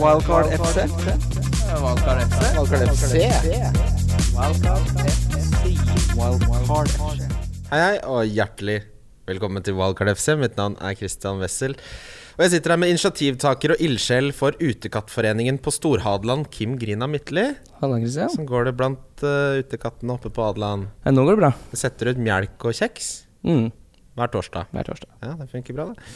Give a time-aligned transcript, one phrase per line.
[0.00, 0.78] Wildcard FC.
[1.82, 2.40] Wildcard FC.
[2.56, 3.12] Wildcard FC.
[6.16, 7.28] Wildcard FC.
[7.72, 8.78] Hei, hei, og hjertelig
[9.28, 10.32] velkommen til Wildcard FC.
[10.40, 11.76] Mitt navn er Christian Wessel.
[12.38, 17.50] Og jeg sitter her med initiativtaker og ildsjel for Utekattforeningen på Storhadeland, Kim Grina Midtly.
[17.82, 18.32] Halla, Christian.
[18.32, 20.88] Sånn går det blant uh, utekattene oppe på Hadeland.
[21.04, 21.52] Ja, nå går det bra.
[21.74, 23.12] Jeg setter ut melk og kjeks
[23.42, 23.72] Mm,
[24.18, 24.68] hver torsdag.
[24.72, 25.08] hver torsdag.
[25.24, 26.06] Ja, det funker bra, det.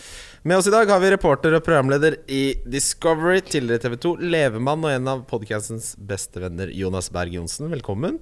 [0.46, 4.84] Med oss i dag har vi reporter og programleder i Discovery, tidligere TV 2, levemann
[4.84, 7.70] og en av podcastens beste venner, Jonas Berg Johnsen.
[7.73, 8.18] Velkommen.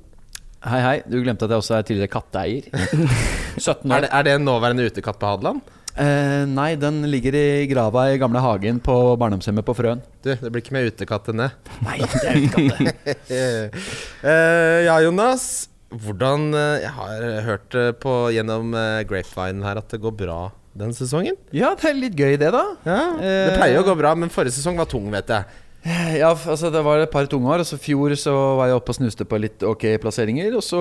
[0.64, 0.94] Hei, hei.
[1.10, 2.70] Du glemte at jeg også er tidligere katteeier.
[3.58, 5.60] 17 Er det, er det en nåværende utekatt på Hadeland?
[5.94, 10.00] Eh, nei, den ligger i grava i gamle hagen på barndomshjemmet på Frøen.
[10.24, 11.50] Du, det blir ikke mer utekatt enn det.
[11.84, 13.30] Nei, det er utekatt.
[14.24, 15.68] Eh, ja, Jonas.
[16.02, 18.74] Hvordan eh, Jeg har hørt eh, på gjennom
[19.08, 20.38] grapevine her at det går bra
[20.74, 21.36] den sesongen.
[21.54, 22.64] ja, det er litt gøy, det, da.
[22.82, 25.60] Ja, Det pleier jo å gå bra, men forrige sesong var tung, vet jeg.
[25.84, 27.60] Ja, altså Det var et par tunge år.
[27.60, 30.56] Altså Fjor så var jeg oppe og snuste på litt ok plasseringer.
[30.56, 30.80] Og så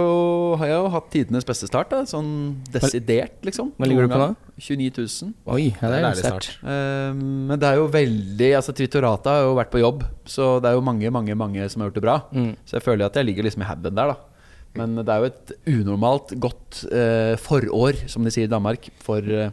[0.62, 1.92] har jeg jo hatt tidenes beste start.
[1.92, 2.30] da Sånn
[2.72, 3.74] desidert, liksom.
[3.78, 4.30] Hva ligger du på da?
[4.32, 4.38] gang.
[4.56, 5.34] 29 000.
[5.50, 6.52] Oi, ja, det er det ærlig sterkt.
[6.64, 10.70] Eh, men det er jo veldig Altså Twitterata har jo vært på jobb, så det
[10.72, 12.20] er jo mange mange, mange som har gjort det bra.
[12.32, 12.54] Mm.
[12.64, 14.33] Så jeg føler at jeg ligger liksom i haven der, da.
[14.80, 19.22] Men det er jo et unormalt godt eh, forår, som de sier i Danmark, for,
[19.22, 19.52] eh,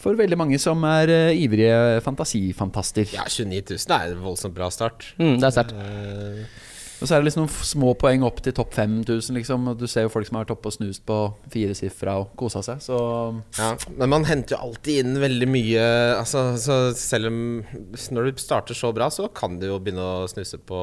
[0.00, 3.12] for veldig mange som er eh, ivrige fantasifantaster.
[3.14, 5.12] Ja, 29 000 er en voldsomt bra start.
[5.20, 5.76] Mm, det er sterkt.
[5.78, 6.66] Eh,
[7.00, 9.70] Og så er det liksom noen små poeng opp til topp 5000, liksom.
[9.70, 11.16] Og du ser jo folk som har vært oppe og snust på
[11.48, 12.82] firesifra og kosa seg.
[12.84, 12.98] Så
[13.56, 15.86] ja, men man henter jo alltid inn veldig mye
[16.18, 17.38] Altså, så selv om
[18.12, 20.82] Når du starter så bra, så kan du jo begynne å snuse på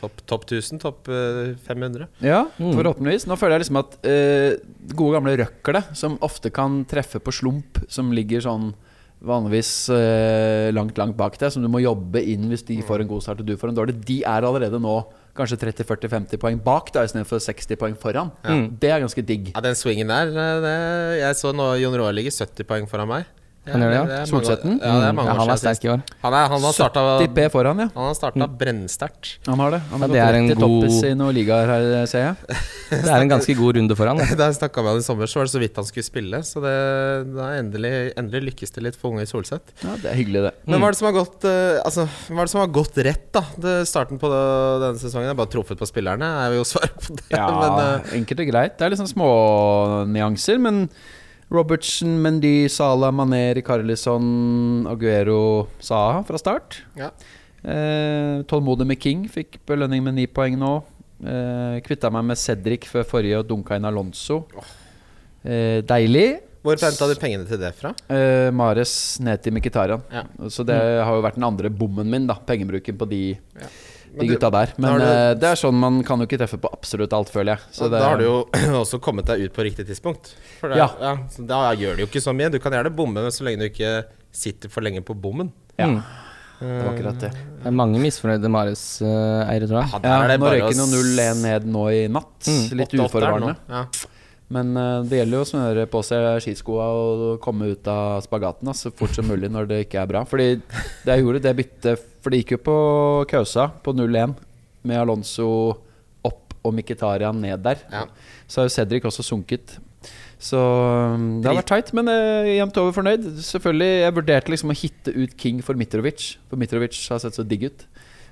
[0.00, 2.08] topp top 1000, topp eh, 500.
[2.24, 2.72] Ja, Mm.
[2.78, 3.26] forhåpentligvis.
[3.28, 4.56] Nå føler jeg liksom at eh,
[4.94, 8.72] gode gamle røkle, som ofte kan treffe på slump, som ligger sånn
[9.18, 13.08] vanligvis eh, langt, langt bak deg, som du må jobbe inn hvis de får en
[13.10, 14.92] god start og du får en dårlig, de er allerede nå
[15.38, 18.30] kanskje 30-40-50 poeng bak deg istedenfor 60 poeng foran.
[18.46, 18.56] Ja.
[18.78, 19.50] Det er ganske digg.
[19.54, 20.76] Ja, den swingen der eh, det,
[21.22, 23.26] Jeg så nå Jon Roar ligger 70 poeng foran meg.
[23.72, 24.18] Han gjør det, ja.
[24.22, 24.76] er Solsetten?
[24.82, 26.02] Ja, det er mange ja, han var sterk i år.
[26.22, 27.88] Han, er, han har starta 70 P foran, ja.
[27.94, 29.30] Han har starta brennsterkt.
[29.48, 29.80] Han har det.
[29.92, 32.06] Han Ja, har det er gått en rett i toppes god- i noen ligaer her,
[32.10, 32.58] ser jeg.
[32.88, 34.16] Det er en ganske god runde foran.
[34.22, 34.28] Det.
[34.40, 36.40] Da jeg snakka vi han i sommer, så var det så vidt han skulle spille.
[36.48, 36.74] Så det,
[37.34, 39.74] da endelig, endelig lykkes det litt for unge i Solseth.
[39.84, 40.54] Ja, Det er hyggelig, det.
[40.70, 42.96] Men hva er det som har gått eh, Altså, hva er det som har gått
[43.08, 43.44] rett, da?
[43.60, 44.42] Det, starten på det,
[44.86, 47.28] denne sesongen er bare truffet på spillerne, er jo svaret på det.
[47.34, 48.78] Ja, Men uh, enkelt og greit.
[48.80, 49.28] Det er liksom små
[50.08, 50.86] nyanser, men
[51.50, 56.82] Robertsen, Mendy, Salah, Mané, Rikarlison, Aguero, Saha fra start.
[56.98, 57.08] Ja.
[57.64, 60.74] Eh, tålmodig med King, fikk belønning med ni poeng nå.
[61.24, 64.42] Eh, Kvitta meg med Cedric før forrige og dunka inn Alonso.
[65.42, 66.40] Eh, deilig.
[66.62, 67.94] hvor henta du pengene til det fra?
[68.12, 70.02] Eh, Mares ned til Mkhitarian.
[70.12, 70.26] Ja.
[70.52, 72.34] Så det har jo vært den andre bommen min, da.
[72.34, 73.68] Pengebruken på de, Men
[74.18, 74.72] de gutta der.
[74.78, 77.28] Men har du- eh, det er sånn man kan jo ikke treffe på absolutt alt,
[77.30, 77.60] føler jeg.
[77.72, 78.36] Så det, da har du jo
[78.82, 80.34] også kommet deg ut på riktig tidspunkt.
[80.60, 80.88] For det, Ja.
[81.28, 82.50] så da gjør det jo ikke så mye.
[82.50, 85.52] Du kan gjerne bomme, så lenge du ikke sitter for lenge på bommen.
[85.78, 85.86] Ja.
[85.86, 86.02] Mm.
[86.60, 87.30] Det var akkurat det.
[87.62, 89.90] Det er mange misfornøyde Marius-eiere, tror jeg.
[90.02, 92.48] Ja, Ja, det nå røyker røyk jo 0-1 ned nå i natt.
[92.50, 93.56] Mm, Litt 8-8 det uforvarende.
[93.70, 93.84] Ja.
[94.50, 98.70] Men eh, det gjelder jo å smøre på seg skiskoa og komme ut av spagaten
[98.74, 100.24] så fort som mulig når det ikke er bra.
[100.24, 100.46] Fordi
[101.04, 102.78] det jeg gjorde, det byttet For det gikk jo på
[103.30, 104.34] Kausa på 0-1
[104.88, 105.48] med Alonso
[106.26, 107.84] opp og Mkhitarian ned der.
[107.92, 108.06] Ja.
[108.48, 109.78] Så har jo Cedric også sunket.
[110.38, 113.24] Så um, det har vært tight, men eh, jevnt over fornøyd.
[113.42, 117.46] Selvfølgelig, Jeg vurderte liksom å hitte ut King for Mitrovic, for Mitrovic har sett så
[117.46, 117.86] digg ut.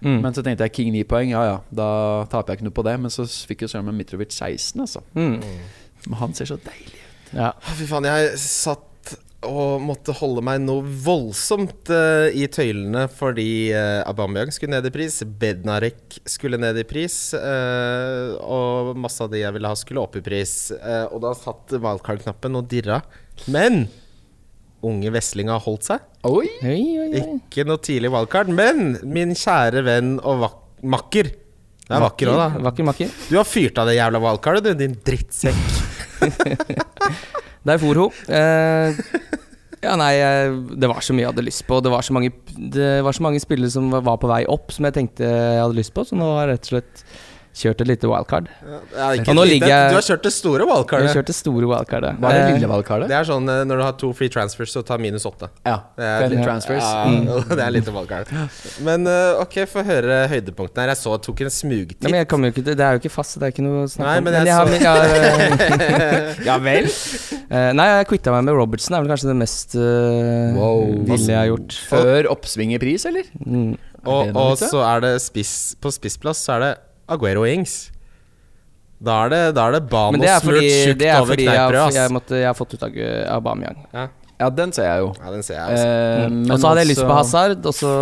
[0.05, 0.21] Mm.
[0.23, 1.89] Men så tenkte jeg King 9 poeng, ja ja, da
[2.31, 2.95] taper jeg ikke noe på det.
[3.03, 5.03] Men så fikk jo søren meg Mitrovic 16, altså.
[5.19, 5.41] Mm.
[6.07, 7.03] Men han ser så deilig ut.
[7.35, 7.51] Ja.
[7.75, 8.87] Fy faen, jeg satt
[9.47, 14.93] og måtte holde meg noe voldsomt uh, i tøylene fordi uh, Aubameyang skulle ned i
[14.95, 20.03] pris, Bednarek skulle ned i pris, uh, og masse av de jeg ville ha, skulle
[20.03, 20.57] opp i pris.
[21.13, 23.01] Og da satt wildcard-knappen og dirra.
[23.53, 23.87] Men
[24.87, 26.05] unge Wesling har holdt seg.
[26.27, 26.47] Oi!
[26.63, 27.25] Oi, oi, oi.
[27.39, 32.37] Ikke noe tidlig wildcard, men min kjære venn og vak makker Det er vakker òg,
[32.37, 32.49] da.
[32.67, 33.13] Vakker makker.
[33.31, 35.65] Du har fyrt av det jævla wildcardet, du, din drittsekk.
[37.67, 38.11] Der for hun.
[38.31, 38.99] Eh,
[39.87, 40.13] ja, nei,
[40.77, 41.79] det var så mye jeg hadde lyst på.
[41.85, 44.89] Det var så mange, det var så mange spillere som var på vei opp, som
[44.89, 46.05] jeg tenkte jeg hadde lyst på.
[46.07, 47.05] Så nå har jeg rett og slett
[47.57, 48.49] kjørt et lite wildcard.
[48.93, 50.69] Ja, ikke Og nå ligger jeg- Du har kjørt det store Jeg
[51.09, 52.19] har kjørt det store wildcardet.
[52.21, 53.09] Hva er det Eh, lille wildcardet?
[53.09, 55.49] Det er sånn eh, når du har to free transfers, så tar minus åtte.
[55.65, 55.79] Ja.
[55.97, 56.83] Det er- Friendly transfers.
[56.85, 58.27] Ja, det er lite wildcard.
[58.85, 60.89] Men eh, ok, få høre høydepunktene her.
[60.93, 62.03] Jeg så jeg tok en Nei, smugtitt.
[62.03, 63.85] men jeg kommer jo ikke til Det er jo ikke fast, det er ikke noe
[63.87, 64.25] å snakke om.
[64.25, 66.87] men Men jeg jeg har, så- jeg har, ja vel?
[67.77, 68.93] Nei, jeg quitta meg med Robertson.
[68.93, 71.05] Det er vel kanskje det mest uh, Wow.
[71.09, 71.77] ville jeg har gjort.
[71.91, 73.23] Før oppsving i pris, eller?
[73.47, 73.77] Mm.
[74.07, 76.75] Og, og så er det spiss, på spissplass så er det
[77.09, 77.91] Aguero Ings.
[78.99, 82.13] Da er det, da er det banen og tjukt det er over fordi jeg, jeg,
[82.15, 82.87] måtte, jeg har fått ut
[83.29, 83.83] Aubameyang.
[83.93, 84.07] Ja.
[84.37, 85.11] Ja, den ser jeg jo.
[85.17, 85.85] ja, den ser jeg, også.
[85.87, 86.41] Eh, Mm.
[86.43, 87.93] men Og så hadde jeg lyst på altså- Hazard, og så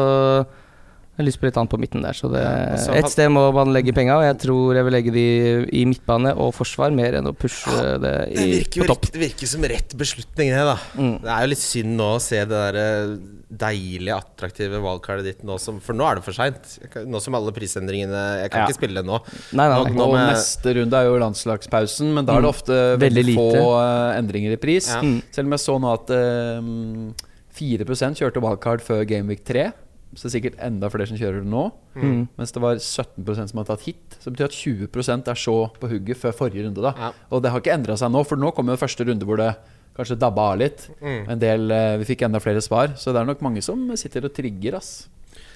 [1.14, 2.12] har jeg lyst på litt annet på midten der.
[2.18, 4.92] Så det, Ja, og et sted må man legge penga, og jeg tror jeg vil
[4.96, 5.26] legge de
[5.70, 9.06] i midtbane og forsvar mer enn å pushe det Det i, virker, på topp.
[9.14, 10.74] det virker som rett beslutning, det, da.
[10.98, 11.22] Mm.
[11.22, 13.14] Det er jo litt synd nå å se det der eh,
[13.54, 16.64] deilige, attraktive wildcardet ditt nå som For nå er det for seint.
[17.06, 18.66] Nå som alle prisendringene Jeg kan Ja.
[18.66, 19.20] ikke spille det nå.
[19.54, 19.94] Nei, nei, Nå- nei.
[19.94, 23.46] nå- med- neste runde er jo landslagspausen, men da er det ofte veldig, Veldig få
[23.52, 23.62] lite.
[23.84, 24.88] eh, endringer i pris.
[24.90, 25.00] Ja.
[25.00, 25.22] Mm.
[25.30, 26.10] Selv om jeg så nå at
[26.58, 27.14] um,
[27.54, 27.84] 4
[28.18, 29.72] kjørte wildcard før Gameweek 3.
[30.14, 31.64] Så det er sikkert enda flere som kjører det nå.
[31.98, 32.24] Mm.
[32.38, 34.18] Mens det var 17% som har tatt hit.
[34.18, 36.82] Så det betyr at 20% er så på hugget før forrige runde.
[36.82, 37.12] da Ja.
[37.30, 39.54] Og det har ikke endra seg nå, for nå kommer jo første runde hvor det
[39.96, 40.88] kanskje dabba av litt.
[41.00, 41.30] Mm.
[41.30, 44.24] En del, eh, Vi fikk enda flere svar, så det er nok mange som sitter
[44.24, 44.76] og trigger.
[44.76, 45.08] ass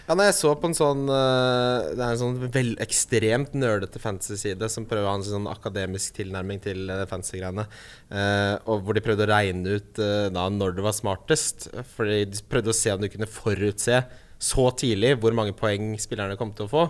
[0.09, 4.01] Ja, når jeg så på en sånn eh, Det er en sånn vel ekstremt nerdete
[4.01, 7.67] fantasy-side som prøver å ha en sånn akademisk tilnærming til uh, fantasy-greiene.
[8.09, 11.69] Eh, og hvor de prøvde å regne ut eh, da når det var smartest.
[11.97, 14.01] Fordi de prøvde å se om du kunne forutse
[14.39, 16.85] så tidlig hvor mange poeng spillerne kom til å få.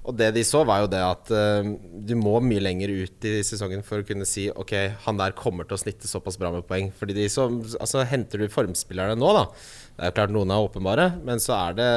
[0.00, 1.66] Og det de så, var jo det at uh,
[2.08, 5.68] du må mye lenger ut i sesongen for å kunne si ok, han der kommer
[5.68, 6.88] til å snitte såpass bra med poeng.
[6.96, 7.46] Fordi de så,
[7.76, 11.56] altså Henter du formspillerne nå, da Det er jo klart noen er åpenbare, men så
[11.58, 11.90] er det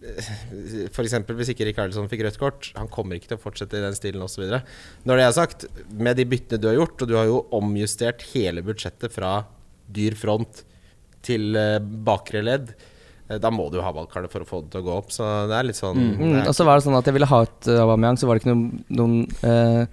[0.00, 1.14] F.eks.
[1.28, 4.24] hvis ikke Rikardsson fikk rødt kort, han kommer ikke til å fortsette i den stilen
[4.24, 4.46] osv.
[5.04, 8.24] Når det er sagt, med de byttene du har gjort, og du har jo omjustert
[8.32, 9.42] hele budsjettet fra
[9.92, 10.62] dyr front
[11.26, 12.89] til eh, bakre ledd, eh,
[13.38, 15.10] da må du ha valgkartet for å få det til å gå opp.
[15.14, 17.26] Så det er litt sånn Mm, er- og så var det sånn at jeg ville
[17.30, 19.14] ha et uh, Aubameyang, så var det ikke noen, noen
[19.46, 19.86] eh,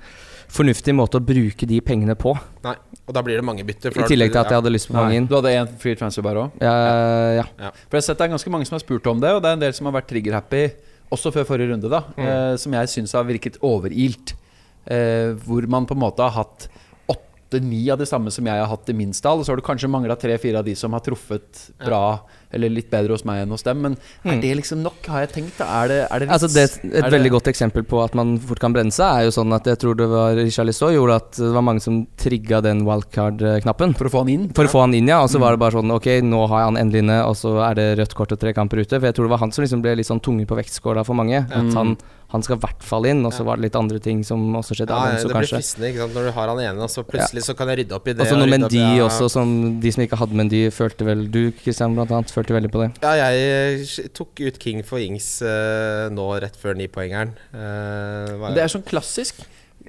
[0.48, 2.32] fornuftig måte å bruke de pengene på.
[2.64, 2.76] Nei,
[3.06, 3.92] og da blir det mange bytter.
[4.00, 5.28] I tillegg til at jeg hadde lyst på mange inn.
[5.28, 6.52] Du hadde én free transfer bare òg?
[6.64, 7.72] Ja, ja.
[7.90, 9.50] For jeg har sett det er ganske mange som har spurt om det, og det
[9.52, 10.64] er en del som har vært trigger-happy
[11.12, 12.02] også før forrige runde, da.
[12.18, 14.34] Eh, som jeg syns har virket overilt.
[14.88, 16.70] Eh, hvor man på en måte har hatt
[17.12, 19.40] åtte-ni av de samme som jeg har hatt i min stall.
[19.40, 22.20] og Så har du kanskje mangla tre-fire av de som har truffet bra,
[22.54, 23.82] eller litt bedre hos meg enn hos dem.
[23.82, 24.42] Men er Mm.
[24.42, 25.58] det liksom nok, har jeg tenkt?
[25.58, 25.66] da?
[25.84, 28.16] Er det, er det litt Altså det, et er det- veldig godt eksempel på at
[28.16, 31.16] man fort kan brenne seg, er jo sånn at jeg tror det var Richarlison gjorde
[31.16, 33.96] at det var mange som trigga den wildcard-knappen.
[33.98, 34.50] For å få han inn?
[34.54, 35.22] For å få han inn, ja.
[35.24, 37.56] Og så var det bare sånn Ok, nå har jeg han endelig inne, og så
[37.70, 39.00] er det rødt kort og tre kamper ute.
[39.00, 41.16] For jeg tror det var han som liksom ble litt sånn tunge på vektskåla for
[41.16, 41.40] mange.
[41.50, 41.98] At han,
[42.30, 44.76] han skal i hvert fall inn, og så var det litt andre ting som også
[44.76, 44.90] skjedde.
[44.92, 46.14] Ja, Alonso, det blir fristende ikke sant?
[46.18, 48.22] når du har han ene, og så plutselig så kan jeg rydde opp i det.
[48.22, 49.06] Og så noe Mendy ja.
[49.08, 52.72] også, som de som ikke hadde Mendy, følte vel Du, Christian, blant annet, følte veldig
[52.74, 52.90] på det.
[53.04, 57.34] Ja, jeg tok ut King for Ings uh, nå rett før nipoengeren.
[57.54, 59.44] Uh, Det er sånn klassisk.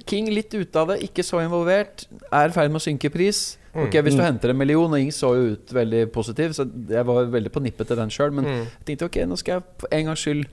[0.07, 2.05] King litt ute av det, ikke så involvert.
[2.31, 3.57] Er i ferd med å synke i pris.
[3.75, 4.25] Ok, Hvis du Mm.
[4.25, 7.61] henter en million, og Ings så jo ut veldig positiv, så jeg var veldig på
[7.61, 8.31] nippet til den sjøl.
[8.33, 8.63] Men Mm.
[8.65, 10.45] jeg tenkte ok, nå skal jeg for en gangs skyld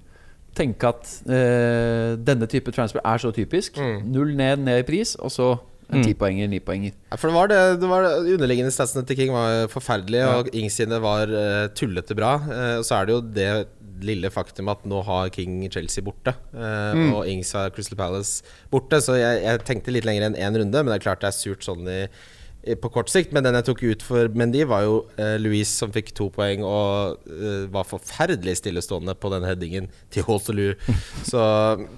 [0.56, 3.76] tenke at uh, denne type transfer er så typisk.
[3.76, 4.04] Mm.
[4.12, 5.58] Null ned, ned i pris, og så
[5.90, 6.04] en Mm.
[6.04, 6.92] tipoenger, nipoenger.
[7.12, 10.48] Ja, for det var det, det var det underliggende statsene til King var forferdelige, og
[10.52, 12.36] Ings sine var uh, tullete bra.
[12.42, 13.68] Uh, og så er det jo det
[14.04, 18.98] lille faktum at nå har King Chelsea borte, eh, og Ings har Crystal Palace borte.
[19.00, 21.36] Så jeg, jeg tenkte litt lenger enn én runde, men det er klart det er
[21.38, 22.08] surt sånn i-
[22.74, 25.92] på kort sikt, men den jeg tok ut for Mendy, var jo eh, Louise som
[25.94, 30.74] fikk to poeng og eh, var forferdelig stillestående på den headingen til Holselou.
[31.30, 31.40] Så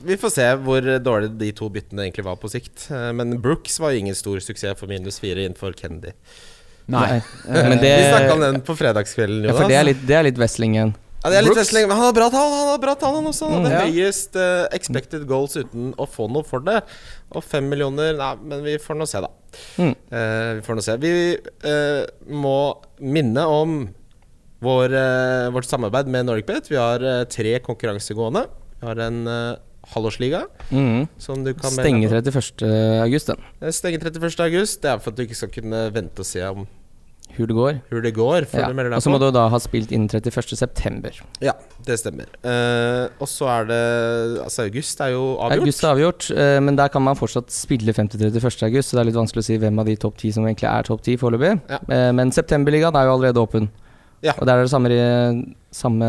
[0.05, 2.91] vi får se hvor dårlig de to byttene egentlig var på sikt.
[2.93, 6.13] Eh, men Brooks var jo ingen stor suksess for minus fire innenfor Kennedy.
[6.89, 7.19] Nei.
[7.53, 10.25] Men det, Vi snakka om den på fredagskvelden, ja, for det er litt, det er
[10.25, 10.39] litt.
[11.25, 11.57] Ja, det er litt.
[11.57, 13.49] Wrestling, men han har bra tall, han har bra tall han også.
[13.51, 13.87] Han Mm, hadde ja.
[14.07, 16.79] høyest uh, expected goals uten å få noe for det.
[17.35, 19.31] Og fem millioner Nei, men vi får nå se, da.
[19.83, 19.95] Mm.
[20.13, 20.97] Uh, vi får nå se.
[21.03, 21.13] Vi
[21.67, 22.55] uh, må
[23.03, 23.79] minne om
[24.63, 26.67] vår, eh, vårt samarbeid med NorgBet.
[26.67, 28.41] Vi har eh, tre konkurransegående.
[28.81, 29.21] Vi har en
[29.93, 30.41] halvårsliga
[30.75, 31.07] Mm.
[31.17, 32.41] som du kan Stenger melde på.
[32.43, 32.65] 31.
[33.05, 33.45] august, den.
[33.63, 34.41] Den Stenger 31.
[34.49, 34.83] august.
[34.83, 36.67] Det er for at du ikke skal kunne vente og se om
[37.39, 37.81] Hvor det går.
[37.91, 38.47] Hur det går.
[38.51, 38.69] Før Ja.
[38.69, 40.57] du melder Og så må du da ha spilt innen 31.
[40.59, 41.11] september.
[41.41, 41.53] Ja,
[41.87, 42.27] det stemmer.
[42.43, 43.79] Uh, og så er det
[44.43, 45.61] Altså, august er jo avgjort.
[45.63, 48.65] August er avgjort, uh, men der kan man fortsatt spille 50-31.
[48.67, 50.69] august, så det er litt vanskelig å si hvem av de topp ti som egentlig
[50.69, 51.61] er topp ti foreløpig.
[51.71, 51.79] Ja.
[51.89, 53.69] Uh, Men septemberligaen er jo allerede åpen.
[54.23, 54.33] Ja.
[54.39, 54.91] Og der er det samme,
[55.71, 56.09] samme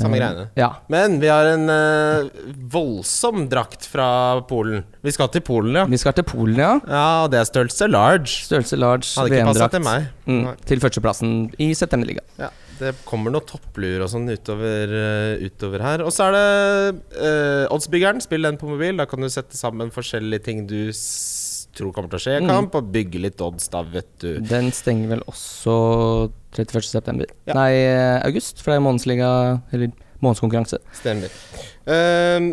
[0.00, 0.46] Samme Eh, greiene.
[0.58, 0.68] Ja.
[0.92, 2.30] Men vi har en uh,
[2.72, 4.84] voldsom drakt fra Polen.
[5.04, 5.84] Vi skal til Polen, ja.
[5.90, 6.72] Vi skal til Polen, ja.
[6.88, 8.30] Ja, og det er størrelse large.
[8.48, 10.08] Størrelse large, Hadde ikke passa til meg.
[10.26, 12.26] Mm, til førsteplassen i Septemberligaen.
[12.40, 16.04] Ja, det kommer noen toppluer og sånn utover, uh, utover her.
[16.06, 16.46] Og så er det
[17.20, 18.22] uh, Oddsbyggeren.
[18.24, 18.96] Spill den på mobil.
[19.00, 20.90] Da kan du sette sammen forskjellige ting du
[21.76, 22.48] tror kommer til å skje i Mm.
[22.50, 24.40] kamp, og bygge litt odds, da, vet du.
[24.42, 25.74] Den stenger vel også
[26.56, 26.82] 31.
[26.90, 27.26] september.
[27.46, 27.54] Ja.
[27.54, 29.28] Nei, eh, august, for det er månedsliga
[29.72, 30.80] Eller månedskonkurranse.
[30.92, 31.30] Stemmer.
[31.86, 32.50] Um,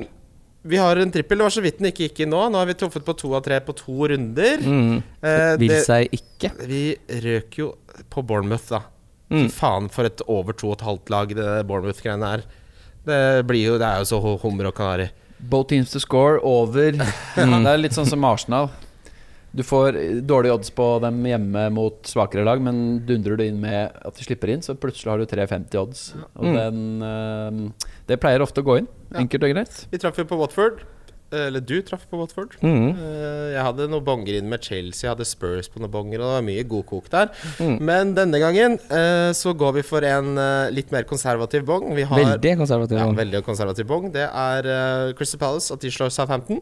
[0.68, 1.38] vi har en trippel.
[1.40, 2.42] Det var så vidt den ikke gikk inn nå.
[2.52, 4.64] Nå har vi truffet på to av tre på to runder.
[4.64, 5.02] Mm.
[5.24, 6.52] Uh, Vil det- seg ikke.
[6.68, 6.84] Vi
[7.24, 7.74] røk jo
[8.10, 8.82] på Bournemouth, da.
[9.32, 9.50] Mm.
[9.52, 12.44] Faen, for et over to og et halvt lag det Bournemouth-greiene er.
[13.08, 15.10] Det blir jo Det er jo så hummer og kanari.
[15.40, 16.92] Both teams to score over.
[17.36, 18.70] Det er litt sånn som Arsenal.
[19.58, 19.96] Du får
[20.30, 24.26] dårlige odds på dem hjemme mot svakere lag, men dundrer du inn med at de
[24.28, 26.04] slipper inn, så plutselig har du 3,50 odds.
[26.38, 26.54] Og Mm.
[26.60, 28.88] den eh, Det pleier ofte å gå inn.
[29.12, 29.20] Ja.
[29.24, 29.82] Enkelt og greit.
[29.92, 30.86] Vi traff jo på Watford.
[31.30, 32.54] Eh, Eller du traff på Watford.
[32.62, 32.92] Mm.
[32.96, 36.30] Eh, Jeg hadde noen bonger inn med Chelsea, jeg hadde Spurs på noen bonger, og
[36.30, 37.28] det var mye god kok der.
[37.60, 37.80] Mm.
[37.82, 40.36] Men denne gangen eh, så går vi for en
[40.72, 41.90] litt mer konservativ bong.
[41.98, 42.98] Vi har Veldig konservativ.
[43.02, 43.12] bong.
[43.18, 44.12] ja, veldig konservativ bong.
[44.14, 46.62] Det er Crystal Palace, at de slår Southampton.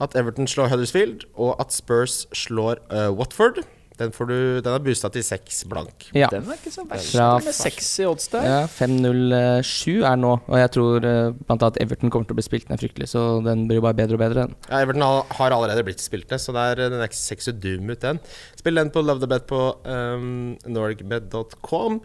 [0.00, 3.62] At Everton slår Huddersfield, og at Spurs slår uh, Watford.
[4.00, 6.06] Den, får du, den er boosta til seks blank.
[6.16, 6.26] ja.
[6.32, 7.14] Den er ikke så verst.
[7.44, 8.46] Med seks i odds der.
[8.48, 12.46] ja 5-0-7 er nå, og jeg tror uh, blant annet Everton kommer til å bli
[12.46, 14.46] spilt ned fryktelig, så den blir jo bare bedre og bedre.
[14.48, 14.56] den.
[14.70, 17.52] Ja, Everton har, har allerede blitt spilt ned, så det er, den er ikke sexy
[17.52, 18.22] doom ut, den.
[18.58, 22.00] Spill den på Love the Bet på um, norgbet.com.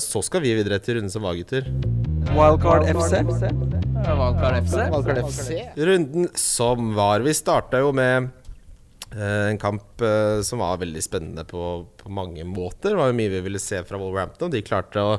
[0.00, 1.64] Så skal vi videre til runden som var, gutter.
[2.30, 3.22] Wildcard FC.
[3.24, 4.76] Wildcard FC.
[4.76, 5.48] Wildcard FC.
[5.76, 7.24] Runden som var.
[7.24, 8.28] Vi starta jo med
[9.16, 11.64] eh, en kamp eh, som var veldig spennende på,
[11.96, 12.92] på mange måter.
[12.92, 14.52] Det var jo mye vi ville se fra Wolverhampton.
[14.52, 15.16] De klarte å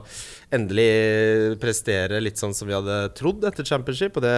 [0.53, 4.22] endelig prestere litt sånn som vi hadde trodd etter championship.
[4.22, 4.38] Og det,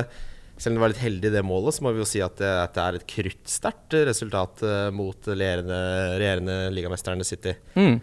[0.55, 2.55] selv om det var litt heldig det målet, så må vi jo si at det,
[2.63, 7.57] at det er et kruttsterkt resultat eh, mot regjerende, regjerende ligamesterne City.
[7.75, 7.97] Mm.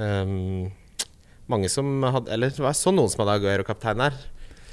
[0.00, 0.70] Um,
[1.50, 4.16] mange som hadde Eller det var så noen som hadde Aguero kaptein her.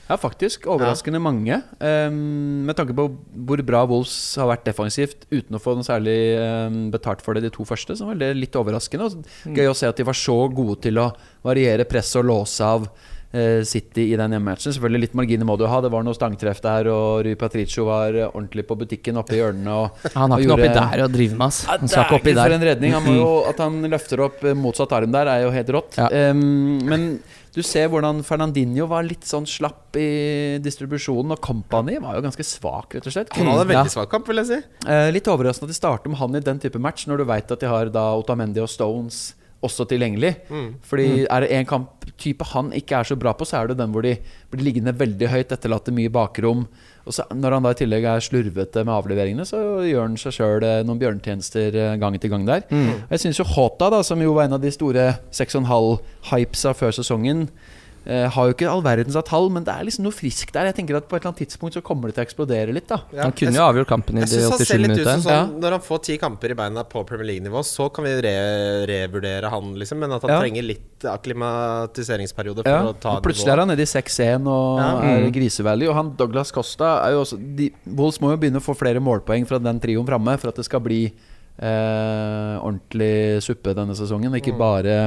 [0.07, 0.69] Ja, faktisk.
[0.71, 1.57] Overraskende mange.
[1.83, 3.09] Um, med tanke på
[3.47, 7.43] hvor bra Wolves har vært defensivt uten å få noe særlig um, betalt for det
[7.43, 9.09] de to første, så var det litt overraskende.
[9.09, 11.09] Og Gøy å se at de var så gode til å
[11.43, 12.87] variere press og låse av
[13.67, 14.71] City i den hjemmematchen.
[14.73, 15.81] Selvfølgelig litt marginer må du ha.
[15.83, 19.41] Det var noe stangtreff der, og Rui Patricio var eh, ordentlig på butikken oppe i
[19.41, 19.73] hjørnene.
[19.83, 21.63] Og, Han har ikke noe oppi der å drive med, ass.
[21.67, 22.43] ja, Han skal ikke oppi der.
[22.47, 22.93] for en redning.
[22.95, 25.99] Han må jo, at han løfter opp eh, motsatt arm der, er jo helt rått.
[25.99, 26.07] Ja.
[26.31, 27.09] Um, men
[27.57, 30.07] du ser hvordan Fernandinho var litt sånn slapp i
[30.61, 33.31] distribusjonen, og Company var jo ganske svak, rett og slett.
[33.33, 33.95] Han hadde en veldig Ja.
[33.97, 34.59] svak kamp, vil jeg si.
[34.85, 37.51] Eh, litt overraskende at de starter med han i den type match, når du veit
[37.51, 39.33] at de har da Otamendi og Stones
[39.65, 40.35] også tilgjengelig.
[40.85, 43.89] Fordi er det en kamptype han ikke er så bra på, så er det den
[43.91, 44.11] hvor de
[44.53, 46.67] blir liggende veldig høyt, etterlater mye bakrom.
[47.07, 50.35] Og så, når han da i tillegg er slurvete med avleveringene, så gjør han seg
[50.35, 52.65] sjøl noen bjørnetjenester eh, gang etter gang der.
[52.69, 56.91] Og Jeg syns jo Hota, da, som jo var en av de store 6,5-hypesa før
[56.97, 57.47] sesongen,
[58.07, 60.69] eh, har jo ikke all verdens av tall, men det er liksom noe friskt der.
[60.71, 62.87] Jeg tenker at På et eller annet tidspunkt så kommer det til å eksplodere litt.
[62.87, 64.91] da Ja, Han kunne jeg jo avgjort kampen i de synes han ser 87 litt
[64.91, 65.23] ut som minuttene.
[65.27, 68.35] sånn Når han får ti kamper i beina på Premier League-nivå, så kan vi re
[68.87, 69.99] revurdere han, liksom.
[69.99, 70.39] Men at han Ja.
[70.41, 74.79] trenger litt akklimatiseringsperiode for Ja, å ta og plutselig er han nede i 6-1 og
[74.79, 75.01] Ja.
[75.03, 75.87] er grisevalley.
[75.89, 78.99] Og han Douglas Costa er jo også de, Wolves må jo begynne å få flere
[78.99, 81.11] målpoeng fra den trioen framme for at det skal bli
[81.59, 84.97] eh, ordentlig suppe denne sesongen, ikke ikke bare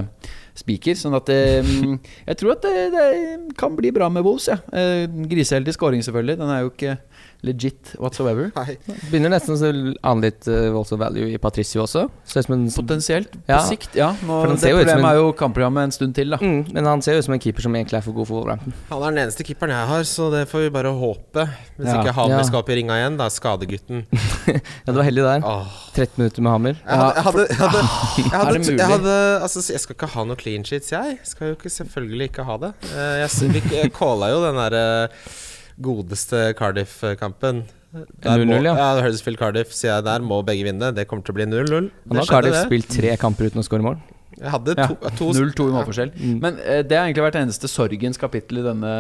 [0.61, 0.99] spiker.
[0.99, 3.09] Sånn at Jeg tror at det, det
[3.61, 4.51] kan bli bra med Wolves.
[4.53, 4.61] Ja.
[4.73, 6.39] Eh, griseheldig scoring, selvfølgelig.
[6.41, 6.99] Den er jo ikke
[7.47, 8.51] legit whatsoever.
[8.57, 8.77] Nei.
[9.11, 9.71] Begynner nesten å
[10.11, 12.07] ane litt uh, also value i Patricio også.
[12.25, 13.33] Ser som en Potensielt.
[13.47, 13.59] På Ja.
[13.67, 14.11] sikt, ja.
[14.25, 16.37] Nå, For det problemet en- er jo kampprogrammet en stund til, da.
[16.39, 18.35] mm, Men han ser jo ut som en keeper som egentlig er for god for
[18.41, 18.73] Wolverhampton.
[18.91, 21.49] Han er den eneste keeperen jeg har, så det får vi bare håpe.
[21.79, 22.03] Hvis Ja.
[22.03, 22.43] ikke Hamer Ja.
[22.43, 24.07] skal opp i ringa igjen, da er skadegutten.
[24.87, 25.43] Ja, du var heldig der.
[25.47, 25.67] Oh.
[25.95, 26.75] 13 minutter med hammer.
[26.75, 27.83] Jeg hadde, jeg hadde, jeg hadde,
[28.17, 31.19] jeg hadde, det jeg hadde altså, Jeg skal ikke ha noe clean sheets, jeg.
[31.25, 32.73] Skal jo ikke, selvfølgelig ikke ha det.
[32.95, 35.09] Eh, Jeg, vi jeg calla jo den der eh,
[35.81, 37.65] godeste Cardiff-kampen.
[37.93, 38.75] Der 0-0, må- ja.
[38.79, 39.03] ja.
[39.03, 40.93] Huddersfield Cardiff, sier jeg der, må begge vinne.
[40.95, 41.91] Det kommer til å bli 0-0.
[42.07, 42.65] Nå har Cardiff det.
[42.69, 43.99] spilt tre kamper uten å skåre mål.
[44.41, 46.11] Jeg hadde Ja, to, to 0-2 i målforskjell.
[46.17, 46.37] Mm.
[46.41, 48.93] Men eh, det har egentlig vært eneste sorgens kapittel i denne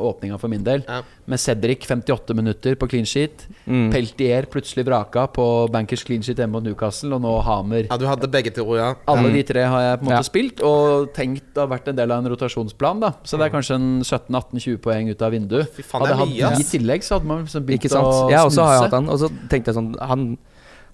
[0.00, 0.82] åpninga for min del.
[0.88, 1.02] Ja.
[1.30, 3.44] Med Cedric 58 minutter på clean sheet.
[3.66, 3.90] Mm.
[3.92, 7.86] Peltier plutselig vraka på Bankers clean sheet hjemme mot Newcastle, og nå Hamer.
[7.90, 8.94] Ja, du hadde begge to, ja.
[9.06, 9.34] Alle Mm.
[9.36, 10.22] de tre har jeg på en måte Ja.
[10.30, 13.00] spilt og tenkt å ha vært en del av en rotasjonsplan.
[13.00, 15.68] da Så det er kanskje en 17-18-20 poeng ut av vinduet.
[15.76, 18.30] Fy faen, Hadde jeg hatt de i tillegg, så hadde man liksom begynt å snuse.
[18.30, 19.08] Jeg også har jeg hatt han.
[19.08, 20.38] Og så tenkte jeg sånn Han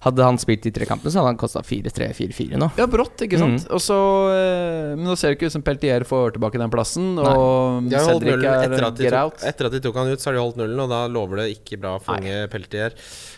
[0.05, 2.69] Hadde han spilt de tre kampene, så hadde han kosta 4-3-4-4 nå.
[2.77, 3.63] Ja, brått, ikke sant.
[3.65, 3.71] Mm.
[3.73, 3.97] Og så
[4.33, 8.03] eh, Men nå ser det ikke ut som Peltier får tilbake den plassen, og De
[8.05, 9.47] Cedric er etter at, tok, out.
[9.49, 11.49] etter at de tok han ut, så har de holdt nullen, og da lover det
[11.55, 12.95] ikke bra for unge Peltier.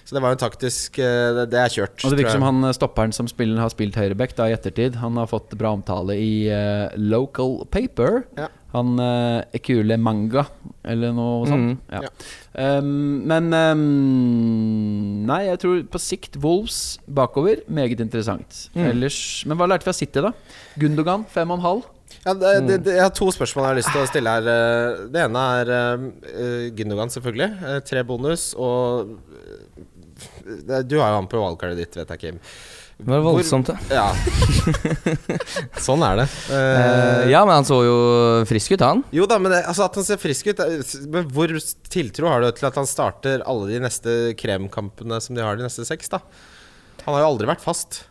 [0.09, 2.01] Så det var en taktisk eh, Det, det er kjørt.
[2.03, 4.99] Og det virker som han eh, stopperen som spiller, har spilt høyreback da i ettertid.
[5.03, 8.23] Han har fått bra omtale i uh, Local Paper.
[8.39, 8.49] Ja.
[8.73, 10.43] Han uh, Ekule Manga,
[10.85, 11.79] eller noe sånt.
[11.89, 12.03] Ja.
[12.05, 12.11] Ja.
[12.79, 18.67] Um, men um, Nei, jeg tror på sikt Wolves bakover, meget interessant.
[18.77, 19.17] Ellers
[19.49, 20.33] Men hva lærte vi av City, da?
[20.81, 21.87] Gundogan, fem og en halv.
[22.25, 24.49] Ja, det, det, det, jeg har to spørsmål jeg har lyst til å stille her.
[24.53, 27.49] Eh, Det ene er uh, Gundogan, selvfølgelig.
[27.63, 28.51] Uh, tre bonus.
[28.59, 32.41] Og uh, du har jo han på wildcardet ditt, vet jeg, Kim.
[32.99, 34.09] Det var voldsomt, Hvor, Ja.
[35.87, 36.25] sånn er det.
[36.51, 37.95] Eh, ja, men han så jo
[38.49, 39.05] frisk ut, han.
[39.15, 41.53] Jo da, men det, altså at han ser frisk ut eh, Men hvor
[41.87, 45.63] tiltro har du til at han starter alle de neste kremkampene som de har de
[45.63, 46.19] neste seks, da?
[47.05, 48.01] Han har jo aldri vært fast.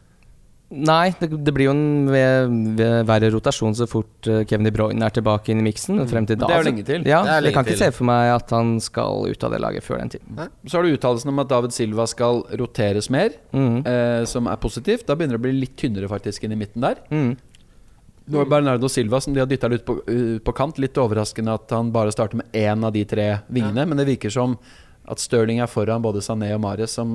[0.70, 4.72] Nei, det, det blir jo en ved, ved verre rotasjon så fort eh, Kevin De
[4.76, 5.96] Bruyne er tilbake inn i miksen.
[6.10, 7.06] Frem til Men da det er jo lenge til.
[7.08, 9.54] Ja, Det er jeg kan kan ikke se for meg at han skal ut av
[9.54, 10.20] det laget før den tid.
[10.68, 13.78] Så har du uttalelsen om at David Silva skal roteres mer, Mm.
[13.88, 15.06] eh, som er positivt.
[15.08, 17.00] Da begynner det å bli litt tynnere faktisk inn i midten der.
[17.10, 17.36] Mm.
[18.28, 20.02] Nå er Bernardo Silva som de har dytta ut, på-
[20.44, 20.76] på kant.
[20.78, 23.88] Litt overraskende at han bare starter med én av de tre vingene.
[23.88, 24.58] Men det virker som
[25.10, 27.08] at Stirling er foran både Sané og Marius, som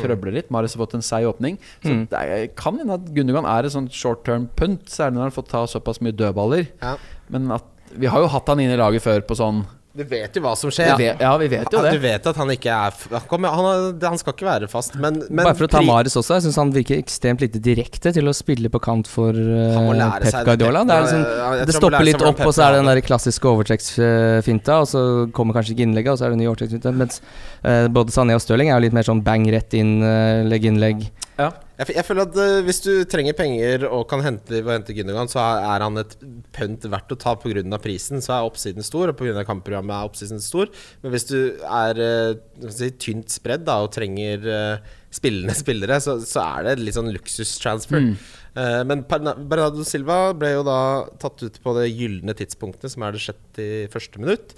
[0.00, 0.50] trøbler litt.
[0.50, 1.58] Marius har fått en seig åpning.
[1.84, 2.08] Så Mm.
[2.08, 5.30] det er, kan hende at Gundogan er et sånt short term punt, særlig når han
[5.30, 6.66] har fått ta såpass mye dødballer.
[6.82, 6.96] Ja.
[7.28, 10.34] Men at vi har jo hatt han inn i laget før på sånn Du vet
[10.34, 10.96] jo hva som skjer.
[10.98, 11.92] vet, Ja, vi vet jo det.
[11.94, 15.46] Du vet at han ikke er Han, han, han skal ikke være fast, men, men
[15.46, 18.34] Bare for å ta Maris også, jeg syns han virker ekstremt lite direkte til å
[18.34, 20.40] spille på kant for lære Pep.
[20.48, 20.82] Guardiola.
[20.88, 22.98] Det, liksom, ja, det stopper litt opp, og så er det den er.
[22.98, 25.04] der klassiske overtrekksfinta, og så
[25.36, 26.94] kommer kanskje ikke innlegget, og så er det ny overtrekksfinte.
[26.98, 27.22] Mens
[27.62, 30.66] uh, både Sané og Stirling er jo litt mer sånn bang rett inn, uh, legg
[30.72, 31.06] innlegg.
[31.34, 31.48] Ja.
[31.80, 35.30] Jeg, jeg føler at uh, Hvis du trenger penger og kan hente, og hente Gündogan,
[35.30, 36.14] så er, han et
[36.54, 37.64] pønt verdt å ta pga.
[37.82, 38.22] prisen.
[38.22, 39.42] Så er oppsiden stor, og pga.
[39.48, 40.70] kampprogrammet er oppsiden stor.
[41.02, 46.20] Men hvis du er jeg si, tynt spredd da, og trenger uh, spillende spillere, så,
[46.22, 48.14] så er det litt sånn luksustransfer.
[48.54, 50.80] Eh, men Bernardo Silva ble jo da
[51.22, 54.20] tatt ut på det gylne tidspunktet, som er det 61.
[54.22, 54.54] minutt.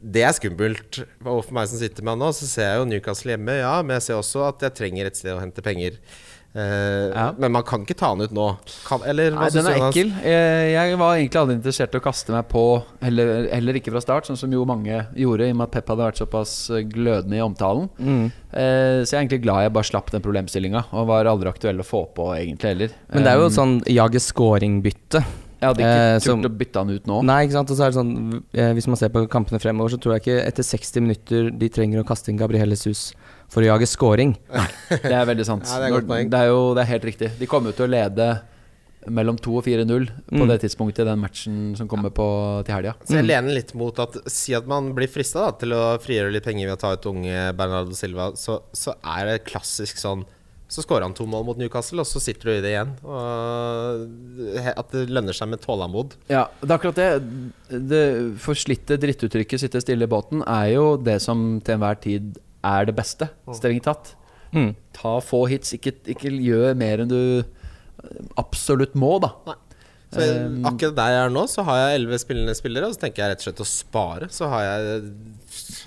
[0.00, 1.02] Det er skummelt.
[1.24, 3.74] Og for meg som sitter med han nå, så ser jeg jo Newcastle hjemme, ja,
[3.82, 5.96] men jeg ser også at jeg trenger et sted å hente penger.
[6.56, 7.24] Uh, Ja.
[7.36, 8.46] Men man kan ikke ta han ut nå.
[8.86, 10.12] Kan, eller Nei, den er du, ekkel.
[10.24, 12.62] Eh, Jeg var egentlig aldri interessert i å kaste meg på,
[13.04, 15.92] heller, heller ikke fra start, sånn som jo mange gjorde, i og med at Pep
[15.92, 17.90] hadde vært såpass eh, glødende i omtalen.
[18.00, 18.30] Mm.
[18.56, 21.82] Uh, Så jeg er egentlig glad jeg bare slapp den problemstillinga, og var aldri aktuell
[21.84, 22.96] å få på, egentlig heller.
[23.12, 25.24] Men det er jo Um, sånn jage scoring-bytte.
[25.60, 27.20] Jeg hadde ikke eh, turt å bytte han ut nå.
[27.24, 27.70] Nei, ikke sant.
[27.72, 30.24] Og så er det sånn eh, Hvis man ser på kampene fremover, så tror jeg
[30.26, 33.06] ikke etter 60 minutter de trenger å kaste inn Gabriel Jesus
[33.48, 34.34] for å jage scoring.
[34.90, 35.64] Det er veldig sant.
[35.70, 37.30] Ja, det er Når- det er jo det er helt riktig.
[37.40, 38.28] De kommer jo til å lede
[39.06, 40.48] mellom 2 og 4-0 på Mm.
[40.50, 42.24] det tidspunktet i den matchen som kommer på
[42.66, 42.96] til helga.
[43.06, 46.42] Så jeg lener litt mot at Si at man blir frista til å frigjøre litt
[46.44, 50.24] penger ved å ta ut unge Bernardo Silva, så, så er det klassisk sånn
[50.68, 52.94] Så skårer han to mål mot Newcastle, og så sitter du i det igjen.
[53.06, 56.16] Og at det lønner seg med tålmodighet.
[56.32, 57.80] Ja, det er akkurat det.
[57.92, 58.02] Det
[58.42, 62.96] forslitte drittuttrykket 'sitte stille i båten' er jo det som til enhver tid er det
[62.98, 64.16] beste, strengt tatt.
[64.52, 64.74] Mm.
[64.96, 67.44] Ta få hits, ikke, ikke gjør mer enn du
[68.38, 69.56] absolutt må, da.
[70.14, 73.02] Så Um, akkurat der jeg er nå, så har jeg elleve spillende spillere, og så
[73.02, 74.28] tenker jeg rett og slett å spare.
[74.32, 75.00] Så har jeg,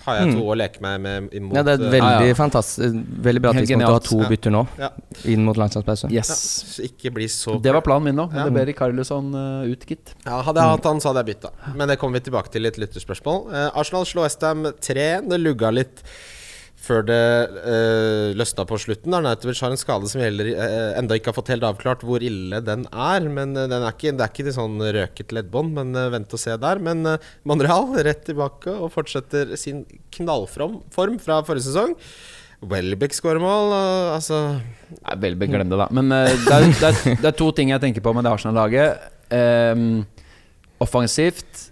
[0.04, 2.34] har jeg to å leke meg med imot Ja, det er et eh, veldig ja,
[2.34, 2.90] ja.
[3.30, 4.30] Veldig bra tidspunkt å ha to Ja.
[4.34, 4.90] bytter nå, Ja.
[5.24, 6.12] inn mot landslagspause.
[6.12, 6.34] Yes.
[6.76, 8.28] Så ikke bli så Det var planen min nå.
[8.36, 8.44] Ja.
[8.50, 10.14] Det ber Carlesson uh, ut, gitt.
[10.26, 11.54] Ja, Hadde jeg hatt han, så hadde jeg bytta.
[11.76, 13.48] Men det kommer vi tilbake til i et lytterspørsmål.
[13.54, 15.30] Uh, Arsenal slår Westham 3-1.
[15.32, 16.04] Det lugga litt
[16.80, 17.24] før det
[17.68, 19.14] øh, løsna på slutten.
[19.14, 22.62] Arnautovic har en skade som heller øh, enda ikke har fått helt avklart hvor ille
[22.66, 23.28] den er.
[23.28, 26.36] Men øh, den er ikke, Det er ikke de sånn røket leddbånd, men øh, vent
[26.36, 26.84] og se der.
[26.84, 29.84] Men øh, Monreal rett tilbake og fortsetter sin
[30.16, 31.96] knallform form fra forrige sesong.
[32.60, 33.72] Welbeck skårer mål.
[34.16, 34.60] altså
[35.22, 35.88] vel, glem det, da.
[35.96, 38.34] Men eh, det, er, det, er, det er to ting jeg tenker på med det
[38.34, 39.10] Arsenal-laget.
[39.30, 40.06] Um,
[40.82, 41.69] offensivt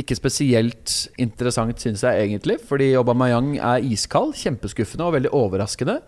[0.00, 2.58] ikke spesielt interessant, syns jeg egentlig.
[2.66, 4.34] Fordi Aubameyang er iskald.
[4.38, 6.00] Kjempeskuffende og veldig overraskende.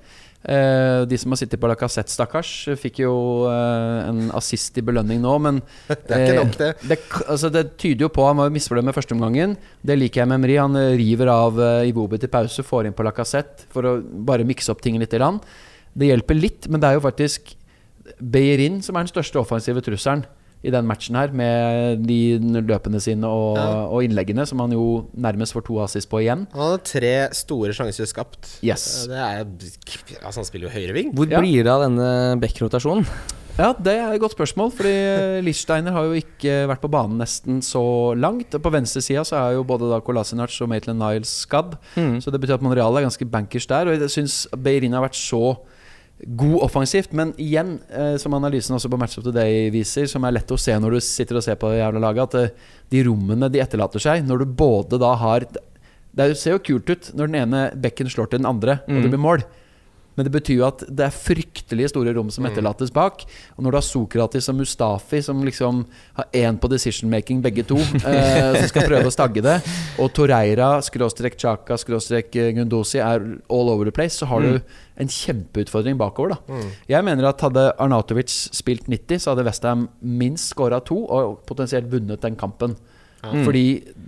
[0.47, 3.15] Eh, de som har sittet på Lacassette, stakkars, fikk jo
[3.51, 6.71] eh, en assist i belønning nå, men Det er ikke eh, nok, det.
[6.87, 9.57] det, altså, det tyder jo på Han var misfornøyd med førsteomgangen.
[9.83, 10.57] Det liker jeg med Emery.
[10.63, 14.83] Han river av Iwobi til pause, får inn på Lacassette for å bare mikse opp
[14.85, 15.15] ting litt.
[15.17, 15.39] Grann.
[15.97, 17.55] Det hjelper litt, men det er jo faktisk
[18.21, 20.27] Beirin som er den største offensive trusselen
[20.67, 22.19] i den matchen her, med de
[22.67, 23.87] løpene sine og, Ja.
[23.87, 26.47] og innleggene, som han jo nærmest får to assist på igjen.
[26.53, 28.59] Han hadde tre store sjanser skapt.
[28.67, 29.07] Yes.
[29.07, 29.45] Det er,
[30.25, 31.15] altså han spiller jo høyreving.
[31.15, 31.41] Hvor Ja.
[31.41, 33.07] blir det av denne Beck-rotasjonen?
[33.57, 37.63] Ja, det er et godt spørsmål, fordi Lichsteiner har jo ikke vært på banen nesten
[37.65, 38.53] så langt.
[38.55, 41.79] Og På venstresida så er jo både da Kolasinac og Maitland Niles skadd.
[41.97, 42.19] Mm.
[42.21, 43.89] Så det betyr at Monreal er ganske bankers der.
[43.89, 45.57] Og jeg syns Beirin har vært så
[46.25, 47.13] god offensivt.
[47.13, 50.49] Men igjen, eh, som analysen også på Match of the Day viser, som er lett
[50.55, 52.51] å se når du sitter og ser på det jævla laget, at eh,
[52.91, 55.47] de rommene de etterlater seg, når du både da har
[56.17, 59.03] Det er ser jo kult ut når den ene bekken slår til den andre, og
[59.03, 59.11] det Mm.
[59.13, 59.43] blir mål.
[60.17, 63.25] Men det betyr jo at det er fryktelige store rom som etterlates bak.
[63.57, 65.83] Og når du har Sokratis og Mustafi, som liksom
[66.17, 69.59] har én på decision making, begge to, eh, som skal prøve å stagge det,
[70.03, 74.57] og Torreira, skråstrek Chaka, skråstrek eh, Gundosi er all over the place, så har du
[74.97, 76.37] en kjempeutfordring bakover.
[76.37, 81.43] da Jeg mener at hadde Arnatovic spilt 90, så hadde Westham minst skåra to, og
[81.49, 82.79] potensielt vunnet den kampen.
[83.47, 83.67] Fordi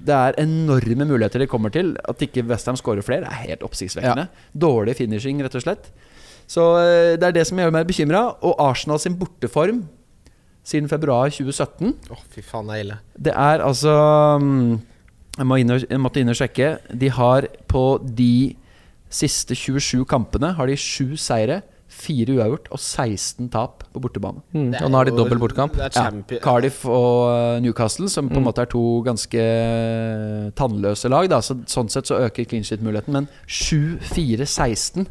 [0.08, 1.94] det er enorme muligheter de kommer til.
[2.08, 4.28] At ikke Westham skårer flere, er helt oppsiktsvekkende.
[4.52, 5.90] Dårlig finishing, rett og slett.
[6.48, 8.24] Så eh, det er det som gjør meg bekymra.
[8.46, 9.84] Og Arsenal sin borteform
[10.68, 13.00] siden februar 2017 Å, fy faen, det er ille.
[13.16, 13.92] Det er altså
[14.42, 14.72] mm,
[15.38, 16.74] jeg, må inn og, jeg måtte inn og sjekke.
[16.92, 18.54] De har på de
[19.08, 21.62] siste 27 kampene Har de sju seire,
[21.98, 24.40] fire uavgjort og 16 tap på bortebane.
[24.54, 24.68] Mm.
[24.84, 25.74] Og nå har de dobbel bortkamp.
[25.82, 26.08] Er Ja.
[26.44, 28.46] Cardiff og uh, Newcastle, som på en Mm.
[28.48, 31.28] måte er to ganske uh, tannløse lag.
[31.28, 31.40] Da.
[31.42, 33.12] Så, sånn sett så øker clean shit-muligheten.
[33.12, 35.06] Men 7-4-16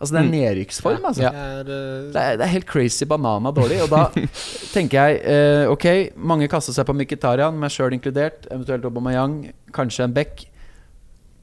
[0.00, 0.30] Altså det er Mm.
[0.32, 1.20] nedrykksform, altså.
[1.20, 3.82] Det er, eh, Det er, det er helt crazy banana dårlig.
[3.82, 4.06] Og da
[4.72, 5.84] tenker jeg eh, Ok,
[6.16, 8.46] mange kaster seg på Mkhitaryan, meg sjøl inkludert.
[8.50, 10.46] Eventuelt Aubameyang, kanskje en Beck.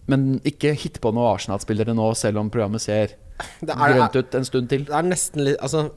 [0.07, 3.13] Men ikke hit på noen Arsenal-spillere nå, selv om programmet ser
[3.67, 4.83] det er, grønt ut en stund til.
[4.87, 5.87] Det er nesten litt Altså,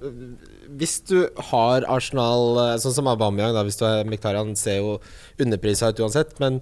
[0.81, 1.19] hvis du
[1.51, 3.65] har Arsenal eh, Sånn som Aubameyang, da.
[3.67, 4.97] Hvis du er Miktarian, ser jo
[5.41, 6.37] underprisa ut uansett.
[6.43, 6.61] Men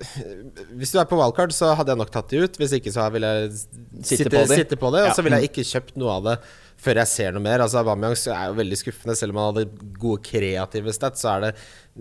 [0.78, 2.60] hvis du er på wildcard, så hadde jeg nok tatt de ut.
[2.60, 4.60] Hvis ikke, så ville jeg sitte, på de.
[4.60, 5.06] sitte på det.
[5.08, 6.40] Og så ville jeg ikke kjøpt noe av det
[6.80, 7.62] før jeg ser noe mer.
[7.64, 9.16] Altså Aubameyang er jo veldig skuffende.
[9.18, 11.52] Selv om han hadde gode kreative stats, så er det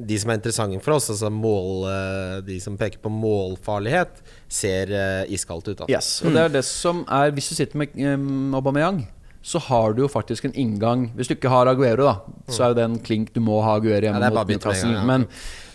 [0.10, 1.10] de som er interessante for oss.
[1.12, 5.78] Altså mål eh, De som peker på målfarlighet, ser eh, iskaldt ut.
[5.84, 5.90] Da.
[5.92, 9.04] Yes, og det er det som er Hvis du sitter med um, Aubameyang,
[9.42, 12.16] så har du jo faktisk en inngang Hvis du ikke har Aguero, da,
[12.52, 14.92] så er jo det en klink du må ha Aguero hjemme Ja, mot Newcastle.
[14.98, 15.04] ja.
[15.08, 15.28] Men,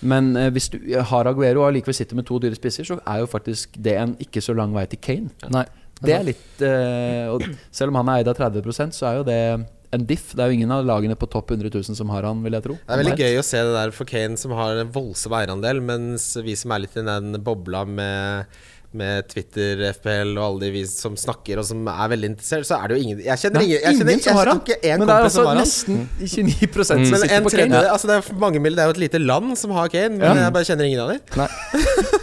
[0.05, 0.79] men eh, hvis du
[1.13, 4.17] har Aguero og allikevel sitter med to dyre spisser, så er jo faktisk det en
[4.21, 5.33] ikke så lang vei til Kane.
[5.53, 5.65] Nei.
[6.03, 9.27] Det er litt uh, og Selv om han er eid av 30% så er jo
[9.29, 9.41] det
[9.95, 10.33] en diff.
[10.35, 12.67] Det er jo ingen av lagene på topp 100 000 som har han, vil jeg
[12.67, 12.77] tro.
[12.81, 15.83] Det er veldig gøy å se det der for Kane, som har en voldsom eierandel,
[15.85, 18.59] mens vi som er litt i den bobla med
[18.95, 22.79] med Twitter, FPL og alle de vi som snakker og som er veldig interessert, så
[22.79, 24.61] er det jo ingen Jeg kjenner ingen jeg kjenner, ingen som har han.
[24.65, 27.75] Men det er altså nesten 29 som Men sitter en på Kane.
[27.85, 27.93] Ja.
[27.95, 30.25] altså det er mange mil, det er jo et lite land som har Kane, men
[30.25, 30.47] Ja.
[30.47, 31.21] jeg bare kjenner ingen av dem.
[31.41, 31.49] Nei.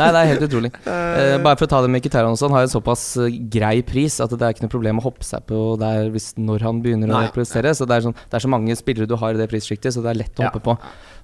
[0.02, 0.72] Nei, det er helt utrolig.
[0.88, 3.82] Uh, bare for å ta det med Mkhitaryan også, han har en såpass eh, grei
[3.86, 6.80] pris at det er ikke noe problem å hoppe seg på der hvis, når han
[6.82, 7.26] begynner Nei.
[7.30, 7.76] å prestere.
[7.78, 10.02] Så det er, sånn, det er så mange spillere du har i det prissjiktet, så
[10.06, 10.50] det er lett å Ja.
[10.50, 10.78] hoppe på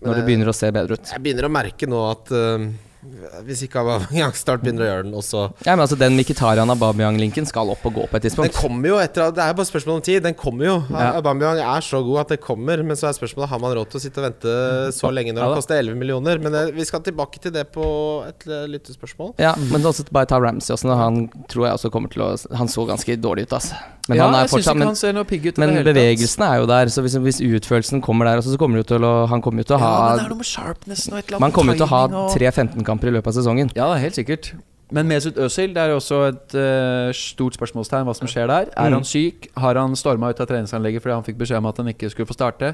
[0.06, 1.10] når det begynner å se bedre ut.
[1.10, 2.68] Jeg begynner å merke nå at øh,
[3.48, 5.44] hvis ikke Aubameyang snart begynner å gjøre den også.
[5.66, 8.54] Ja, men altså Den Mkhitarian Aubameyang-linken skal opp og gå på et tidspunkt.
[8.54, 10.22] Den kommer jo etter Det er bare spørsmål om tid.
[10.26, 10.76] Den kommer jo.
[10.92, 11.12] Ja.
[11.20, 14.02] Aubameyang er så god at det kommer, men så er spørsmålet har man råd til
[14.02, 14.56] å sitte og vente
[14.98, 16.42] så lenge når ja, det koster 11 millioner.
[16.44, 17.88] Men vi skal tilbake til det på
[18.28, 19.36] et lyttespørsmål.
[19.42, 19.70] Ja, mm.
[19.76, 20.96] men også bare ta Ramsey også.
[20.98, 23.78] Han tror jeg også kommer til å Han så ganske dårlig ut, altså.
[24.08, 26.68] Men, ja, jeg fortsatt, ikke men, han ser noe pigg ut men bevegelsen er jo
[26.70, 29.66] der, så hvis, hvis utførelsen kommer der, altså, så kommer jo til å, han kommer
[29.66, 32.97] jo til å ha ja, men det er noe med sharpnessen til å ha 3-15-kamper
[32.98, 33.72] kamper i løpet av sesongen.
[33.78, 34.56] Ja, helt sikkert.
[34.92, 38.70] Men Mesut Özil, det er også et uh, stort spørsmålstegn hva som skjer der.
[38.72, 38.96] Er mm.
[38.96, 39.50] han syk?
[39.60, 42.30] Har han storma ut av treningsanlegget fordi han fikk beskjed om at han ikke skulle
[42.30, 42.72] få starte?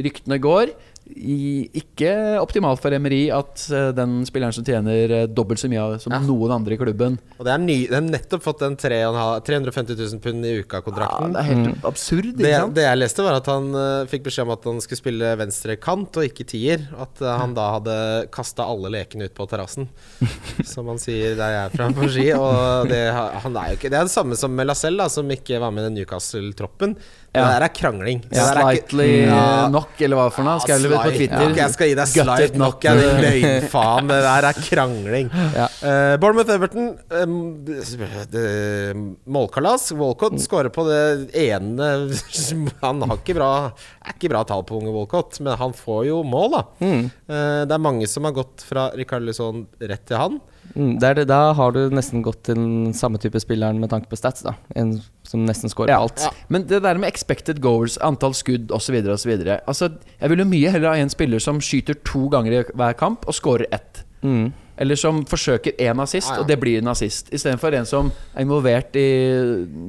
[0.00, 0.72] Ryktene går.
[1.16, 5.98] I, ikke optimalt for Emery at eh, den spilleren som tjener eh, dobbelt så mye
[6.00, 6.20] som Ja.
[6.24, 10.20] noen andre i klubben Og det er ny, De har nettopp fått den 350 000
[10.22, 11.32] pund i uka-kontrakten.
[11.34, 11.84] Det er helt Mm.
[11.84, 12.74] absurd, det, sant?
[12.74, 15.76] det jeg leste, var at han eh, fikk beskjed om at han skulle spille venstre
[15.76, 16.86] kant og ikke tier.
[17.00, 17.96] At han da hadde
[18.32, 19.88] kasta alle lekene ut på terrassen,
[20.72, 22.28] som han sier der jeg er fra på ski.
[22.36, 25.60] Og det, han er jo ikke Det er det samme som med Lacelle, som ikke
[25.60, 26.96] var med i den Newcastle-troppen.
[27.30, 27.46] Det Ja.
[27.46, 28.24] der er krangling.
[28.32, 29.68] Ja, slightly Ja.
[29.70, 30.58] nok, eller hva for noe?
[30.58, 31.38] Skrev det på Twitter.
[31.38, 34.08] Ja, jeg skal gi deg slight nok, jeg din løgnfaen.
[34.10, 35.30] Det der er krangling.
[35.54, 35.68] Ja.
[35.78, 39.92] Uh, Bournemouth-Everton, um, målkalas.
[39.92, 42.10] Walcott skårer på det ene
[42.82, 46.22] Han har ikke bra er ikke bra tall på unge Walcott, men han får jo
[46.26, 46.62] mål, da.
[46.82, 47.04] Mm.
[47.30, 50.40] Uh, det er mange som har gått fra Rikard Lisson rett til han.
[50.76, 54.10] Mm, det er da har du nesten gått til den samme type spilleren med tanke
[54.10, 54.54] på stats, da.
[54.78, 56.00] En som nesten scorer Ja.
[56.00, 56.28] alt.
[56.48, 58.94] Men det der med expected goals, antall skudd osv.
[59.10, 59.32] osv.
[59.66, 62.96] Altså, jeg vil jo mye heller ha en spiller som skyter to ganger i hver
[62.96, 64.04] kamp og scorer ett.
[64.22, 64.52] Mm.
[64.80, 66.40] Eller som forsøker én Ja, ja.
[66.40, 67.28] og det blir en assist.
[67.34, 69.04] Istedenfor en som er involvert i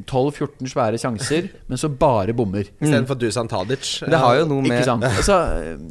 [0.10, 2.67] 12-14 svære sjanser, men som bare bommer.
[2.82, 4.01] Istedenfor Dusan Tadic.
[4.04, 5.06] Det har jo noe med Ikke sant?
[5.21, 5.38] Altså,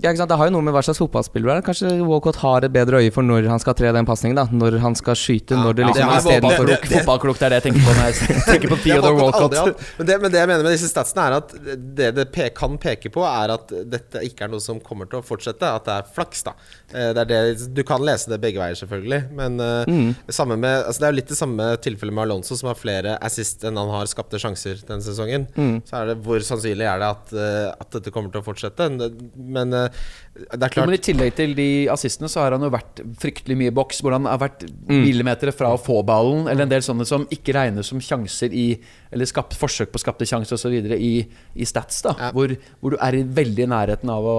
[0.02, 0.30] Ja, ikke sant?
[0.32, 1.64] Det har jo noe med hva slags fotballspiller du er.
[1.66, 4.40] Kanskje Walcott har et bedre øye for når han skal tre den pasningen.
[4.60, 5.56] Når han skal skyte.
[5.56, 8.04] Ja, når det liksom ja, istedenfor Walcott- å det er det jeg tenker på når
[8.10, 9.56] jeg tenker på Theodore Walcott.
[9.98, 11.54] Men det, men det jeg mener med disse statsene, er at
[11.96, 15.24] det det kan peke på, er at dette ikke er noe som kommer til å
[15.24, 15.64] fortsette.
[15.80, 16.52] At det er flaks, da.
[16.92, 17.40] Eh, Det er det,
[17.76, 18.89] du kan lese det begge veier, selvfølgelig.
[19.36, 22.70] Men eh, samme med, altså det er jo litt det samme tilfellet med Alonso, som
[22.72, 25.46] har flere assist enn han har skapte sjanser denne sesongen.
[25.86, 28.88] Så er det hvor sannsynlig er det at, eh, at dette kommer til å fortsette?
[29.36, 30.02] Men eh,
[30.40, 33.02] det er Jo, men klart I tillegg til de assistene så har han jo vært
[33.20, 34.00] fryktelig mye i boks.
[34.04, 37.54] Hvor han har vært millimeter fra å få ballen, eller en del sånne som ikke
[37.56, 38.68] regnes som sjanser i
[39.10, 40.74] Eller skapt, forsøk på skapte sjanser osv.
[40.94, 41.14] I,
[41.54, 42.02] i stats.
[42.06, 42.30] da Ja.
[42.34, 44.38] hvor, hvor du er i veldig nærheten av å,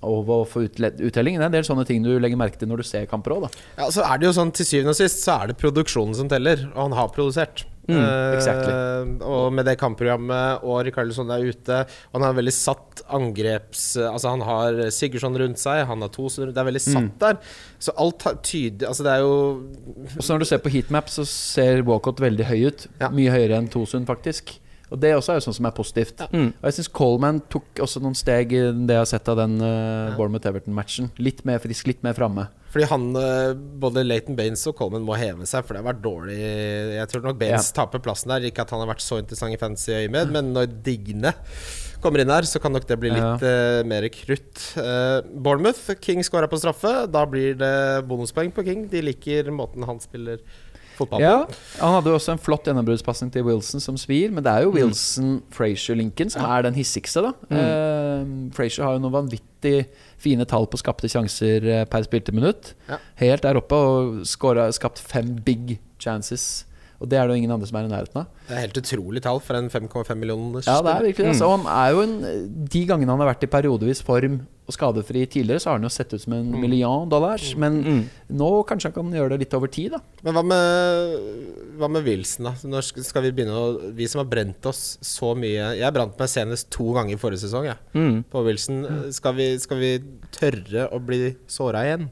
[0.00, 1.36] av å få uttelling.
[1.36, 3.50] Det er en del sånne ting du legger merke til når du ser kamper òg.
[3.76, 6.30] Ja, så er det jo sånn Til syvende og sist så er det produksjonen som
[6.30, 7.66] teller, og han har produsert.
[7.90, 8.72] Mm, exactly.
[9.26, 11.78] og med det kampprogrammet, og Rikardsson er ute,
[12.10, 13.84] og han har veldig satt angreps...
[14.04, 17.38] Altså Han har Sigurdsson rundt seg, han har Tosen rundt Det er veldig satt der.
[17.82, 19.34] Så alt har tydelig Altså, det er jo
[20.06, 22.86] Og så når du ser på heatmap, så ser Walcott veldig høy ut.
[23.00, 23.10] Ja.
[23.14, 24.54] Mye høyere enn Tosund, faktisk.
[24.90, 26.24] Og det også er jo sånn som er positivt.
[26.34, 26.48] Mm.
[26.52, 29.60] Og jeg syns Coleman tok også noen steg i det jeg har sett av den
[29.62, 31.12] uh, Bournemouth-Everton-matchen.
[31.22, 32.48] Litt mer frisk, litt mer framme.
[32.70, 36.04] Fordi han eh, Både Leighton Baines og Coleman må heve seg, for det har vært
[36.04, 38.46] dårlig Jeg tror nok Baines taper plassen der.
[38.46, 41.34] Ikke at han har vært så interessant i fancy øyemed, men når Digne
[42.00, 44.62] kommer inn her, så kan nok det bli litt eh, mer krutt.
[44.72, 46.92] Uh, Bournemouth, King skåra på straffe.
[47.12, 47.74] Da blir det
[48.08, 48.86] bonuspoeng på King.
[48.88, 50.40] De liker måten han spiller
[51.00, 51.24] fotball.
[51.24, 51.34] Ja,
[51.80, 54.72] Han hadde jo også en flott gjennombruddspasning til Wilson som svir, men det er jo
[54.76, 57.34] Wilson-Frazier-linken som er den hissigste, da.
[57.50, 58.24] Eh,
[58.56, 59.86] Frazier har jo noen vanvittig
[60.20, 62.74] fine tall på skapte sjanser eh, per spilte minutt.
[62.90, 63.00] Ja.
[63.20, 66.66] Helt der oppe, og skåra, skapt fem big chances.
[67.00, 68.26] Og det er det jo ingen andre som er i nærheten av.
[68.44, 71.30] Det er helt utrolig tall for en 5,5 millioner Ja, det er virkelig det.
[71.32, 72.16] Altså, han er jo en
[72.68, 75.92] De gangene han har vært i periodevis form og skadefri tidligere, så har han jo
[75.92, 77.52] sett ut som en million dollars.
[77.60, 77.80] Men
[78.30, 80.00] nå kanskje han kan gjøre det litt over tid, da.
[80.26, 81.18] Men hva med,
[81.80, 82.54] hva med Wilson, da?
[82.70, 86.30] Når skal vi begynne å Vi som har brent oss så mye Jeg brant meg
[86.30, 87.78] senest to ganger i forrige sesong, jeg.
[87.96, 88.22] Mm.
[88.30, 88.82] På Wilson.
[89.14, 89.92] Skal vi, skal vi
[90.34, 92.10] tørre å bli såra igjen?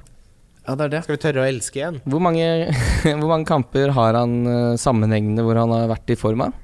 [0.68, 1.02] Ja, det er det.
[1.06, 2.00] Skal vi tørre å elske igjen?
[2.04, 2.44] Hvor, mange,
[3.20, 6.56] hvor mange kamper har han eh, sammenhengende hvor han har vært i form av?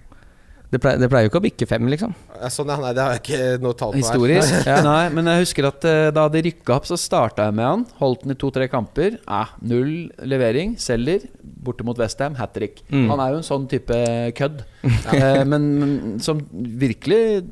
[0.75, 2.15] Det pleier, det pleier jo ikke å bikke fem, liksom.
[2.35, 2.77] Ja, Sånn, ja.
[2.83, 4.03] Nei, det har jeg ikke noe tall på her.
[4.03, 4.71] Historisk?
[4.89, 7.85] Nei, men jeg husker at uh, da de rykka opp, så starta jeg med han.
[8.01, 9.21] Holdt den i to-tre kamper.
[9.23, 9.93] Eh, null
[10.27, 10.75] levering.
[10.83, 11.29] Selger.
[11.65, 12.83] Borte mot Westham, hat trick.
[12.91, 13.07] Mm.
[13.13, 14.01] Han er jo en sånn type
[14.41, 14.65] kødd.
[15.15, 17.45] eh, men, men som virkelig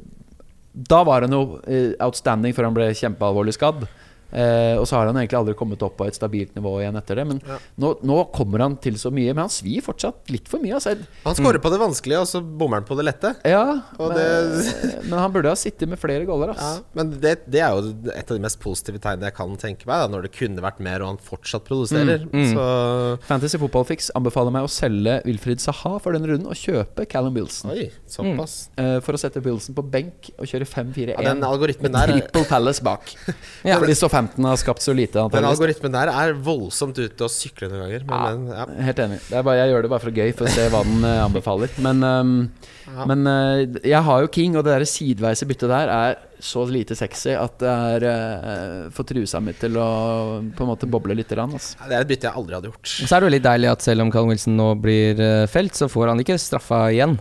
[0.73, 3.87] Da var han jo uh, outstanding før han ble kjempealvorlig skadd.
[4.33, 7.17] Eh, og så har han egentlig aldri kommet opp på et stabilt nivå igjen etter
[7.21, 7.27] det.
[7.29, 7.59] Men Ja.
[7.79, 9.35] nå, nå kommer han til så mye.
[9.35, 10.75] Men han svir fortsatt litt for mye.
[10.79, 10.97] Altså.
[11.25, 13.35] Han scorer på det vanskelige, og så bommer han på det lette.
[13.45, 16.55] Ja, men, det- men han burde ha sittet med flere goller.
[16.57, 19.87] Ja, men det, det er jo et av de mest positive tegnene jeg kan tenke
[19.87, 20.01] meg.
[20.03, 22.25] Da, når det kunne vært mer, og han fortsatt produserer.
[22.27, 22.55] Mm, mm.
[22.55, 27.07] Så Fantasy Football Fix anbefaler meg å selge Wilfried Saha for den runden og kjøpe
[27.09, 27.71] Callum Wilson.
[27.75, 28.69] Oi, såpass.
[28.79, 31.15] Eh, for å sette Wilson på benk og kjøre 5-4-1.
[31.21, 33.13] Ja, den algoritmen med der triple Palace bak.
[33.65, 33.77] Ja.
[33.79, 35.25] Fordi Southampton har skapt så lite.
[35.33, 38.05] Den algoritmen der er voldsomt ute og sykler noen ganger.
[38.07, 38.37] Men, Ja.
[38.37, 38.47] men,
[38.79, 38.85] ja.
[38.87, 39.19] Helt enig.
[39.29, 41.25] Det er bare, jeg gjør det bare for gøy, for å se hva den eh,
[41.25, 41.71] anbefaler.
[41.79, 42.51] Men, um,
[42.93, 43.07] Ja.
[43.07, 46.97] men uh, jeg har jo King, og det der sideveise byttet der er så lite
[46.99, 51.31] sexy at det er uh, får trusa mi til å på en måte boble litt.
[51.33, 51.79] Rann, altså.
[51.89, 52.87] Det er et bytte jeg aldri hadde gjort.
[53.09, 56.13] Så er det litt deilig at selv om Carl Wilson nå blir felt, så får
[56.13, 57.17] han ikke straffa igjen,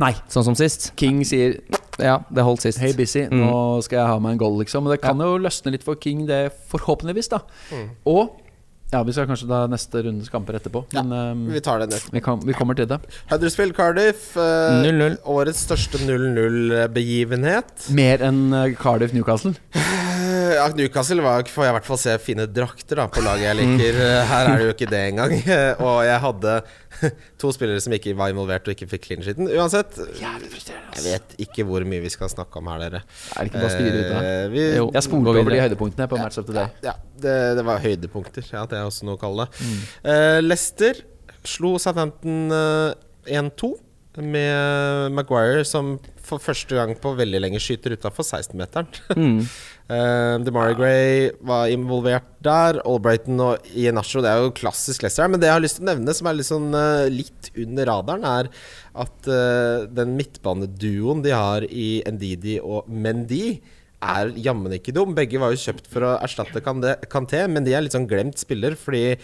[0.00, 0.14] Nei.
[0.32, 0.92] sånn som sist.
[0.96, 1.58] King sier
[2.00, 2.78] Ja, det holdt sist.
[2.80, 3.42] Hey Busy, Mm.
[3.44, 4.84] nå skal jeg ha meg en goal, liksom.
[4.84, 7.40] Men det kan jo løsne litt for King, det forhåpentligvis, da.
[7.70, 7.90] Mm.
[8.06, 8.30] Og
[8.92, 10.84] ja, vi skal kanskje ta neste rundes kamper etterpå.
[10.94, 12.08] Ja, Men um, Vi tar det ned.
[12.12, 12.98] vi, kan, vi kommer til det.
[13.30, 14.32] Huddersfield Cardiff.
[14.36, 15.18] Uh, 0-0.
[15.30, 17.88] årets største 0-0-begivenhet.
[17.94, 19.54] Mer enn eh, Cardiff Newcastle.
[19.74, 20.08] Eh,
[20.50, 23.56] Ja, Newcastle var, får jeg i hvert fall se fine drakter da, på laget jeg
[23.60, 23.98] liker.
[24.02, 25.34] Eh, Her er det jo ikke det engang.
[25.86, 26.54] Og jeg hadde
[27.40, 29.48] to spillere som ikke var involvert og ikke fikk clean sheeten.
[29.54, 33.02] Uansett, jeg vet ikke hvor mye vi skal snakke om her, dere.
[33.36, 34.20] Er det ikke bare å styre ut da?
[34.52, 34.88] Vi, Jo.
[34.98, 36.74] Jeg spoler over de høydepunktene på Match of the Day.
[36.84, 38.50] Ja, det, det var høydepunkter.
[38.52, 39.68] Ja, det er også noe å kalle det.
[39.68, 39.78] Mm.
[40.14, 41.04] Eh, Leicester
[41.46, 43.74] slo Southampton eh, 1-2
[44.20, 45.94] med Maguire som
[46.30, 48.90] for første gang på veldig lenge skyter utafor 16-meteren.
[49.16, 49.44] Mm.
[49.90, 52.76] Uh, DeMarie Gray var involvert der.
[52.86, 55.26] Albrighton og Ienacho, det er jo klassisk Leicester.
[55.26, 57.90] Men det jeg har lyst til å nevne, som er litt, sånn, uh, litt under
[57.90, 58.50] radaren, er
[59.02, 63.56] at uh, den midtbaneduoen de har i Ndidi og Mendy,
[64.00, 65.14] er jammen ikke dum.
[65.16, 68.76] Begge var jo kjøpt for å erstatte Kanté, men de er litt sånn glemt spiller
[68.80, 69.18] fordi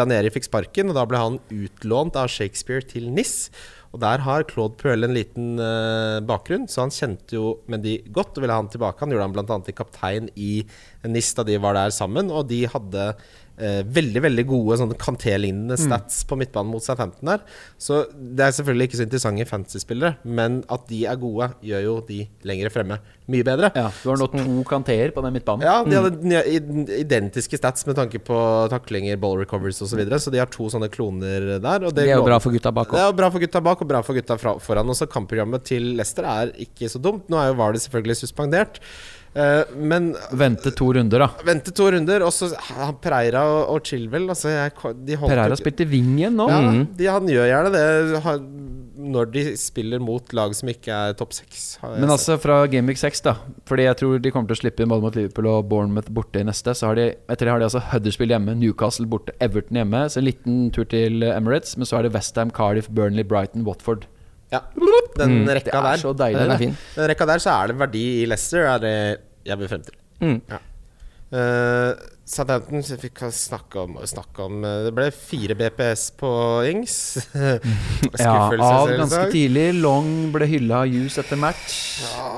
[0.00, 3.50] Raneri fikk sparken, og da ble han utlånt av Shakespeare til NIS.
[3.94, 8.36] Og Der har Claude Puel en liten eh, bakgrunn, så han kjente jo Mendy godt
[8.36, 9.00] og ville ha han tilbake.
[9.00, 9.58] Han gjorde han bl.a.
[9.64, 10.52] til kaptein i
[11.08, 13.10] NIS da de var der sammen, og de hadde
[13.60, 15.84] eh, veldig veldig gode sånne Kanté-lignende mm.
[15.84, 16.28] stats mm.
[16.30, 17.44] på midtbanen mot Southampton der.
[17.80, 21.94] Så det er selvfølgelig ikke så interessante fantasy-spillere, men at de er gode, gjør jo
[22.08, 23.70] de lenger fremme mye bedre.
[23.76, 25.66] Ja, Du har nå to Kanteer på den midtbanen.
[25.66, 26.86] Ja, de hadde mm.
[26.96, 28.38] identiske stats med tanke på
[28.72, 31.88] taklinger, ball recoveries osv., så, videre, så de har to sånne kloner der.
[31.88, 32.98] Det, det er jo bra for gutta bak òg.
[32.98, 34.94] Det er bra for gutta bak, og bra for gutta foran.
[34.94, 37.28] Også kampprogrammet til Leicester er ikke så dumt.
[37.28, 38.80] Nå er jo Vardø selvfølgelig suspendert.
[39.36, 41.28] Uh, men Vente to runder, da.
[41.46, 42.24] Vente to runder.
[42.26, 42.50] Og så
[43.02, 46.48] Pereira og, og Chilwell altså jeg, Pereira spilte wing igjen nå.
[46.50, 46.82] Ja, mm.
[46.98, 48.48] de, han gjør gjerne det han,
[48.98, 51.66] når de spiller mot lag som ikke er topp seks.
[51.84, 53.36] Men altså fra Gameweek 6, da.
[53.68, 56.42] Fordi jeg tror de kommer til å slippe inn både mot Liverpool og Bournemouth borte
[56.42, 56.74] i neste.
[56.74, 60.04] Så har de, etter det har de altså Huddersfield hjemme, Newcastle borte, Everton hjemme.
[60.10, 61.76] Så en liten tur til Emirates.
[61.78, 64.08] Men så er det Westham, Cardiff, Burnley, Brighton, Watford.
[64.52, 64.62] Ja,
[65.18, 65.50] den mm.
[65.58, 66.00] rekka der.
[66.00, 66.76] Så deilig, den, er fin.
[66.94, 68.96] den rekka der så er det verdi i Leicester, er det
[69.48, 69.98] jeg vil frem til.
[70.24, 70.38] Mm.
[70.48, 70.62] Ja.
[71.28, 71.92] Uh,
[72.28, 76.30] Southampton fikk snakke om, snakke om uh, Det ble fire BPS på
[76.70, 76.94] Ings.
[78.22, 79.66] ja, av ganske tidlig.
[79.82, 81.76] Long ble hylla av Hughes etter match.
[82.04, 82.32] Ja,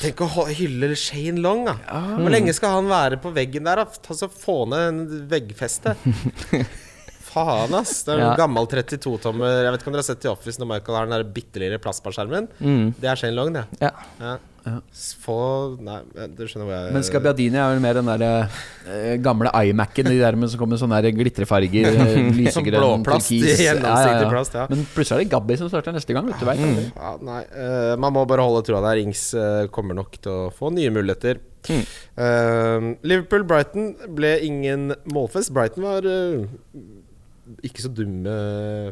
[0.00, 1.76] tenk å hylle Shane Long, da.
[1.84, 2.02] Ja.
[2.16, 3.84] Hvor lenge skal han være på veggen der?
[3.84, 4.04] Da?
[4.08, 5.96] Ta så Få ned en veggfeste.
[7.34, 8.00] faen, ass.
[8.06, 8.38] Det er en ja.
[8.38, 9.60] gammel 32-tommer.
[9.66, 11.62] Jeg vet ikke om dere har sett i Office når Michael har den der bitte
[11.62, 12.50] lille plasmaskjermen.
[12.58, 12.90] Mm.
[13.00, 13.68] Det er Shane Long, det.
[13.82, 13.94] Ja.
[14.22, 14.36] ja.
[14.64, 14.78] Ja.
[15.20, 15.36] Få
[15.84, 15.98] Nei,
[16.32, 20.16] du skjønner hvor jeg Men Scabiadini er vel mer den der eh, gamle iMac-en de
[20.16, 21.90] der med som kommer med sånne glitrefarger.
[21.92, 23.74] Uh, lysegrønn, blåplast i ja,
[24.30, 24.56] plast.
[24.56, 24.64] Ja.
[24.70, 26.30] Men plutselig er det Gabby som starter neste gang.
[26.30, 26.80] Vet du, vet, mm.
[26.96, 29.02] ja, nei, uh, man må bare holde trua der.
[29.04, 29.26] Ings
[29.74, 31.42] kommer nok til å få nye muligheter.
[31.64, 31.84] Mm.
[33.08, 35.52] Liverpool-Brighton ble ingen målfest.
[35.52, 36.08] Brighton var
[37.64, 38.34] ikke så dumme,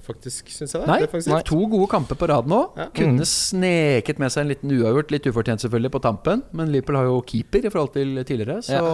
[0.04, 0.86] faktisk, syns jeg.
[0.88, 2.60] Nei, Det nei, to gode kamper på rad nå.
[2.76, 2.88] Ja.
[2.96, 3.28] Kunne mm.
[3.28, 6.42] sneket med seg en liten uavgjort, litt ufortjent selvfølgelig, på tampen.
[6.56, 8.90] Men Liverpool har jo keeper i forhold til tidligere, så ja.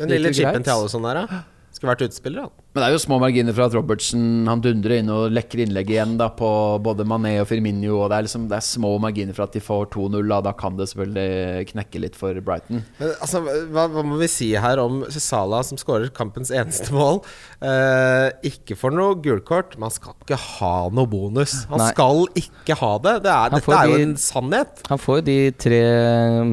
[0.00, 1.44] Den lille chipen til alle sånne der, ja.
[1.78, 2.54] Skulle vært utespiller, han.
[2.74, 5.92] Men det er jo små marginer for at Robertsen Han dundrer inn og lekker innlegg
[5.92, 6.48] igjen da på
[6.82, 7.92] både Mané og Firmino.
[8.00, 10.18] Og det er, liksom, det er små marginer for at de får 2-0.
[10.28, 10.40] Da.
[10.48, 12.82] da kan det selvfølgelig knekke litt for Brighton.
[12.98, 17.22] Men altså, hva, hva må vi si her om Salah som skårer kampens eneste mål?
[17.62, 19.78] Eh, ikke for noe gulkort.
[19.78, 21.60] Man skal ikke ha noe bonus.
[21.70, 21.92] Han Nei.
[21.94, 23.14] skal ikke ha det.
[23.28, 24.84] det er, dette er jo en sannhet.
[24.90, 25.80] Han får jo de tre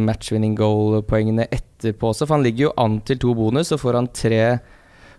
[0.06, 4.14] matchwinning goal-poengene etterpå også, for han ligger jo an til to bonus, så får han
[4.14, 4.42] tre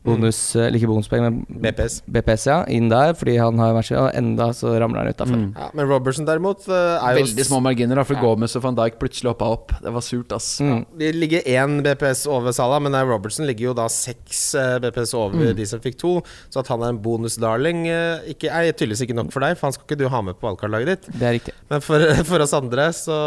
[0.07, 0.79] bonus, mm.
[0.79, 1.99] ikke bonuspoeng, men BPS.
[2.11, 5.41] BPS ja, inn der, fordi han har vært og enda så ramler han utafor.
[5.41, 5.49] Mm.
[5.57, 8.25] Ja, men Robertson derimot uh, er jo Veldig små marginer, da, for ja.
[8.25, 9.75] Gomez og van Dijk plutselig hoppa opp.
[9.83, 10.49] Det var surt, ass.
[10.63, 10.73] Mm.
[10.73, 15.15] Ja, de ligger én BPS over Salah, men Robertson ligger jo da seks uh, BPS
[15.19, 15.55] over mm.
[15.59, 16.17] de som fikk to.
[16.51, 17.87] Så at han er en bonusdarling,
[18.33, 20.49] ikke, er tydeligvis ikke nok for deg, for han skal ikke du ha med på
[20.49, 21.11] valgkartlaget ditt.
[21.15, 21.57] Det er riktig.
[21.73, 23.19] Men for, for oss andre så,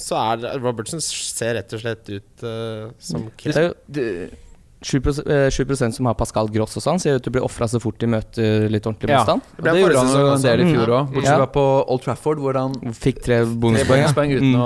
[0.00, 4.06] så er Robertson ser rett og slett ut uh, som det, det,
[4.80, 5.00] 7,
[5.52, 7.80] 7 eh, som har Pascal Gross og sånn, ser ut til å bli ofra så
[7.82, 9.44] fort de møter litt ordentlig motstand.
[9.44, 12.06] Ja, det, det gjorde han jo en del i fjor òg, bortsett fra på Old
[12.06, 14.06] Trafford, hvor han fikk tre bonuspoeng.
[14.06, 14.40] Ja.
[14.40, 14.56] Mm.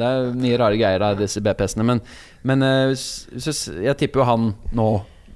[0.00, 2.02] det er mye rare greier av disse BPS-ene, men,
[2.48, 4.88] men eh, jeg tipper jo han nå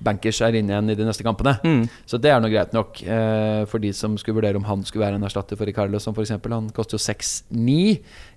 [0.03, 1.55] bankers er inne igjen i de neste kampene.
[1.63, 1.85] Mm.
[2.09, 5.05] Så det er nå greit nok eh, for de som skulle vurdere om han skulle
[5.07, 6.35] være en erstatter for Ricardo, som f.eks.
[6.41, 7.77] Han koster jo 6-9.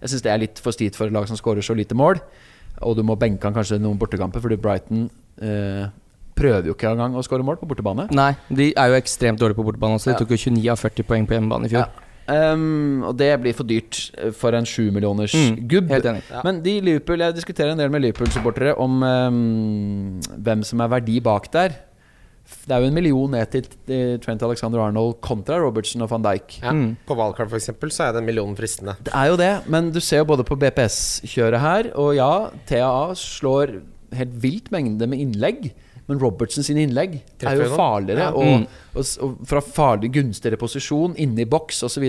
[0.04, 2.22] Jeg syns det er litt for stivt for et lag som skårer så lite mål.
[2.86, 5.08] Og du må benke han kanskje noen bortekamper, fordi Brighton
[5.42, 5.86] eh,
[6.36, 8.10] prøver jo ikke engang å skåre mål på bortebane.
[8.16, 10.12] Nei, de er jo ekstremt dårlige på bortebane også.
[10.12, 10.24] De ja.
[10.24, 11.86] tok jo 29 av 40 poeng på hjemmebane i fjor.
[11.86, 12.02] Ja.
[12.26, 15.92] Um, og det blir for dyrt eh, for en sjumillioners mm, gubb.
[15.94, 16.42] Ja.
[16.42, 21.20] Men de Liverpool Jeg diskuterer en del med Liverpool-supportere om um, hvem som er verdi
[21.22, 21.78] bak der.
[22.66, 26.60] Det er jo en million ned til Trent Alexander Arnold kontra Robertson og van Dijk.
[26.64, 26.74] Ja.
[26.74, 26.96] Mm.
[27.06, 27.72] På valgkart f.eks.
[27.94, 28.98] så er den millionen fristende.
[29.06, 32.32] Det er jo det, men du ser jo både på BPS-kjøret her, og ja,
[32.70, 33.80] TAA slår
[34.16, 35.70] helt vilt mengde med innlegg.
[36.06, 38.28] Men Robertsen sine innlegg er jo farligere.
[38.28, 38.34] Ja.
[38.38, 42.06] Og, og, og, fra farlig gunstigere posisjon, inne i boks osv.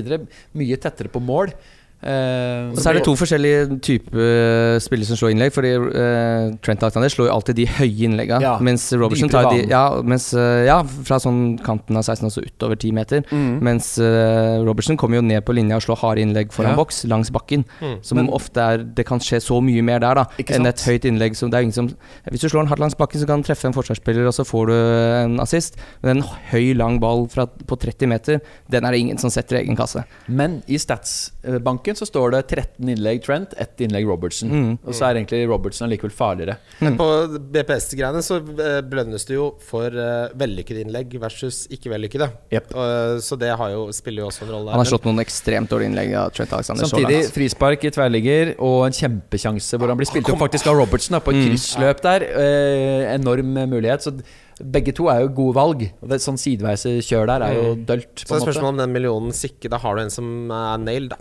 [0.58, 1.54] Mye tettere på mål.
[2.02, 5.52] Eh, Og så er det to forskjellige typer spillere som slår innlegg.
[5.54, 8.42] Fordi uh, Trent Alexander slår jo alltid de høye innleggene.
[8.44, 12.44] Ja, mens Robertson tar de ja, mens, uh, ja, fra sånn kanten av 16 altså
[12.44, 13.24] utover 10 meter.
[13.32, 13.56] Mm.
[13.64, 16.78] Mens uh, Robertson kommer jo ned på linja og slår harde innlegg foran Ja.
[16.78, 17.64] boks, langs bakken.
[17.80, 17.96] Mm.
[18.04, 21.04] Som Men- ofte er Det kan skje så mye mer der, da, enn et høyt
[21.08, 21.34] innlegg.
[21.36, 21.88] Som det er ingen som
[22.30, 24.44] Hvis du slår den hardt langs bakken, så kan du treffe en forsvarsspiller, og så
[24.44, 25.76] får du en assist.
[26.02, 29.56] Men en høy, lang ball fra, på 30 meter, den er det ingen som setter
[29.56, 30.04] i egen kasse.
[30.28, 34.48] Men i Stats-banken så står det 13 innlegg Trent, ett innlegg Robertson.
[34.50, 34.78] Mm.
[34.82, 36.56] Og så er egentlig Robertson allikevel farligere.
[36.80, 37.06] Men på
[37.54, 42.28] BPS-greiene så eh, belønnes det jo for eh, vellykkede innlegg versus ikke vellykkede.
[42.52, 42.74] Yep.
[42.74, 44.70] Og, så det har jo, spiller jo også en rolle.
[44.74, 46.84] Han har slått noen ekstremt dårlige innlegg av Trent Alexander.
[46.84, 47.34] så Samtidig langt.
[47.36, 51.20] frispark i tverrligger og en kjempesjanse hvor han blir spilt opp faktisk av Robertson da,
[51.22, 51.46] på et Mm.
[51.52, 52.22] kryssløp der.
[52.22, 54.02] Eh, enorm mulighet.
[54.02, 54.14] Så
[54.62, 55.82] begge to er jo gode valg.
[56.00, 58.08] Og det, sånn sideveise kjør der er jo dølt.
[58.16, 58.46] Så På er en måte.
[58.48, 59.68] spørsmålet om den millionen sikker.
[59.68, 61.16] Da har du en som er nailed, da.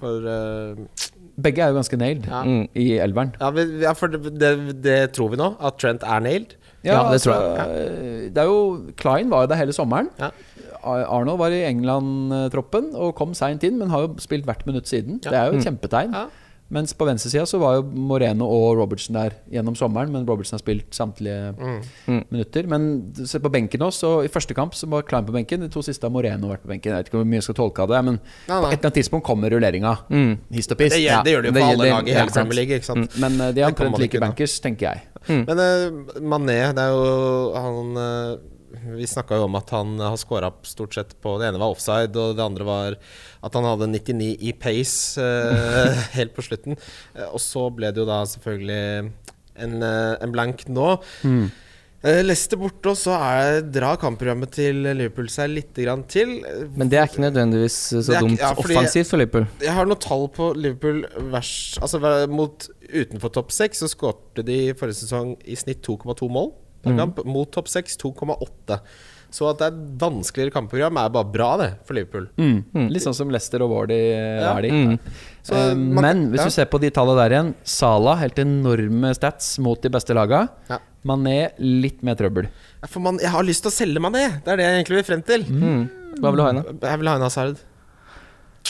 [0.00, 0.76] For uh,
[1.40, 2.42] Begge er jo ganske nailed Ja.
[2.44, 2.66] Mm.
[2.74, 3.34] i elveren.
[3.40, 4.50] Ja, men, ja for det, det,
[4.84, 5.54] det tror vi nå.
[5.60, 6.56] At Trent er nailed.
[6.84, 7.58] Ja, det tror jeg.
[7.60, 10.08] altså, Det er jo Klein var jo der hele sommeren.
[10.20, 10.30] Ja.
[10.82, 15.18] Arnold var i England-troppen og kom seint inn, men har jo spilt hvert minutt siden.
[15.24, 15.30] Ja.
[15.30, 15.66] Det er jo et Mm.
[15.66, 16.14] kjempetegn.
[16.70, 20.62] Mens på venstresida så var jo Moreno og Robertson der gjennom sommeren, men Robertson har
[20.62, 21.80] spilt samtlige Mm.
[22.06, 22.20] Mm.
[22.30, 22.66] minutter.
[22.70, 25.68] Men se på benken også, og i første kamp så var Klein på benken, de
[25.68, 26.92] to siste har Moreno vært på benken.
[26.92, 28.86] Jeg vet ikke hvor mye jeg skal tolke av det, men Nei, på et eller
[28.86, 29.96] annet tidspunkt kommer rulleringa.
[30.10, 30.38] Mm.
[30.54, 30.94] Hist og piss.
[30.94, 32.30] Det, det gjør det jo for alle lag i hele.
[32.30, 32.76] Premier League.
[32.78, 33.18] Ikke sant?
[33.18, 35.02] Men eh, de er Det omtrent like bankers, tenker jeg.
[35.28, 35.44] Mm.
[35.50, 38.38] Men uh, Mané, det er jo han eh,
[38.96, 42.14] Vi snakka jo om at han har scora stort sett på Det ene var offside,
[42.16, 42.96] og det andre var
[43.44, 46.78] at han hadde 99 i pace eh, helt på slutten.
[47.14, 49.10] Eh, og så ble det jo da selvfølgelig
[49.60, 50.94] en, eh, en blank nå.
[51.24, 51.50] Mm.
[52.00, 53.12] Eh, Leicester borte, og så
[53.68, 56.38] drar kampprogrammet til Liverpool seg litt grann til.
[56.72, 59.46] Men det er ikke nødvendigvis så ikke- dumt ja, offensivt for Liverpool.
[59.60, 61.04] Jeg har noen tall på Liverpool
[61.34, 61.52] vers,
[61.82, 62.00] Altså
[62.32, 66.52] mot utenfor topp seks, så skårte de forrige sesong i snitt 2,2 mål
[66.82, 67.00] per mm.
[67.00, 67.24] kamp.
[67.28, 68.80] Mot topp seks 2,8.
[69.30, 72.26] Så at det er et vanskeligere kampprogram, er bare bra, det, for Liverpool.
[72.40, 72.88] Mm.
[72.90, 74.56] Litt sånn som Leicester og Wardy eh, Ja.
[74.56, 74.70] er de.
[74.74, 74.96] Mm.
[75.46, 76.48] Så uh, man- men hvis ja.
[76.50, 80.48] du ser på de tallene der igjen Sala helt enorme stats mot de beste laga.
[80.68, 80.80] Ja.
[81.06, 82.50] Mané litt mer trøbbel.
[82.82, 84.98] Ja, For man, jeg har lyst til å selge Mané, det er det jeg egentlig
[84.98, 85.46] vil frem til.
[85.46, 85.80] Mm.
[86.18, 86.90] Hva vil du ha inn, da?
[86.90, 87.62] Jeg vil ha en Hazard.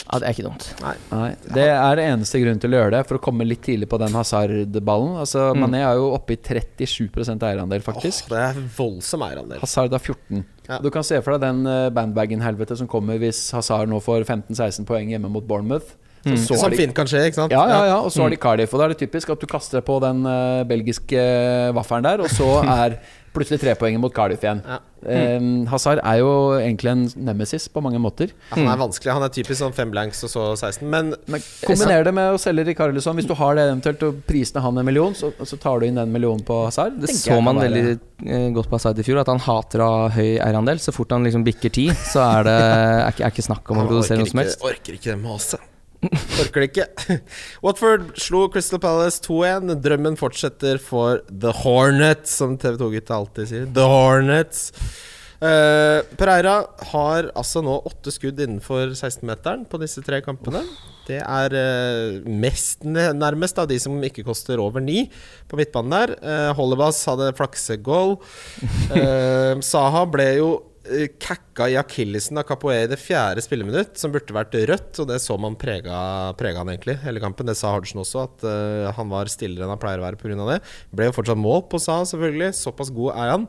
[0.01, 0.65] Ja, det er ikke dumt.
[0.81, 3.87] Nei, Det er det eneste grunnen til å gjøre det, for å komme litt tidlig
[3.91, 5.17] på den Hazard-ballen.
[5.21, 5.61] Altså, Mm.
[5.63, 8.25] Mané er jo oppe i 37 eierandel, faktisk.
[8.31, 9.59] Oh, det er voldsom eierandel.
[9.61, 10.43] Hazard har 14.
[10.69, 10.79] Ja.
[10.79, 14.85] Du kan se for deg den eh, bandwagon-helvete som kommer hvis Hazard nå får 15-16
[14.87, 15.95] poeng hjemme mot Bournemouth.
[16.23, 17.51] Så, så Som de- fint kan skje, ikke sant?
[17.51, 18.73] Ja, ja, ja, og så har de Cardiff.
[18.75, 22.03] Og da er det typisk at du kaster deg på den eh, belgiske eh, vaffelen
[22.05, 22.99] der, og så er
[23.33, 24.59] plutselig trepoenget mot Cardiff igjen.
[24.67, 24.79] Ja.
[25.01, 25.39] Eh,
[25.71, 26.29] Hazard er jo
[26.59, 28.29] egentlig en nemesis på mange måter.
[28.51, 29.13] Ja, Han er vanskelig.
[29.15, 30.83] Han er typisk sånn fem blanks og så 16.
[30.91, 33.15] Men Men Kombiner det med å selge Rikarlison.
[33.17, 35.95] Hvis du har det eventuelt, og prisene han en million, så, så tar du inn
[35.97, 36.99] den millionen på Hazard.
[37.01, 39.89] Det så man være- veldig eh, godt på Hazard i fjor, at han hater å
[39.95, 40.77] ha høy eierandel.
[40.83, 43.81] Så fort han liksom bikker ti, så er det er ikke, er ikke snakk om
[43.81, 44.59] å produsere noe som helst.
[44.61, 44.69] helst.
[44.69, 45.70] orker ikke det maset.
[46.41, 47.17] Orker det ikke.
[47.65, 49.75] Watford slo Crystal Palace 2-1.
[49.83, 53.67] Drømmen fortsetter for The Hornets, som TV 2-gutta alltid sier.
[53.75, 54.69] The Hornets.
[55.41, 56.59] Eh, Pereira
[56.91, 60.61] har altså nå åtte skudd innenfor 16-meteren på disse tre kampene.
[61.07, 65.07] Det er uh, mest nærmest av de som ikke koster over ni
[65.49, 66.13] på midtbanen der.
[66.21, 68.19] Uh, Hollebas hadde flaksegål.
[68.93, 70.70] Uh, Saha ble jo eh,
[71.21, 75.19] kakka i akillesen av Capoe i det fjerde spilleminutt, som burde vært rødt, og det
[75.21, 77.45] så man prega, prega han egentlig hele kampen.
[77.45, 80.39] Det sa Hardsen også, at uh, han var stillere enn han pleier å være pga.
[80.49, 80.57] det.
[80.89, 82.49] Ble jo fortsatt mål på Sa, selvfølgelig.
[82.57, 83.47] Såpass god er han.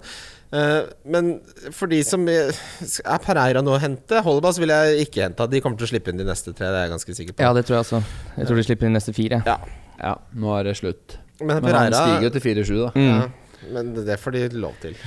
[0.53, 1.33] Uh, men
[1.73, 5.49] for de som er er Pereira nå å hente Hollebas vil jeg ikke hente.
[5.49, 7.47] De kommer til å slippe inn de neste tre, det er jeg ganske sikker på.
[7.47, 8.03] Ja, det tror jeg også.
[8.37, 9.41] Jeg tror de slipper inn neste fire.
[9.49, 9.61] Ja,
[10.03, 11.17] Ja, nå er det slutt.
[11.41, 12.91] Men Men han Pereira stiger jo til 4-7, da.
[12.93, 13.09] Mm.
[13.09, 14.99] ja, Men det får de lov til.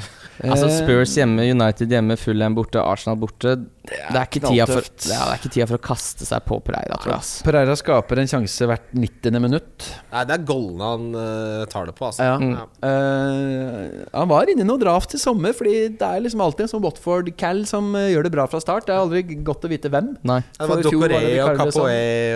[0.44, 3.54] Altså Eh, Spurs hjemme, United hjemme, Fulham borte, Arsenal borte.
[3.86, 6.98] Det er, ikke tida for, det er ikke tida for å kaste seg på Pereira,
[6.98, 7.20] tror jeg.
[7.22, 7.44] Altså.
[7.46, 9.38] Pereira skaper en sjanse hvert 90.
[9.44, 9.86] minutt.
[10.12, 12.26] Nei, det er goalene han uh, tar det på, altså.
[12.26, 12.36] Ja.
[12.42, 12.56] Mm.
[12.90, 16.72] Eh, han var inne i noe draft i sommer, Fordi det er liksom alltid en
[16.74, 18.90] sånn Watford-cal som uh, gjør det bra fra start.
[18.90, 20.16] Det er aldri godt å vite hvem.
[20.26, 20.42] Nei.
[20.58, 21.62] Det var For Docoré og.
[21.62, 21.86] Capoe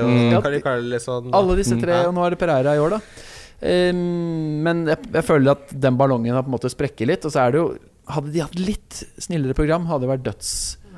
[0.05, 0.37] og Mm.
[0.45, 1.33] Kari Carlison.
[1.35, 1.81] Alle disse Mm.
[1.83, 3.01] tre, og nå er det Pereira i år, da.
[3.59, 7.25] Um, men jeg, jeg føler at den ballongen har på en måte sprekket litt.
[7.27, 7.65] Og så er det jo
[8.09, 10.23] Hadde de hatt litt snillere program, hadde det vært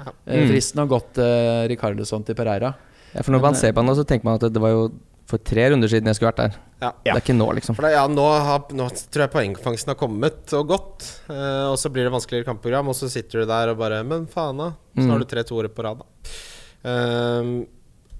[0.02, 0.12] Ja.
[0.26, 0.48] mm.
[0.82, 2.74] og gått uh, Ricarlison til Pereira.
[3.14, 4.86] Ja, for når man ser på han så tenker man at det var jo
[5.32, 6.56] for tre runder siden jeg skulle vært der.
[6.82, 6.90] Ja.
[7.06, 7.76] Det er ikke nå, liksom.
[7.78, 11.06] For det, ja, nå, har, nå tror jeg poengfangsten har kommet og gått.
[11.32, 14.26] eh, og så blir det vanskeligere kampprogram, og så sitter du der og bare Men
[14.32, 14.72] faen, da.
[14.98, 15.12] Så Mm.
[15.14, 16.90] har du tre toere på rad, da.
[16.90, 17.54] Ehm,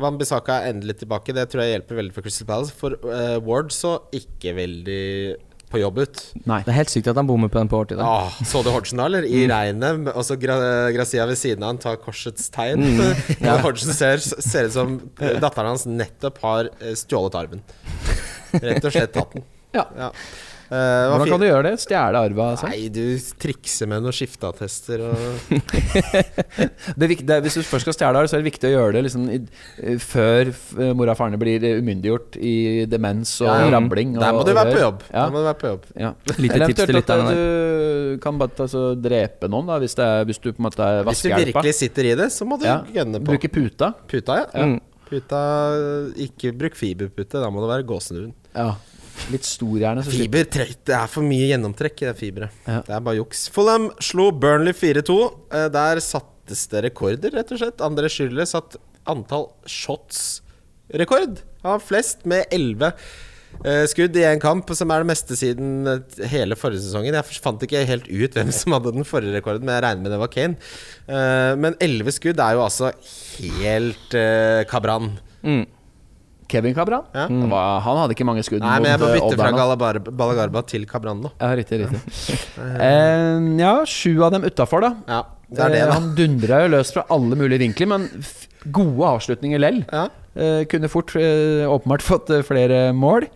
[0.02, 1.34] Van Bissaka er endelig tilbake.
[1.36, 2.72] Det tror jeg hjelper veldig for Crystal Palace.
[2.74, 5.36] For eh, Ward så ikke veldig
[5.72, 6.22] på jobb ut.
[6.46, 6.60] Nei.
[6.66, 8.02] Det er helt sykt at han bommer på den på overtid.
[8.04, 9.26] Ah, så du Hodgson da, eller?
[9.28, 10.12] I regnet.
[10.14, 10.58] Og så Gra
[10.96, 12.86] Gracia ved siden av han tar korsets tegn.
[13.42, 13.56] Ja.
[13.64, 17.64] Hodgson ser, ser ut som datteren hans nettopp har eh, stjålet arven.
[18.52, 19.46] Rett og slett tatt den.
[19.76, 19.86] Ja.
[19.98, 20.12] Ja.
[20.72, 21.72] Eh, hva Hvordan kan du gjøre det?
[21.84, 22.46] Stjele arva?
[22.54, 22.70] Altså?
[22.72, 23.04] Nei, du
[23.44, 25.18] trikser med noen skifteattester og
[26.96, 28.70] Det er viktig, det er, hvis du først skal stjele arv, så er det viktig
[28.70, 29.40] å gjøre det liksom, i,
[29.84, 32.54] eh, før mor mora og faren blir eh, umyndiggjort i
[32.88, 33.74] demens og Ja, ja.
[33.76, 34.14] rabling.
[34.16, 35.04] Der må du være på jobb.
[35.10, 35.26] Ja.
[35.26, 35.90] Der må du være på jobb.
[36.06, 36.14] Ja.
[36.38, 40.06] Lite tips til litt av lytterne du kan bare altså, drepe noen, da, hvis, det
[40.08, 42.60] er, hvis du på en måte er Hvis du virkelig sitter i det, så må
[42.62, 42.80] du Ja.
[42.96, 43.34] gønne på.
[43.34, 43.92] Bruke puta.
[44.08, 44.48] Puta, ja.
[44.56, 44.80] ja.
[45.12, 45.42] Puta
[46.16, 48.32] Ikke bruk fiberpute, da må det være gåsehud.
[48.56, 48.70] Ja.
[49.32, 50.04] Litt stor gjerne.
[50.08, 52.62] Fiber Det er for mye gjennomtrekk i det fiberet.
[52.68, 52.82] Ja.
[52.88, 53.46] Det er bare juks.
[53.54, 55.18] Fulham slo Burnley 4-2.
[55.54, 57.84] Eh, Der sattes det rekorder, rett og slett.
[57.86, 58.76] André Schürrle satt
[59.10, 61.42] antall shots-rekord.
[61.64, 62.92] Han har flest med 11
[63.66, 67.16] eh, skudd i én kamp, som er det meste siden eh, hele forrige sesongen.
[67.18, 70.16] Jeg fant ikke helt ut hvem som hadde den forrige rekorden, men jeg regner med
[70.16, 70.58] det var Kane.
[71.08, 72.92] Eh, Men 11 skudd er jo altså
[73.40, 74.18] helt
[74.72, 75.14] kabran.
[75.46, 75.64] Mm.
[76.52, 77.06] Kevin Cabran?
[77.16, 77.26] Ja.
[77.32, 79.92] Var, han hadde ikke mange skudd Nei, men jeg må eh, bytte fra
[80.22, 81.32] Balagarba til Cabran nå.
[81.40, 82.02] Ja, riktig, riktig.
[82.88, 84.94] eh, ja, sju av dem utafor, da.
[85.08, 85.22] Ja,
[85.52, 86.00] det er det, Eh, da.
[86.00, 88.10] Han dundra jo løs fra alle mulige vinkler, men
[88.72, 89.82] gode avslutninger lell.
[89.92, 90.08] Ja.
[90.36, 93.28] Eh, kunne fort eh, åpenbart fått eh, flere mål.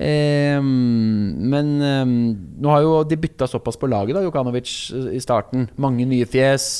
[0.00, 2.04] Eh, men eh,
[2.62, 5.68] nå har jo de bytta såpass på laget, da, Jokanovic eh, i starten.
[5.82, 6.70] Mange nye fjes.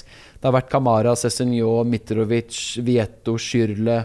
[0.41, 3.99] Det har vært Kamara, Cezinio, Mitrovic, Vieto, Schürrle,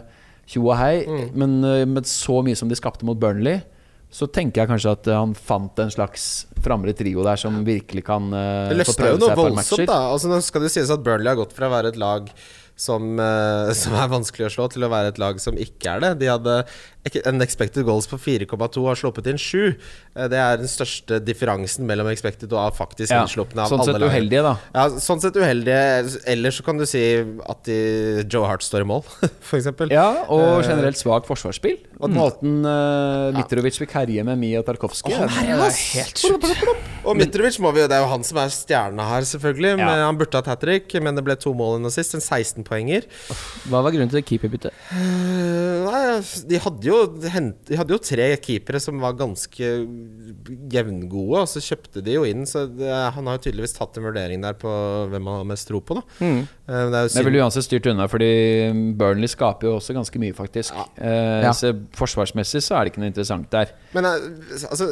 [0.50, 1.06] tjo og hei.
[1.06, 1.24] Mm.
[1.38, 3.62] Men eh, med så mye som de skapte mot Burnley,
[4.16, 8.06] så tenker jeg kanskje at eh, han fant en slags framre trio der som virkelig
[8.08, 9.90] kan uh, Det få løsna jo prøve noe seg et par voldsomt, matcher.
[9.92, 9.98] da.
[10.14, 12.30] Altså, nå skal det sies at Burnley har gått fra å være et lag
[12.76, 16.04] som, eh, som er vanskelig å slå, til å være et lag som ikke er
[16.04, 16.12] det.
[16.24, 16.60] De hadde
[17.30, 19.76] en expected goals på 4,2 og har sluppet inn 7.
[20.16, 23.94] Eh, Det er den største differansen mellom expected og faktisk Ja, innslupne av sånn alle
[23.94, 24.10] sett lag.
[24.10, 24.56] uheldige, da.
[24.74, 26.20] Ja, sånn sett uheldige.
[26.26, 29.06] Ellers så kan du si at de, Joe Hart står i mål,
[29.60, 29.94] eksempel.
[29.94, 31.78] Ja, og Eh, generelt svak forsvarsspill.
[32.04, 36.48] Og måten uh, Mitrovic fikk herje med Mia Tarkovskij oh, det er helt sjukt.
[37.06, 39.78] Og Mitrovic må vi Det er jo han som er stjerna her, selvfølgelig.
[39.80, 42.18] Men han burde hatt hat trick, men det ble to mål nå sist.
[42.18, 42.26] En
[42.66, 43.06] 16-poenger.
[43.70, 44.74] Hva var grunnen til keeperbyttet?
[44.92, 46.02] Eh, nei,
[46.50, 49.70] de hadde, jo, de hadde jo tre keepere som var ganske
[50.74, 52.46] jevngode, og så kjøpte de jo inn.
[52.50, 54.72] Så det, han har jo tydeligvis tatt en vurdering der på
[55.12, 56.06] hvem han har mest tro på, da.
[56.20, 56.42] Mm.
[56.44, 58.32] Eh, det er jo vel uansett styrt unna, fordi
[59.00, 60.76] Burnley skaper jo også ganske mye, faktisk.
[60.98, 61.52] Eh, Ja.
[61.56, 63.70] Så forsvarsmessig så er det ikke noe interessant der.
[63.94, 64.88] Men altså,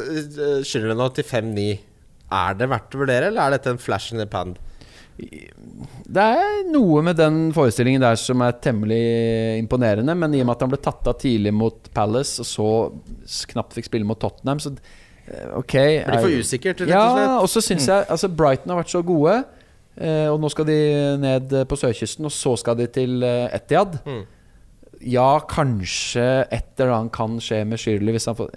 [0.64, 1.64] skylder det nå til 5-9?
[2.34, 4.54] Er det verdt å vurdere, eller er dette en flash in the pan?
[5.16, 8.98] Det er noe med den forestillingen der som er temmelig
[9.60, 13.46] imponerende, men i og med at han ble tatt av tidlig mot Palace, og så
[13.52, 17.38] knapt fikk spille mot Tottenham, så eh, ok Blir for er- usikkert, rett og Ja,
[17.40, 19.36] og så syns jeg Altså, Brighton har vært så gode,
[19.96, 20.78] eh, og nå skal de
[21.22, 24.00] ned på sørkysten, og så skal de til eh, Etiad.
[24.04, 24.24] Mm.
[25.14, 28.50] Ja, kanskje et eller annet kan skje med Shirley hvis han får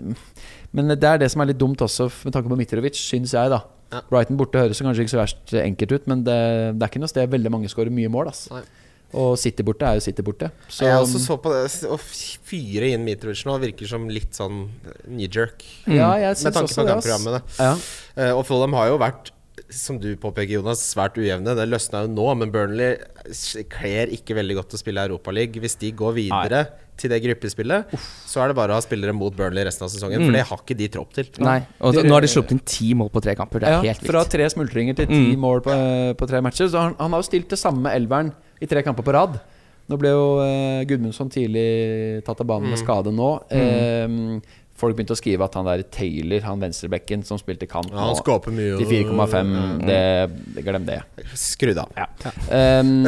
[0.77, 3.49] Men det er det som er litt dumt også, med tanke på Mitrovic, syns jeg,
[3.51, 3.61] da.
[3.91, 4.01] Ja.
[4.09, 6.35] Brighton borte høres kanskje ikke så verst enkelt ut, men det,
[6.75, 8.33] det er ikke noe sted veldig mange skårer mye mål.
[8.33, 8.47] Ass.
[8.51, 8.65] Nei.
[9.15, 10.49] Og City borte er jo City borte.
[10.67, 14.65] Så jeg også så på det Å fyre inn Mitrovic nå virker som litt sånn
[15.05, 15.63] knee-jerk.
[15.87, 17.41] ja, jeg Med tanke på kampprogrammene.
[17.55, 17.73] Ja.
[18.17, 19.31] Uh, og Follum har jo vært,
[19.71, 21.55] som du påpeker, Jonas, svært ujevne.
[21.55, 22.99] Det løsna jo nå, men Burnley
[23.71, 25.63] kler ikke veldig godt å spille Europaliga.
[25.63, 26.65] Hvis de går videre
[26.97, 27.93] til det gruppespillet,
[28.27, 30.25] så er det bare å ha spillere mot Burnley resten av sesongen.
[30.25, 31.29] For det har ikke de tropp til.
[31.45, 31.59] Nei.
[31.81, 33.59] Og Det- nå har de sluppet inn ti mål på tre kamper.
[33.59, 35.37] Det er Ja, helt fra tre smultringer til ti Mm.
[35.39, 35.73] mål på,
[36.17, 36.67] på tre matcher.
[36.67, 39.39] Så han, han har jo stilt det samme elveren i tre kamper på rad.
[39.89, 43.29] Nå ble jo eh, Gudmundsson tidlig tatt av banen med skade nå.
[43.49, 44.41] Eh,
[44.77, 48.15] folk begynte å skrive at han der Taylor, han venstrebekken som spilte kamp Ja, han
[48.19, 48.77] skaper mye.
[48.77, 50.03] De 4,5, det,
[50.53, 50.99] det glem det.
[51.33, 51.89] Skrudd av.
[52.51, 53.07] Um,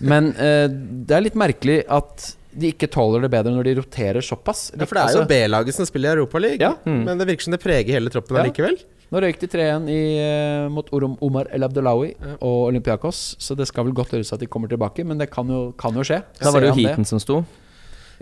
[0.00, 4.22] men uh, det er litt merkelig at de ikke tåler det bedre når de roterer
[4.24, 4.70] såpass.
[4.74, 6.74] Ja, for det er jo Altså, B-laget som spiller Europaliga, Ja.
[6.86, 7.04] Mm.
[7.04, 8.42] men det virker som det preger hele troppen Ja.
[8.44, 8.78] allikevel.
[9.12, 13.66] Nå røyk de 3-1 i, eh, mot Orom Omar El Abdelawi og Olympiakos, så det
[13.68, 16.22] skal vel godt gjøres at de kommer tilbake, men det kan jo, kan jo skje.
[16.40, 17.44] Da var det jo heaten som sto.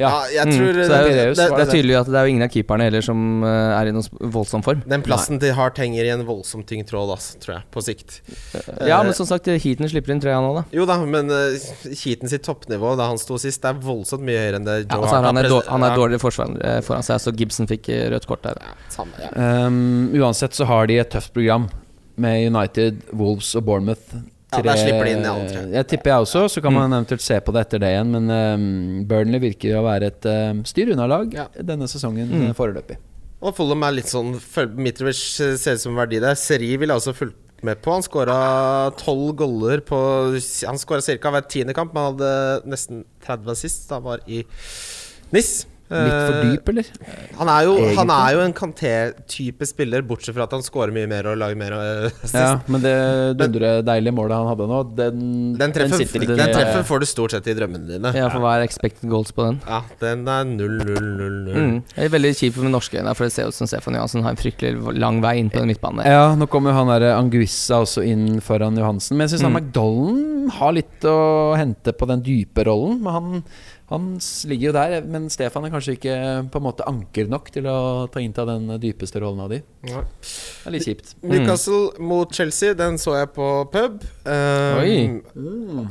[0.00, 0.10] Ja.
[0.32, 0.76] Jeg Mm, tror mm.
[0.78, 3.04] det, det, er, det, det, er tydelig at det er jo ingen av keeperne heller
[3.04, 4.80] som eh, er i noen voldsom form.
[4.88, 8.16] Den plassen til Hart henger i en voldsom tyngd tråd, ass, tror jeg, på sikt.
[8.88, 10.64] Ja, uh, men som sagt, Heaton slipper inn tre han òg, da.
[10.74, 11.52] Jo da, men uh,
[11.92, 14.88] Heaton sitt toppnivå da han sto sist, det er voldsomt mye høyere enn det Joe
[14.88, 17.34] ja, så Hart han, er dår- han er ja, dårligere forsvar eh, foran seg, så
[17.36, 18.58] Gibson fikk eh, rødt kort der.
[18.64, 19.30] ja, samme, ja.
[19.68, 21.68] Um, uansett så har de et tøft program
[22.20, 24.16] med United, Wolves og Bournemouth
[24.52, 25.60] Ja, der slipper de inn i alle tre.
[25.72, 28.10] Jeg tipper jeg også, så kan man eventuelt se på det etter det igjen.
[28.12, 31.46] Men um, Burnley virker å være et um, styr unna-lag Ja.
[31.62, 32.48] denne sesongen Mm.
[32.50, 32.98] eh, foreløpig.
[33.42, 34.36] Og Follum er litt sånn
[34.76, 35.18] Mitrovic
[35.58, 36.36] ser ut som verdi der.
[36.38, 37.90] Seri ville altså fulgt med på.
[37.96, 38.36] Han skåra
[39.00, 39.98] tolv goller på
[40.66, 41.30] Han skåra ca.
[41.30, 43.88] hver tiende kamp, men han hadde nesten 30 sist.
[43.88, 44.44] da han var i
[45.32, 45.66] NIS.
[45.92, 46.86] Litt for Eh, dyp, eller?
[47.38, 51.06] Han er jo, han er jo en Kanté-type spiller, bortsett fra at han scorer mye
[51.10, 52.34] mer og lager mer eh, assist.
[52.34, 52.94] Ja, men det
[53.40, 55.22] dundre deilige målet han hadde nå, den,
[55.60, 58.12] Den treffer, sitter den, ikke treffer får du stort sett i drømmene dine.
[58.16, 59.60] Ja, for hva er expected goals på den?
[59.68, 61.52] Ja, den er 0-0-0-0.
[61.52, 61.76] Mm.
[61.94, 64.34] Det er veldig kjipt med norske øyne, for det ser ut som Stefan Johansen har
[64.34, 66.04] en fryktelig lang vei inn på den midtbanen.
[66.08, 69.16] Ja, nå kommer jo han der Anguissa også inn foran Johansen.
[69.18, 69.48] Men jeg syns Mm.
[69.52, 72.98] han McDollen har litt å hente på den dype rollen.
[73.02, 73.44] Men han,
[73.92, 74.06] han
[74.50, 74.96] ligger jo der.
[75.04, 76.16] Men Stefan er kanskje ikke
[76.52, 77.76] på en måte anker nok til å
[78.12, 79.60] ta innta den dypeste rollen av de.
[79.90, 80.02] Ja.
[80.02, 81.14] Det er litt kjipt.
[81.22, 84.02] Newcastle mot Chelsea, den så jeg på pub.
[84.24, 84.98] Um, Oi.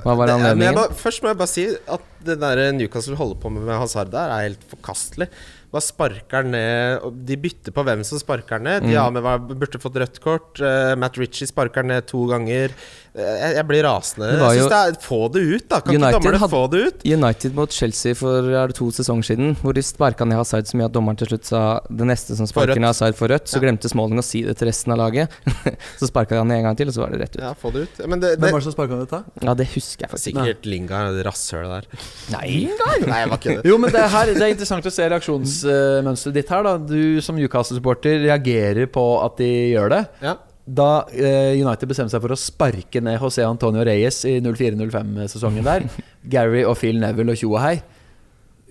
[0.04, 0.76] Hva var det- men jeg anledningen?
[0.82, 1.66] bare, først må jeg bare si
[1.97, 5.28] at det der Newcastle holder på med med Hazard der, er helt forkastelig.
[5.72, 8.84] Bare sparker ned De bytter på hvem som sparker ned.
[8.84, 8.89] Mm.
[8.91, 10.60] Diame var- burde fått rødt kort.
[10.60, 12.74] Uh, Matt Ritchie sparker ned to ganger.
[13.12, 14.28] Eh, jeg, jeg blir rasende.
[14.32, 15.80] Det Jeg synes det er, Få det ut, da!
[15.84, 17.01] Kan United ikke dommerne få det ut?
[17.12, 20.78] United mot Chelsea for er det to sesonger siden, hvor de sparka ned Hazard så
[20.80, 23.49] mye at dommeren til slutt sa det neste som sparker ned Hazard for rødt.
[23.51, 23.66] Så Ja.
[23.66, 25.34] glemte Smalling å si det til resten av laget.
[25.99, 27.41] så sparka han ned en gang til, og så var det rett ut.
[27.43, 27.99] Ja, få det ut.
[28.07, 29.20] Men det, det, Hvem var det som sparka dette?
[29.43, 30.45] Ja, det husker jeg faktisk ikke.
[30.47, 32.05] Sikkert Lingard, det rasshølet der.
[32.38, 33.66] Nei, Nei, jeg var ikke det.
[33.68, 36.64] Jo, men det, er her, det er interessant å se reaksjonsmønsteret ditt her.
[36.64, 40.01] da Du som Newcastle-supporter reagerer på at de gjør det.
[40.24, 40.38] Ja.
[40.72, 45.88] Da eh, United bestemte seg for å sparke ned José Antonio Reyes i 04-05-sesongen der,
[46.34, 47.80] Gary og Phil Neville og tjo og hei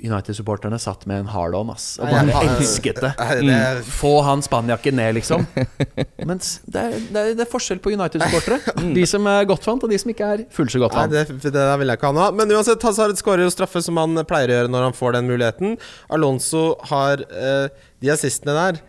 [0.01, 1.99] United-supporterne satt med en hard-on, ass.
[2.01, 3.11] Og Nei, bare elsket det.
[3.45, 3.83] Mm.
[3.85, 5.45] Få han spanjakken ned, liksom.
[6.31, 8.77] Mens det er, det er, det er forskjell på United-supportere.
[8.97, 11.13] De som er godt vant, og de som ikke er fullt så Nei, godtfant.
[11.13, 12.31] det, det vil jeg ikke ha nå.
[12.39, 15.29] Men uansett, Hazard skårer jo straffe som han pleier å gjøre når han får den
[15.29, 15.77] muligheten.
[16.17, 18.81] Alonso har eh, de assistene der.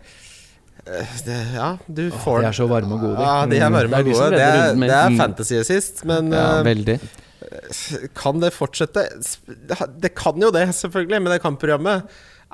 [0.86, 3.22] Eh, det, ja, du får De er så varme og gode.
[3.22, 4.30] Ja, de er varme er og gode.
[4.34, 5.18] Det er, det er Mm.
[5.20, 6.98] fantasy assist, men Ja, eh, veldig.
[8.14, 9.04] kan det fortsette?
[10.00, 12.02] Det kan jo det, selvfølgelig, med det kampprogrammet.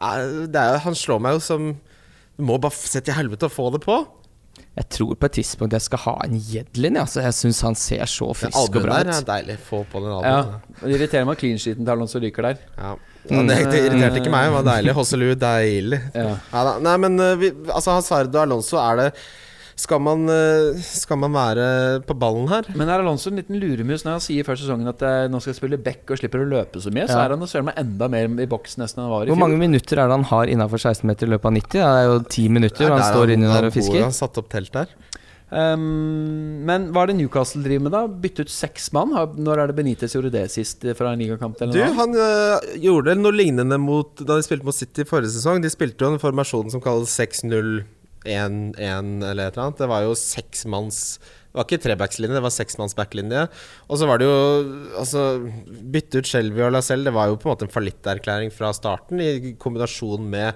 [0.00, 1.76] Eh, Det er, han slår meg jo som
[2.38, 4.06] Du må bare se til helvete å få det på.
[4.76, 6.96] Jeg tror på et tidspunkt jeg skal ha en Jedlin.
[6.96, 9.56] Altså, jeg syns han ser så frisk og albuen bra der er deilig.
[9.58, 10.60] Få på den Ja.
[10.84, 12.58] Det irriterer meg at clean sheeten til Alonso ryker der.
[12.78, 12.94] Ja.
[13.30, 14.48] Ja, det, det irriterte ikke meg.
[14.48, 14.94] Det var deilig.
[15.00, 16.00] Hosselu, deilig.
[16.14, 16.30] Ja.
[16.52, 16.78] Ja.
[16.84, 19.12] Nei, men eh, vi, altså Hazard og Alonso, er det
[19.78, 21.66] skal man, eh, skal man være
[22.06, 22.66] på ballen her?
[22.74, 25.52] Men er Alonso en liten luremus når han sier før sesongen at eh, nå skal
[25.52, 27.06] jeg spille back og slipper å løpe så mye?
[27.06, 29.30] Så er han og søren meg enda mer i boks nesten enn han var i
[29.30, 31.70] Hvor mange minutter er det han har innafor 16 meter i løpet av 90?
[31.78, 34.02] Det er jo 10 minutter hvor han står inni der og fisker.
[34.08, 34.90] Han satt opp telt der.
[35.48, 38.02] Um, men hva er det Newcastle driver med, da?
[38.24, 39.14] Bytte ut seks mann?
[39.38, 41.56] Når er det Benitez gjorde det sist eh, fra en ligakamp?
[41.64, 41.96] Eller Du, noe?
[41.96, 45.62] han øh, gjorde noe lignende mot da de spilte mot City forrige sesong.
[45.64, 47.14] De spilte jo en formasjon som kalles
[48.24, 49.78] 6-0-1-1 eller et eller annet.
[49.82, 53.46] Det var jo seksmanns Det var ikke trebackslinje, det var seksmanns backlinje.
[53.88, 54.34] Og så var det jo
[55.00, 55.22] Altså,
[55.94, 59.20] bytte ut Shelby og Lacelle, det var jo på en måte en fallitterklæring fra starten,
[59.20, 60.54] i kombinasjon med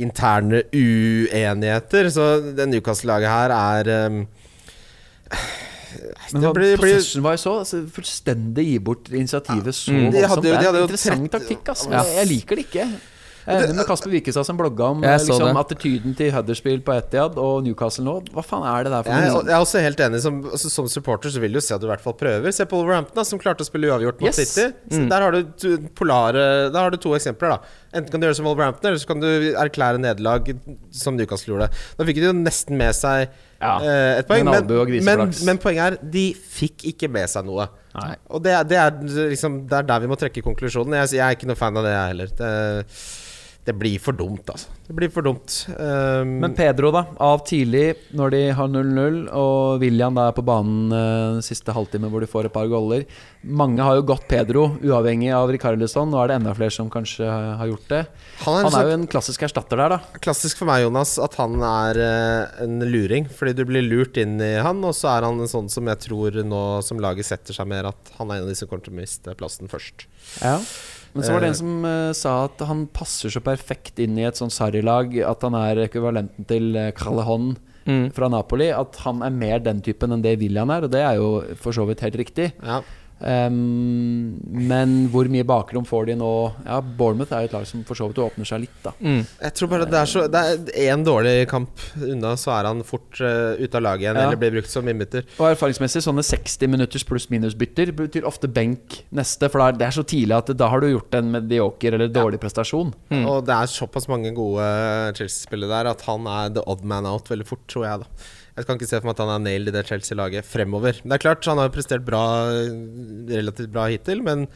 [0.00, 2.08] interne uenigheter.
[2.10, 4.22] Så det Newcastle-laget her er um,
[6.32, 10.10] Men blir- blir- possession var jo så altså, Fullstendig gi bort initiativet så Mm.
[10.12, 11.90] De hadde de det er en interessant 30 taktikk, altså.
[11.90, 12.02] Ja.
[12.04, 12.86] Jeg liker det ikke.
[13.46, 16.92] Jeg er enig med Kasper Wikestad som blogga om Jeg liksom, attityden til Huddersfield på
[16.98, 18.14] Etiad og Newcastle nå.
[18.34, 19.40] Hva faen er det der for Jeg, noe?
[19.40, 20.20] er- jeg er også helt enig.
[20.20, 22.52] Som, altså, som supporter så vil du se at du i hvert fall prøver.
[22.52, 24.36] Se på Wolverhampton, da, som klarte å spille uavgjort mot Yes.
[24.54, 24.68] City.
[24.92, 25.08] Mm.
[25.08, 27.56] Der har du to, polare Der har du to eksempler.
[27.56, 27.60] da
[27.92, 29.26] Enten kan du gjøre som Wolverhampton, eller så kan du
[29.58, 30.46] erklære nederlag
[30.92, 31.70] som Newcastle gjorde.
[31.98, 33.28] Da fikk de jo nesten med seg
[33.60, 37.66] Ja, eh, et poeng, men, men, men poenget er de fikk ikke med seg noe.
[37.94, 38.14] Nei.
[38.30, 40.94] Og det, det, er liksom, det er der vi må trekke konklusjonen.
[41.02, 42.30] Jeg, jeg er ikke noe fan av det, jeg heller.
[42.38, 42.50] Det,
[43.64, 44.72] det blir for dumt, altså.
[44.86, 45.52] Det blir for dumt.
[45.76, 47.04] Um, Men Pedro, da.
[47.20, 52.08] Av tidlig når de har 0-0, og William da er på banen den siste halvtime
[52.10, 53.04] hvor de får et par goller.
[53.44, 56.10] Mange har jo gått Pedro, uavhengig av Rikarlisson.
[56.10, 58.00] Nå er det enda flere som kanskje har gjort det.
[58.42, 60.20] han er, Han er jo en klassisk erstatter der, da.
[60.24, 63.28] klassisk for meg, Jonas, at han er uh, en luring.
[63.28, 66.00] Fordi du blir lurt inn i han, og så er han en sånn som jeg
[66.08, 68.88] tror nå som laget setter seg mer, at han er en av de som kommer
[68.88, 70.08] til å miste plassen først.
[70.40, 70.56] Ja.
[71.14, 71.54] Men så var det Eh.
[71.54, 75.42] en som uh, sa at han passer så perfekt inn i et sånn Sarri-lag at
[75.42, 77.56] han er ekvivalenten til Callejon
[77.88, 78.12] Mm.
[78.12, 78.68] fra Napoli.
[78.70, 81.72] At han er mer den typen enn det William er, og det er jo for
[81.72, 82.52] så vidt helt riktig.
[82.62, 82.82] Ja.
[83.20, 86.30] Ehm, men hvor mye bakrom får de nå?
[86.64, 88.94] Ja, Bournemouth er jo et lag som for så vidt åpner seg litt, da.
[89.00, 89.20] Mm.
[89.42, 92.82] Jeg tror bare det er så Det er én dårlig kamp unna, så er han
[92.86, 94.26] fort uh, ute av laget igjen, Ja.
[94.28, 95.26] eller blir brukt som innbytter.
[95.38, 99.50] Og erfaringsmessig, sånne 60 minutters pluss-minus-bytter betyr ofte benk neste.
[99.52, 102.94] For det er så tidlig at da har du gjort en medioker eller dårlig prestasjon.
[103.12, 103.24] Mm.
[103.26, 104.64] Og det er såpass mange gode
[105.18, 108.30] Chelsea-spillere der at han er the odd man out veldig fort, tror jeg, da.
[108.56, 110.98] Jeg kan ikke se for meg at han er nailed i det Chelsea-laget fremover.
[111.04, 112.22] Det er klart, han har prestert bra
[113.30, 114.46] relativt bra hittil, men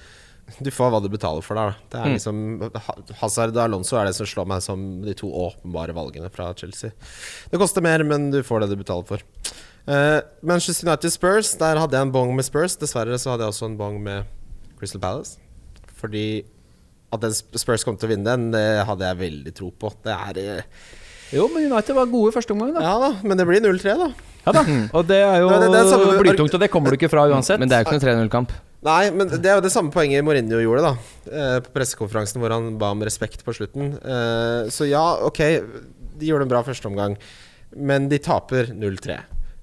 [0.61, 1.76] du får hva du betaler for der.
[1.92, 2.14] Det er Mm.
[2.18, 6.53] liksom Hazard og Alonso er det som slår meg som de to åpenbare valgene fra
[6.55, 6.90] Chelsea.
[7.51, 9.22] Det koster mer, men du får det du betaler for.
[9.88, 12.76] Uh, Manchester United Spurs, der hadde jeg en bong med Spurs.
[12.76, 14.24] Dessverre så hadde jeg også en bong med
[14.78, 15.38] Crystal Palace.
[15.97, 16.45] Fordi
[17.12, 17.24] at
[17.57, 19.92] Spurs kom til å vinne den, det hadde jeg veldig tro på.
[20.05, 20.62] Det er eh,
[21.33, 22.81] Jo, men United var gode i første omgang, da.
[22.85, 24.11] Ja da, men det blir 0-3, da.
[24.45, 24.62] Ja da.
[24.93, 27.09] Og det er jo Nei, det- det er samme- blytungt, og det kommer du ikke
[27.11, 27.59] fra uansett.
[27.59, 28.51] Men det er jo ikke noe 3-0-kamp.
[28.85, 30.93] Nei, men det er jo det samme poenget Mourinho gjorde da
[31.33, 33.95] eh, på pressekonferansen hvor han ba om respekt på slutten.
[34.05, 35.39] Eh, Så ja, ok,
[36.18, 37.16] de gjorde en bra første omgang,
[37.75, 39.16] men de taper 0-3.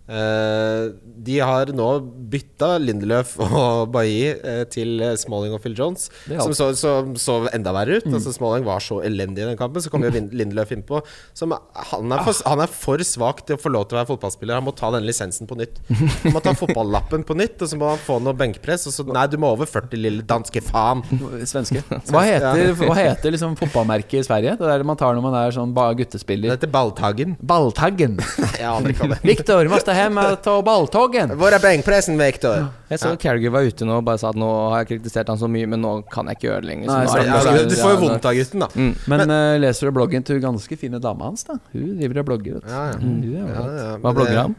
[0.09, 0.89] Eh,
[1.21, 1.87] de har nå
[2.31, 7.37] bytta Lindeløf og Bailly eh, til eh, Smalling og Phil Jones, som så, så, så
[7.53, 8.07] enda verre ut.
[8.09, 11.03] Altså Smalling var så elendig i den kampen, så kom jo Lindeløf innpå.
[11.37, 14.11] Som, han, er for, han er for svak til å få lov til å være
[14.11, 14.57] fotballspiller.
[14.59, 15.79] Han må ta den lisensen på nytt.
[15.91, 18.89] Han må ta fotballappen på nytt, og så må han få noe benkpress.
[18.89, 21.05] Og så, nei, du må over 40, lille danske faen.
[21.51, 21.85] Svenske.
[22.11, 24.57] Hva heter, hva heter liksom fotballmerket i Sverige?
[24.59, 26.51] Det der man tar når man er sånn guttespiller?
[26.51, 27.37] Det heter Balltaggen.
[27.39, 28.19] Balltaggen.
[28.59, 29.51] ja, ikke
[29.91, 31.33] hva her med Victor, balltoggen.
[31.37, 32.69] Hvor er benkpressen, Vektor?
[32.91, 35.37] Jeg så Carriger var ute nå og bare sa at nå har jeg kritisert han
[35.39, 36.87] så mye, men nå kan jeg ikke gjøre det lenger.
[36.91, 38.67] Nei, så- Ja, du får jo vondt av gutten, da.
[38.75, 38.95] Mm.
[39.07, 41.55] Men eh, leser du bloggen til ganske fine dama hans, da?
[41.73, 42.53] Hun driver og blogger.
[42.59, 42.69] vet du.
[42.69, 42.97] Ja, ja.
[42.97, 44.55] Mm, Ja, ja, Hva blogger han?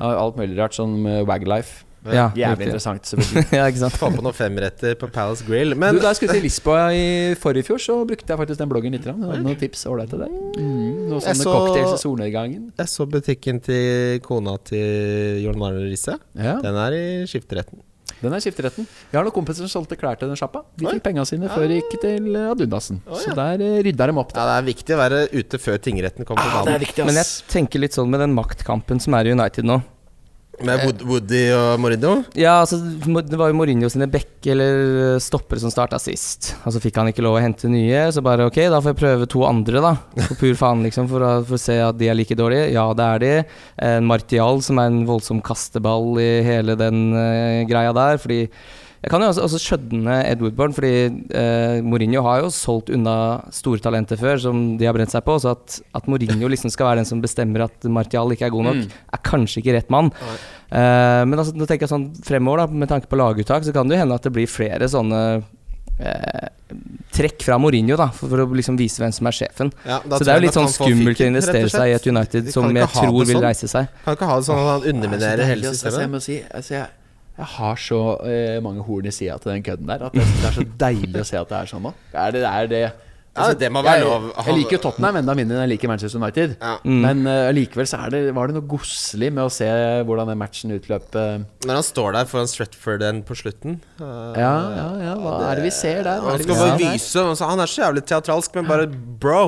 [0.00, 1.84] Alt mulig rart, sånn med Waglife.
[2.14, 2.66] Ja, Jævlig riktig.
[2.68, 3.12] interessant.
[3.56, 3.96] ja, ikke sant.
[3.98, 5.74] Få på noen femretter på Palace Grill.
[5.74, 8.70] Men du, Da jeg skulle til Lisboa i forrige fjor, så brukte jeg faktisk den
[8.70, 9.08] bloggen litt.
[9.08, 10.36] Jeg hadde noen tips ålreit til deg.
[10.60, 12.70] Mm, noen sånne så- cocktails i solnedgangen.
[12.78, 16.18] jeg så butikken til kona til Jon Arne Risse.
[16.36, 17.82] Ja, Den er i skifteretten.
[18.16, 18.86] Den er skifteretten.
[19.12, 20.62] Jeg har noen kompiser som solgte klær til den sjappa.
[20.80, 23.02] De fikk penga sine før de gikk til eh, Adundasen.
[23.12, 24.30] Oi, Så der eh, rydda de opp.
[24.32, 27.10] Ja, det er viktig å være ute før tingretten kommer på Ah, det er banen.
[27.10, 29.82] Men jeg tenker litt sånn med den maktkampen som er i United nå.
[30.64, 32.12] Med Wood Woody og Mourinho.
[32.38, 36.54] Ja, altså Det var jo Mourinho sine bekk eller stoppere som starta sist.
[36.64, 39.00] Og så fikk han ikke lov å hente nye, så bare ok, da får jeg
[39.02, 39.92] prøve to andre, da.
[40.30, 42.70] For pur faen, liksom, for å, for å se at de er like dårlige.
[42.72, 43.34] Ja, det er de.
[43.90, 48.20] En Martial som er en voldsom kasteball i hele den eh, greia der.
[48.22, 48.46] Fordi
[49.06, 50.90] jeg kan jo også, også skjønne Ed Woodburn, fordi
[51.30, 53.12] eh, Mourinho har jo solgt unna
[53.54, 55.36] store talenter før, som de har brent seg på.
[55.38, 58.66] Så at, at Mourinho liksom skal være den som bestemmer at Martial ikke er god
[58.72, 58.96] nok, Mm.
[59.14, 60.10] er kanskje ikke rett mann.
[60.74, 63.86] Eh, men altså, nå tenker jeg sånn fremover, da, med tanke på laguttak, så kan
[63.86, 65.22] det jo hende at det blir flere sånne
[66.02, 66.48] eh,
[67.16, 69.70] trekk fra Mourinho, da, for, for å liksom vise hvem som er sjefen.
[69.86, 72.68] Ja, Så det er jo litt sånn skummelt å investere seg i et United som
[72.74, 73.46] jeg tror vil sånn.
[73.46, 73.88] reise seg.
[74.04, 75.92] Kan ikke ha det sånn at han er underminerer hele systemet.
[75.94, 76.86] Altså, jeg må si altså, jeg,
[77.36, 80.46] jeg har så eh, mange horn i sida til den kødden der at det, det
[80.48, 81.92] er så deilig å se at det er sånn nå.
[82.16, 82.84] Er det, er det
[83.36, 84.30] Ja, det må være jeg, lov.
[84.46, 86.54] Jeg liker jo Tottenham enda mindre enn jeg liker Manchester United.
[86.56, 86.70] Ja.
[86.88, 87.02] Mm.
[87.02, 89.68] Men uh, likevel så er det, var det noe godslig med å se
[90.08, 91.10] hvordan den matchen utløp.
[91.12, 91.44] Uh.
[91.68, 95.66] Når han står der foran Stretford på slutten uh, ja, ja, ja, hva er det
[95.66, 96.24] vi ser der?
[96.24, 98.88] Hva Han skal bare vise altså, Han er så jævlig teatralsk, men bare
[99.20, 99.44] Bro,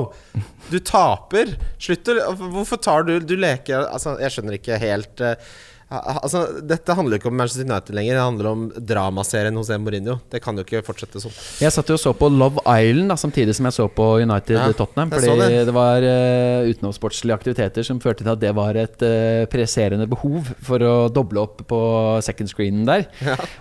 [0.68, 1.56] du taper.
[1.80, 5.40] Slutt å Hvorfor tar du Du leker Altså, jeg skjønner ikke helt eh,
[5.88, 8.18] Altså, Dette handler ikke om Manchester United lenger.
[8.18, 10.18] Det handler om dramaserien hos Mourinho.
[10.28, 11.32] Det kan jo ikke fortsette sånn.
[11.64, 14.58] Jeg satt jo og så på Love Island da, samtidig som jeg så på United
[14.58, 15.14] Ja, Tottenham.
[15.14, 15.62] Fordi det.
[15.70, 15.74] det.
[15.78, 20.84] var uh, utenomsportslige aktiviteter som førte til at det var et uh, presserende behov for
[20.84, 21.80] å doble opp på
[22.26, 23.08] second screenen der.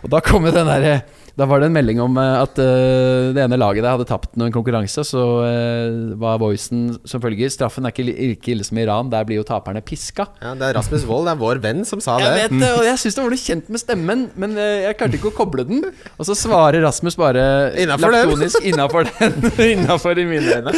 [0.03, 0.99] Og da kom jo den derre
[1.37, 4.33] Da var det en melding om eh, at uh, det ene laget der hadde tapt
[4.41, 5.03] noen konkurranse.
[5.05, 9.11] Så uh, var voicen som følger Straffen er ikke like ille som Iran.
[9.13, 10.25] Der blir jo taperne piska.
[10.41, 12.41] Ja, Det er Rasmus Wold, det er vår venn, som sa Jeg det.
[12.41, 15.19] vet det, og jeg syns det var noe kjent med stemmen, men uh, jeg klarte
[15.19, 15.85] ikke å koble den.
[16.17, 17.45] Og så svarer Rasmus bare
[17.77, 19.51] Innenfor laktonisk innafor den.
[19.77, 20.73] Innafor i mine øyne.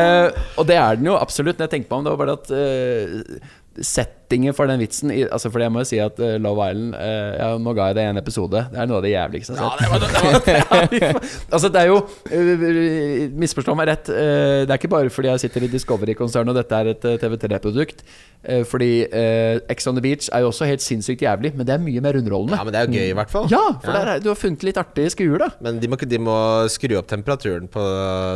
[0.58, 1.58] Og det er den jo absolutt.
[1.60, 3.84] Når jeg tenker meg om, det var bare at eh,
[4.30, 6.94] settingen for den vitsen i, altså Fordi jeg må jo si at uh, Love Island
[6.94, 8.60] uh, ja, Nå ga jeg det en episode.
[8.70, 11.46] Det er noe av det jævligste jeg har sett.
[11.54, 12.64] altså Det er jo uh,
[13.40, 14.10] Misforstå meg rett.
[14.10, 18.02] det er ikke bare fordi jeg sitter i Discovery-konsernet og dette er et eh, TV3-produkt.
[18.44, 18.88] eh, fordi
[19.70, 22.18] Ex on the Beach er jo også helt sinnssykt jævlig, men det er mye mer
[22.20, 22.58] underholdende.
[22.58, 23.48] Ja, men det er jo gøy, i hvert fall.
[23.52, 25.48] Ja, for Der er, du har funnet litt artige skuer, da.
[25.64, 26.36] Men de må, de må
[26.72, 27.84] skru opp temperaturen på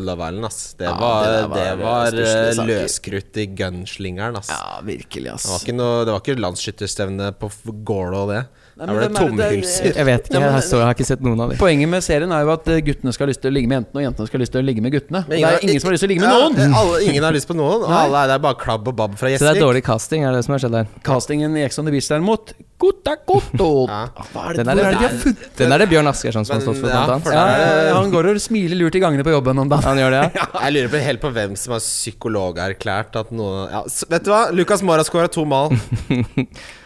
[0.07, 0.61] Love Island, ass.
[0.81, 4.53] Det Ja, var, det det var var, stusslige eh, løskrutt i gunslingeren, ass.
[4.55, 5.47] Ja, virkelig, ass.
[5.49, 7.51] Det var ikke, noe, det var ikke landsskytterstevne på
[7.87, 8.45] Gålå det.
[8.75, 9.85] Nei, men det er det- tomhylser.
[9.95, 11.59] Jeg vet ikke, jeg, har ikke sett noen av dem.
[11.61, 13.79] Poenget med serien er jo at eh, guttene skal ha lyst til å ligge med
[13.79, 15.21] jentene, og jentene skal ha lyst til å ligge med guttene.
[15.29, 16.75] Men det er ingen som har lyst til å ligge med Ja, noen!
[16.81, 17.85] alle, ingen har lyst på noen.
[17.87, 20.27] Og alle er, det er bare klabb og babb fra Så det er dårlig casting,
[20.27, 20.91] er det som har skjedd der.
[21.07, 22.51] Castingen i Ex on the Beach derimot
[22.83, 23.71] Gutta gotto!
[23.95, 24.09] Ja.
[24.45, 26.91] Er det, Den er, det de den er det Bjørn Asgersson som har stått for,
[26.91, 27.31] blant annet.
[27.31, 27.45] ja,
[27.89, 29.87] ja, Han går og smiler lurt i gangene på jobben om dagen.
[29.87, 30.47] Han gjør det, ja.
[30.67, 34.43] Jeg lurer på helt på hvem som har psykologerklært at noen ja, Vet du hva?
[34.53, 35.77] Lukas Mora skåra to mål.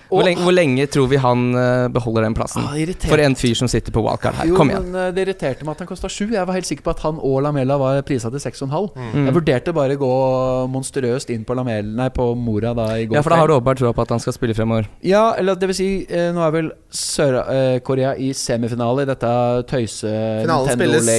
[0.08, 2.62] Hvor lenge, hvor lenge tror vi han eh, beholder den plassen?
[2.64, 2.76] Ah.
[3.08, 4.46] For en fyr som sitter på wildcard her.
[4.48, 4.86] Jo, Kom igjen.
[4.90, 6.28] men eh, Det irriterte meg at han kosta sju.
[6.32, 8.88] Jeg var helt sikker på at han og Lamela var prisa til 6,5.
[8.96, 9.26] Mm.
[9.28, 10.12] Jeg vurderte bare å gå
[10.72, 13.18] monstrøst inn på Lamela Nei, på Mora da i går.
[13.18, 14.88] Ja, for da har du åpenbart troa på at han skal spille fremover.
[15.04, 16.72] Ja, eller det vil si, eh, nå er vel
[17.22, 19.30] Sør-Korea i semifinale i dette
[19.68, 20.08] tøyse
[20.44, 21.10] Finalen spilles,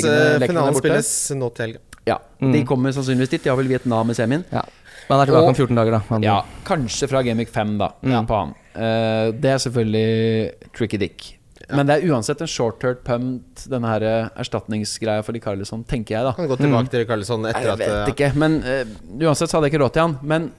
[0.47, 1.85] finalen spilles nå til helga.
[2.09, 2.53] Ja, Mm.
[2.55, 3.43] De kommer sannsynligvis dit.
[3.43, 4.45] De har vel Vietnam i semien.
[4.49, 4.61] Ja.
[5.09, 5.99] Men han er tilbake Og- om 14 dager, da.
[6.09, 8.25] Han, Ja, kanskje fra Gamic 5, da, Mm.
[8.25, 8.53] på han.
[8.79, 11.27] Eh, det er selvfølgelig tricky dick.
[11.69, 16.25] Men det er uansett en short-hurt punt, denne her eh, erstatningsgreia for Carlisson, tenker jeg,
[16.25, 16.33] da.
[16.37, 18.95] Kan gå tilbake til Carlisson etter jeg at vet eh, ikke, men uh,
[19.27, 20.15] uansett så hadde jeg ikke råd til han.
[20.31, 20.49] Men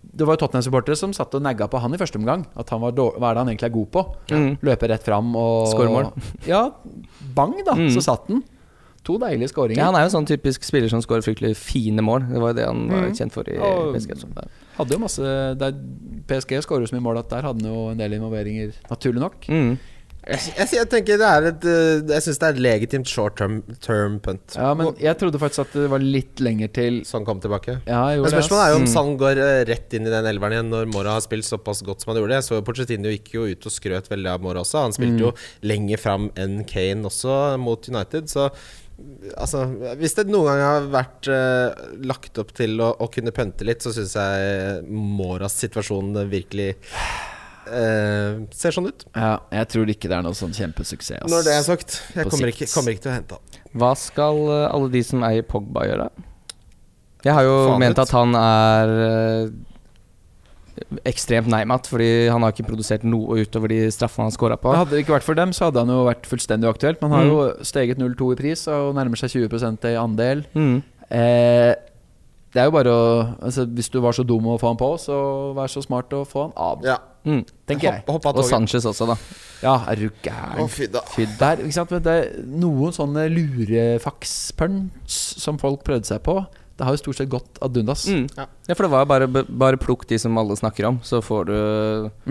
[0.00, 2.44] det var jo Tottenham-supportere som satt og nagga på han i første omgang.
[2.58, 4.04] At han var Hva er det han egentlig er god på?
[4.30, 4.48] Mm.
[4.68, 6.08] Løpe rett fram og Skåre mål.
[6.48, 6.62] Ja,
[7.36, 7.76] bang, da.
[7.78, 7.90] Mm.
[7.96, 8.44] Så satt den.
[9.10, 9.82] To deilige skåringer.
[9.82, 12.28] Ja, han er jo en sånn typisk spiller som skårer fryktelig fine mål.
[12.30, 13.16] Det var jo det han var Mm.
[13.18, 14.14] kjent for i Og- PSG.
[14.78, 15.72] Hadde jo masse der
[16.28, 19.40] PSG skårer så mye mål at der hadde han jo en del involveringer, naturlig nok.
[19.48, 19.78] Mm.
[20.28, 23.36] Jeg, jeg, jeg tenker det er et eh, Jeg syns det er et legitimt short
[23.38, 24.52] term, term punt.
[24.54, 27.78] Ja, men jeg trodde faktisk at det var litt lenger til Sånn kom tilbake.
[27.88, 28.92] Ja, Men spørsmålet er jo om Mm.
[28.92, 32.02] Sand går eh, rett inn i den elveren igjen når Mora har spilt såpass godt
[32.04, 32.36] som han gjorde.
[32.36, 34.82] Jeg så jo Pochettino gikk jo ut og skrøt veldig av Mora også.
[34.82, 35.24] Han spilte Mm.
[35.24, 35.32] jo
[35.62, 38.24] lenger fram enn Kane også mot United.
[38.28, 38.50] Så
[39.36, 39.64] altså
[40.00, 43.84] Hvis det noen gang har vært uh, lagt opp til å, å kunne pønte litt,
[43.84, 46.72] så syns jeg Moras situasjon virkelig
[47.70, 49.04] uh, ser sånn ut.
[49.14, 51.26] Ja, jeg tror ikke det er noe sånn kjempesuksess.
[51.30, 53.62] Når det er sagt, jeg kommer ikke, kommer ikke til å hente han.
[53.80, 56.08] Hva skal eh, alle de som eier Pogba gjøre?
[57.22, 58.02] Jeg har jo Faen ment ut.
[58.02, 59.52] at han er eh,
[61.04, 64.72] ekstremt neimat, fordi han har ikke produsert noe utover de straffene han scora på.
[64.74, 67.00] Hadde det ikke vært for dem, så hadde han jo vært fullstendig aktuelt.
[67.02, 67.34] Men han har Mm.
[67.58, 70.44] jo steget 0,2 i pris og nærmer seg 20% i andel.
[70.54, 70.82] Mm.
[71.10, 71.74] Eh,
[72.52, 74.88] det er jo bare å altså, Hvis du var så dum å få han på,
[74.98, 76.98] så vær så smart å få han av, Ja.
[77.24, 77.44] Mm.
[77.68, 78.02] tenker jeg.
[78.08, 78.44] Hopp, hopp Og.
[78.44, 79.16] Sanchez også, da.
[79.62, 80.68] Ja, er du gæren?
[80.70, 81.00] fy da.
[81.02, 81.90] Fy der, ikke sant?
[81.90, 84.88] Men det er noen sånne lurefaks-punch
[85.40, 86.38] som folk prøvde seg på.
[86.80, 88.06] Det har jo stort sett gått ad undas.
[88.08, 88.22] Mm.
[88.38, 88.46] Ja.
[88.70, 91.56] Ja, for det var bare, bare plukk de som alle snakker om, så får du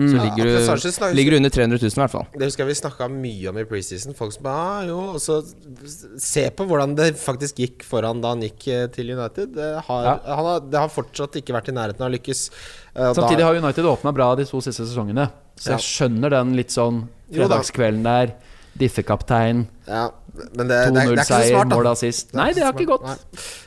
[0.00, 0.08] Mm.
[0.10, 2.26] Så ligger, ja, du, snakker- ligger du under 300 000 i hvert fall.
[2.34, 4.14] Det husker jeg vi snakka mye om i preseason.
[4.18, 5.38] Folk som bare ah, jo, og så
[6.18, 9.54] Se på hvordan det faktisk gikk foran da han gikk eh, til United.
[9.54, 10.16] Det har, Ja.
[10.34, 12.42] han har, det har fortsatt ikke vært i nærheten av å lykkes.
[12.96, 15.28] Uh, Samtidig da, har United åpna bra de to siste sesongene.
[15.56, 15.76] Så Ja.
[15.76, 18.34] jeg skjønner den litt sånn fredagskvelden der.
[18.80, 20.06] Diffekaptein, ja,
[20.56, 21.76] Men det, det, er- det er ikke så 2-0-seier, smart, da.
[21.76, 22.34] mål assist.
[22.38, 23.04] Nei, det har ikke gått.
[23.04, 23.16] Nei.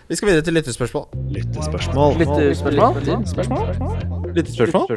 [0.10, 1.06] Vi skal videre til lyttespørsmål.
[1.38, 2.18] Lyttespørsmål.
[4.34, 4.94] Lyttespørsmål?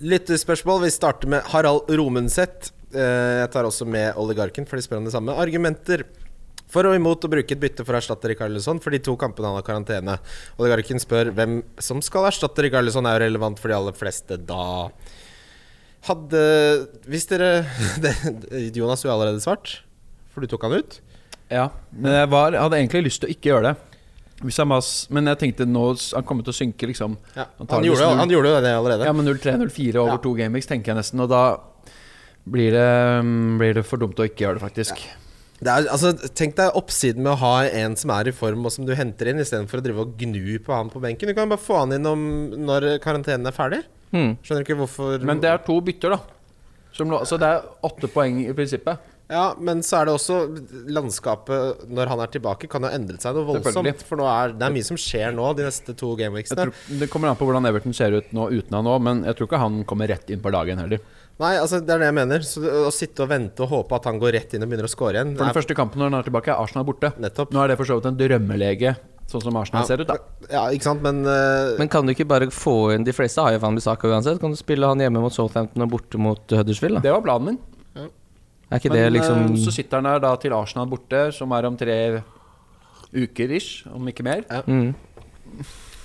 [0.00, 0.82] Lyttespørsmål.
[0.86, 2.72] Vi starter med Harald Romenseth.
[2.94, 5.34] Eh, Jeg tar også med oligarken, for de spør om det samme.
[5.36, 6.04] Argumenter
[6.66, 9.46] for og imot å bruke et bytte for å erstatte Rikarlisson for de to kampene
[9.52, 10.16] han har karantene.
[10.58, 14.88] Oligarken spør hvem som skal erstatte Rikarlisson, er jo relevant for de aller fleste da.
[16.06, 16.40] Hadde
[17.10, 17.50] Hvis dere
[18.76, 19.80] Jonas, du har allerede svart,
[20.32, 21.00] for du tok han ut.
[21.50, 23.76] Ja, men jeg var, hadde egentlig lyst til å ikke gjøre det.
[24.68, 27.14] Mas, men jeg tenkte nå Han kommer til å synke, liksom.
[27.36, 29.06] Ja, Han gjorde, han gjorde jo det allerede.
[29.08, 30.22] Ja, men 0-3-0-4 over Ja.
[30.26, 31.22] to gameweeks, tenker jeg nesten.
[31.24, 31.44] Og da
[32.46, 32.90] blir det,
[33.58, 35.00] blir det for dumt å ikke gjøre det, faktisk.
[35.56, 38.74] Det er, altså, tenk deg oppsiden med å ha en som er i form, og
[38.74, 41.30] som du henter inn, istedenfor å drive og gnu på han på benken.
[41.30, 42.26] Du kan bare få han inn om
[42.68, 43.80] når karantenen er ferdig.
[44.14, 44.36] Mm.
[44.42, 46.20] Skjønner ikke hvorfor Men det er to bytter, da.
[46.96, 49.12] Som, så det er åtte poeng i prinsippet.
[49.26, 50.36] Ja, men så er det også
[50.94, 54.04] Landskapet når han er tilbake, kan jo endret seg noe voldsomt.
[54.06, 56.68] For nå er, det er mye som skjer nå de neste to gameweeksene.
[57.02, 59.50] det kommer an på hvordan Everton ser ut nå uten han nå, men jeg tror
[59.50, 61.02] ikke han kommer rett inn på dagen heller.
[61.42, 62.46] Nei, altså det er det jeg mener.
[62.48, 64.92] Så Å sitte og vente og håpe at han går rett inn og begynner å
[64.94, 67.10] score igjen For den er første kampen når han er tilbake, er Arsenal borte.
[67.20, 67.52] Nettopp.
[67.52, 68.94] Nå er det for så vidt en drømmelege,
[69.36, 70.16] sånn som Arsenal ser ut, da.
[70.50, 71.76] Ja, ikke sant, men, uh...
[71.78, 74.40] Men kan du ikke bare få inn De fleste har jo Van Bissaka uansett.
[74.42, 77.00] Kan du spille han hjemme mot Southampton og borte mot Huddersfield?
[77.00, 77.08] Da?
[77.08, 77.58] Det var planen min.
[78.66, 81.52] Er ikke Men det liksom eh, så sitter han der da til Arsenal borte, som
[81.54, 81.98] er om tre
[83.14, 84.42] uker ish, om ikke mer.
[84.66, 84.88] mm.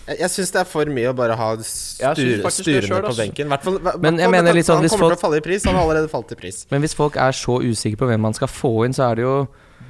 [0.05, 2.43] jeg, jeg syns det er for mye å bare ha styr,
[2.86, 3.49] selv, på benken.
[3.49, 5.45] Hvert fall- hva- Men jeg mener litt sånn, Han kommer folk- til å falle i
[5.47, 5.65] pris.
[5.65, 6.67] Han har allerede falt i pris.
[6.69, 9.25] Men hvis folk er så usikre på hvem man skal få inn, så er det
[9.25, 9.36] jo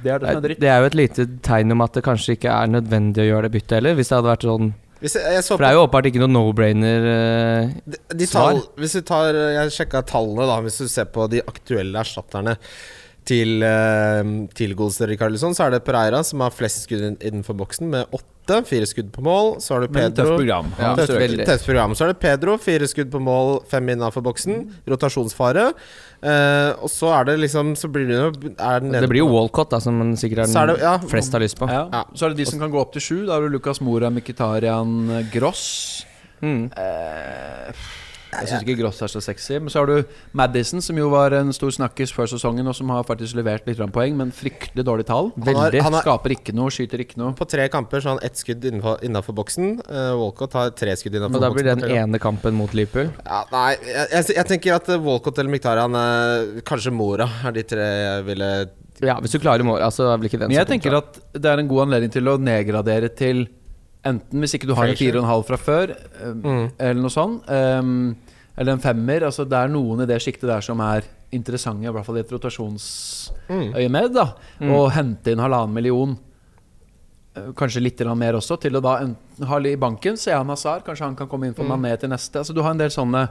[0.02, 0.60] Det er det som er dritt.
[0.62, 3.48] Det er jo et lite tegn om at det kanskje ikke er nødvendig å gjøre
[3.48, 3.94] det byttet heller.
[3.98, 4.72] Hvis det hadde vært sånn
[5.02, 7.06] Hvis jeg, jeg så For det er jo åpenbart ikke noe no-brainer.
[7.06, 8.52] uh, De, de Svar?
[8.52, 10.58] tall, hvis du tar Jeg sjekka tallene, da.
[10.66, 12.56] Hvis du ser på de aktuelle erstatterne
[13.28, 14.22] til, uh,
[14.58, 18.28] til Golster Rikarlison, så er det Pereira som har flest skudd innenfor boksen, med åtte.
[18.46, 19.60] Fire skudd på mål.
[19.62, 20.24] Så har du Men Pedro.
[20.24, 20.72] tøft program.
[20.78, 21.46] Ja, Tøft, veldig.
[21.46, 21.94] tøft program.
[21.94, 24.66] Så er det Pedro, fire skudd på mål, fem innenfor boksen.
[24.88, 25.72] Rotasjonsfare.
[26.22, 29.26] Uh, og så er det liksom Så blir det jo er den Det blir jo
[29.26, 30.98] Walcott, da, som sikkert er Så er den det- ja.
[30.98, 31.66] flest har lyst på.
[31.68, 31.88] Ja.
[31.92, 32.04] Ja.
[32.14, 33.26] Så er det de som kan gå opp til sju.
[33.26, 36.04] Da har du Lucas Mora, Mkhitarian, Gross.
[36.42, 36.70] Mm.
[36.76, 37.72] Eh,
[38.32, 39.58] jeg syns ikke Gross er så sexy.
[39.60, 42.88] Men så har du Madison, som jo var en stor snakkis før sesongen, og som
[42.94, 45.32] har faktisk levert litt poeng, men fryktelig dårlig tall.
[45.36, 45.82] Han har- Veldig.
[45.82, 47.32] han har- Skaper ikke noe, skyter ikke noe.
[47.34, 49.80] På tre kamper så har han ett skudd innenfor boksen.
[49.88, 51.62] Uh, Walcott har tre skudd innenfor Og da boksen.
[51.62, 53.10] blir den ene kampen mot Liverpool.
[53.26, 57.52] Ja, nei, jeg, jeg, jeg tenker at eh, Walcott eller Miktarian, uh, kanskje Mora, er
[57.52, 58.70] de tre jeg ville
[59.02, 61.44] Ja, hvis du klarer mål, altså er vel ikke den Men jeg tenker at det
[61.50, 63.48] er en god anledning til å nedgradere til
[64.04, 66.70] Enten hvis ikke du har en 4,5 fra før, eh, Mm.
[66.78, 68.16] eller noe sånt, Um,
[68.56, 69.22] eller en femmer.
[69.22, 72.20] Altså Det er noen i det sjiktet der som er interessante, i hvert fall i
[72.20, 74.12] et rotasjonsøyemed.
[74.12, 76.18] da Å hente inn halvannen million,
[77.36, 80.16] eh, kanskje litt mer også, til å da enten ha i banken.
[80.18, 82.38] Se han Hazard, kanskje han kan komme inn for Mané til neste.
[82.40, 83.28] Altså Du har en del sånne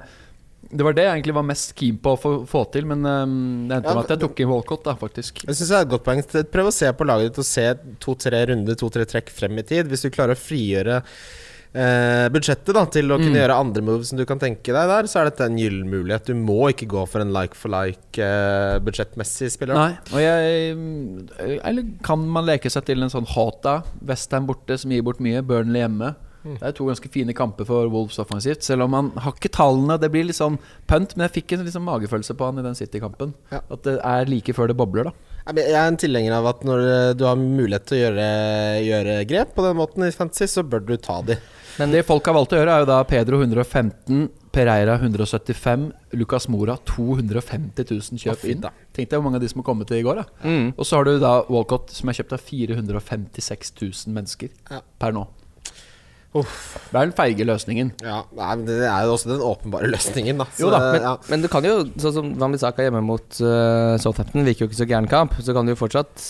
[0.62, 3.38] Det var det jeg egentlig var mest keen på å få, få til, men um,
[3.68, 5.41] det endte Ja, med at jeg tok inn Walcott, da, faktisk.
[5.47, 6.22] Jeg synes det er et godt poeng.
[6.53, 7.66] Prøv å se på laget ditt og se
[8.03, 9.89] to-tre runder, to-tre trekk frem i tid.
[9.91, 14.22] Hvis du klarer å frigjøre eh, budsjettet da til å kunne gjøre andre moves som
[14.22, 16.30] du kan tenke deg der, så er dette en gyllen mulighet.
[16.30, 19.78] Du må ikke gå for en like for like eh, budsjettmessig spiller.
[19.78, 24.93] Nei, og jeg Eller kan man leke seg til en sånn Hota, Westham borte, som
[24.93, 26.14] gir bort mye, Burnley hjemme.
[26.44, 26.56] Mm.
[26.58, 28.64] Det er to ganske fine kamper for Wolves offensivt.
[28.66, 30.00] Selv om han har ikke tallene.
[30.02, 30.58] Det blir litt sånn
[30.89, 33.36] punt, men jeg fikk en liksom magefølelse på han i den City-kampen.
[33.52, 33.62] Ja.
[33.70, 35.14] At det er like før det bobler, da.
[35.58, 38.26] Jeg er en tilhenger av at når eh, du har mulighet til å gjøre,
[38.86, 41.38] gjøre grep på den måten i Fantasy, så bør du ta de.
[41.80, 45.86] Men det folk har valgt å gjøre, er jo da Pedro 115, Pereira 175,
[46.20, 48.66] Lucas Mora 250 000 kjøp inn.
[48.94, 50.22] Tenk deg hvor mange av de som har kommet til i går.
[50.22, 50.74] da Mm.
[50.78, 54.82] Og så har du da Walcott, som er kjøpt av 456 000 mennesker Ja.
[55.00, 55.28] per nå.
[56.32, 56.78] Uff.
[56.92, 57.90] Det er den feige løsningen.
[58.00, 60.48] Ja, nei, men Det er jo også den åpenbare løsningen, da.
[60.62, 61.16] Jo da, Men, ja.
[61.28, 64.88] men du kan jo, sånn som Wambisaka hjemme mot uh, Southampton, virker jo ikke så
[64.88, 65.36] gæren kamp.
[65.44, 66.24] Så kan du jo fortsatt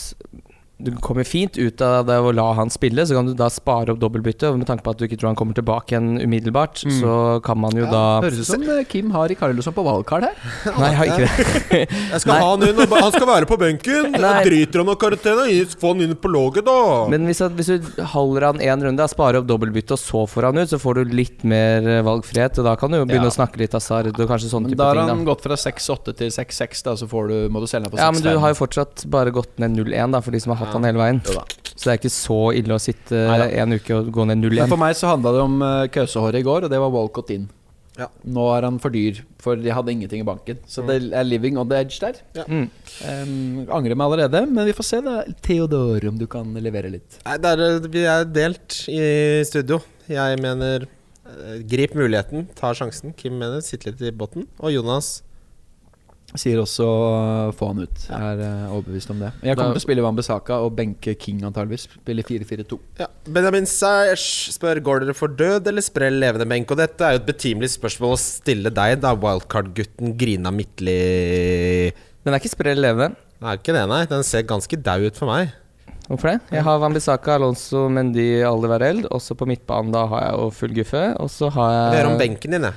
[0.84, 3.93] Du kommer fint ut av det å la han spille, så kan du da spare
[3.93, 4.49] opp dobbeltbytte.
[4.51, 6.93] Og med tanke på at du ikke tror han kommer tilbake igjen umiddelbart, Mm.
[7.01, 7.13] så
[7.43, 10.36] kan man jo Ja, da Høres ut som eh, Kim har Rikarlosson på valgkart her.
[10.79, 11.82] Nei, jeg har ikke det.
[12.11, 14.11] Jeg skal ha han inn, og han skal være på benken!
[14.25, 14.43] Nei.
[14.47, 15.69] Driter han av karakteren?
[15.82, 16.77] Få han inn på låget da!
[17.11, 20.57] Men hvis, hvis du holder han én runde, sparer opp dobbeltbytte, og så får han
[20.63, 22.57] ut, så får du litt mer eh, valgfrihet.
[22.61, 23.34] Og da kan du jo begynne Ja.
[23.34, 25.29] å snakke litt hasard og kanskje sånne Men type da har han Da.
[25.34, 28.05] gått fra 6-8 til 6-6, da, så får du, må du selge den på 6-5.
[28.05, 30.65] Ja, men du har jo fortsatt bare gått ned 0-1, da, for de som har
[30.65, 30.80] hatt Ja.
[30.80, 31.22] han hele veien.
[31.28, 31.45] Jo da.
[31.72, 33.47] Så det er ikke så ille å sitte Neida.
[33.63, 34.67] en uke og gå ned Men 0-1.
[34.69, 37.47] for meg så handla det om uh, køsehåret i går, og det var Walcott inn.
[37.97, 38.05] Ja.
[38.24, 40.59] Nå er han for dyr, for de hadde ingenting i banken.
[40.69, 42.22] Så det er living on the edge der.
[42.47, 42.69] Mm.
[43.03, 45.17] Um, angrer meg allerede, men vi får se, da.
[45.43, 47.17] Theodor, om du kan levere litt.
[47.26, 49.82] Nei, der, er- vi er delt i studio.
[50.11, 53.13] Jeg mener eh, grip muligheten, ta sjansen.
[53.17, 54.47] Kim mener sitt litt i båten.
[54.61, 55.17] Og Jonas
[56.39, 58.03] Sier også uh, få han ut.
[58.07, 59.32] Jeg er uh, overbevist om det.
[59.43, 61.89] Jeg kommer Da- til å spille Wambisaka og benke King antageligvis.
[61.91, 62.79] Spille 4-4-2.
[63.01, 63.07] ja.
[63.27, 66.71] Benjamin Sæsj spør Går dere for død eller sprell levende benk.
[66.71, 70.99] Og dette er jo et betimelig spørsmål å stille deg, da wildcard-gutten Grina Midtli
[71.91, 73.17] Den er ikke sprell levende.
[73.41, 74.05] Det er ikke det, nei.
[74.05, 75.51] Den ser ganske dau ut for meg.
[76.11, 76.39] Hvorfor det?
[76.51, 81.03] Jeg har Wambisaka, Alonso, Mendy, eld Også på midtbanen da har jeg jo full guffe.
[81.19, 82.73] Og så har Jeg vil høre om benken din, jeg.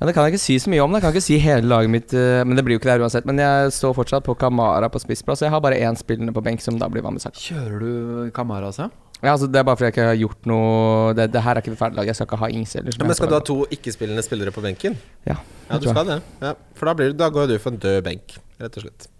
[0.00, 0.94] Ja, Det kan jeg ikke si så mye om.
[0.94, 1.02] Det.
[1.02, 3.04] Jeg kan ikke si hele laget mitt, eh, men det blir jo ikke det her
[3.04, 3.26] uansett.
[3.28, 5.44] Men jeg står fortsatt på Kamara på spissplass.
[5.44, 7.36] Jeg har bare én spillende på benk, som da blir Wambisaka.
[7.36, 8.88] Kjører du Kamara, altså?
[9.20, 11.60] Ja, altså, det er bare fordi jeg ikke har gjort noe Det, det her er
[11.60, 12.08] ikke ferdig lag.
[12.08, 14.64] Jeg skal ikke ha Ings eller Ja, men skal du ha to ikke-spillende spillere på
[14.64, 14.96] benken?
[15.28, 15.36] Ja,
[15.68, 16.18] Ja, du skal det.
[16.40, 16.54] Ja.
[16.78, 19.10] For da, blir da går du for en død benk, rett og slett.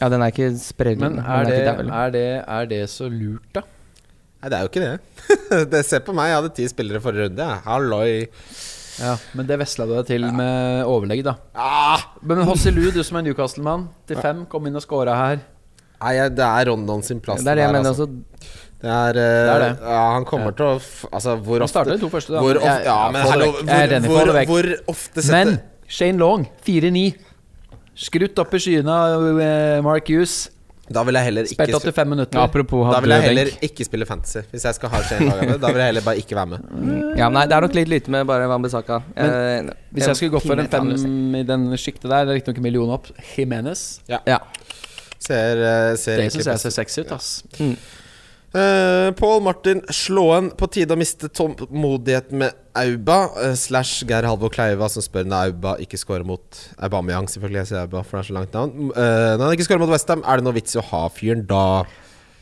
[0.00, 1.22] Ja, den er ikke sprellende.
[1.22, 3.62] Men er er, det, er, det, er det så lurt, da?
[4.42, 5.28] Nei, det er jo ikke det.
[5.72, 6.32] det Se på meg.
[6.32, 7.46] Jeg hadde ti spillere forrige runde.
[7.64, 8.26] Halloi.
[9.00, 11.36] Ja, Men det vesla du deg til med overlegg, da.
[11.58, 12.04] Ah!
[12.22, 15.42] Men Hosselu, du som er Newcastle-mann, til fem, kom inn og scora her.
[16.04, 17.42] Nei, det er Rondon sin plass.
[17.42, 18.08] Det er det jeg mener altså.
[18.84, 19.70] Det er, eh, Det er det.
[19.80, 20.72] Ja, han kommer til å
[21.10, 22.42] Altså, hvor ofte starter de to første, da.
[22.44, 25.54] Hvor ofte, ja, men hallo, hvor, hvor, hvor ofte setter Men
[25.88, 27.14] Shane Long, 4-9.
[27.94, 30.50] Skrutt opp i skyene av eh, Mark Hughes.
[30.92, 32.38] Da vil jeg heller Spilt ikke 85 minutter.
[32.42, 34.42] Apropos Da vil jeg heller ikke spille fantasy.
[34.52, 37.16] Hvis jeg skal ha Shane Lagane, da vil jeg heller bare ikke være med.
[37.16, 39.00] Ja, nei, det er nok litt lite med bare Wambisaka.
[39.16, 42.40] Men Eh, Hvis jeg skulle gått for en fem i den sjiktet der, det er
[42.40, 44.20] riktignok en million opp, Jimenez Ja.
[45.24, 47.42] Ser, eh, ser Det egentlig syns jeg best ser sexy ut, ass.
[48.54, 53.16] Eh, Pål Martin Slåen, på tide å miste tålmodigheten med Auba.
[53.34, 57.26] Uh, slash Geir Halvor Kleiva, som spør når Auba ikke scorer mot Aubameyang.
[57.30, 58.92] Selvfølgelig jeg sier Auba, for det er så langt navn.
[58.94, 61.42] Uh, når han ikke scorer mot Westham, er det noe vits i å ha fyren
[61.50, 61.64] da?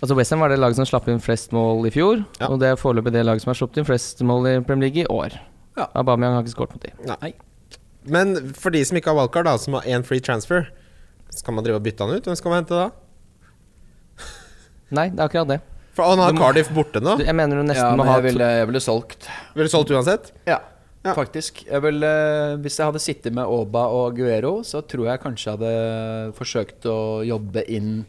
[0.03, 2.49] Altså Westham var det laget som slapp inn flest mål i fjor, Ja.
[2.51, 5.05] og det er foreløpig det laget som har sluppet inn flest mål i Premier League
[5.05, 5.39] i år.
[5.79, 5.89] Ja.
[5.97, 7.05] Aubameyang har ikke skåret mot dem.
[7.09, 7.33] Nei.
[8.05, 10.67] Men for de som ikke har wildcard, da, som har én free transfer,
[11.33, 12.27] skal man drive og bytte han ut?
[12.29, 12.91] Hvem skal man hente da?
[14.93, 15.61] Nei, det er akkurat det.
[15.93, 17.18] For Han har må- Cardiff borte nå.
[17.20, 19.26] Jeg mener du nesten Ja, må ha jeg ville, jeg ville solgt.
[19.55, 20.30] Ville solgt uansett?
[20.47, 20.59] Ja,
[21.05, 21.14] Ja.
[21.14, 21.64] faktisk.
[21.66, 25.45] Jeg vil, eh, hvis jeg hadde sittet med Oba og Guero, så tror jeg kanskje
[25.45, 28.05] jeg hadde forsøkt å jobbe inn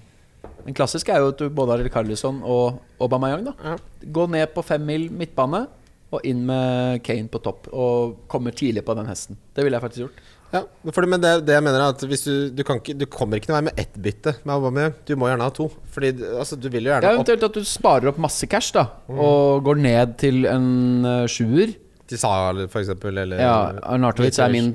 [0.65, 3.43] Den klassiske er jo at du både har Carlisson og Aubameyang.
[3.43, 3.77] da Ja.
[4.05, 5.67] Gå ned på fem mil midtbane
[6.11, 7.67] og inn med Kane på topp.
[7.73, 9.36] Og komme tidlig på den hesten.
[9.53, 10.21] Det ville jeg faktisk gjort.
[10.54, 10.62] Ja,
[10.93, 13.39] for, men det, det jeg mener er at hvis du, du, kan ikke, du kommer
[13.39, 14.93] ikke å være med ett bytte med Aubameyang.
[15.08, 15.66] Du må gjerne ha to.
[15.95, 18.76] Fordi altså, du vil jo Ja, gjerne opp eventuelt at du sparer opp masse cash
[18.76, 20.68] da og går ned til en
[21.08, 21.74] uh, sjuer.
[22.14, 23.18] Til Saha, for eksempel.
[23.24, 23.55] Eller, Ja,
[23.93, 24.72] Arnatovic er min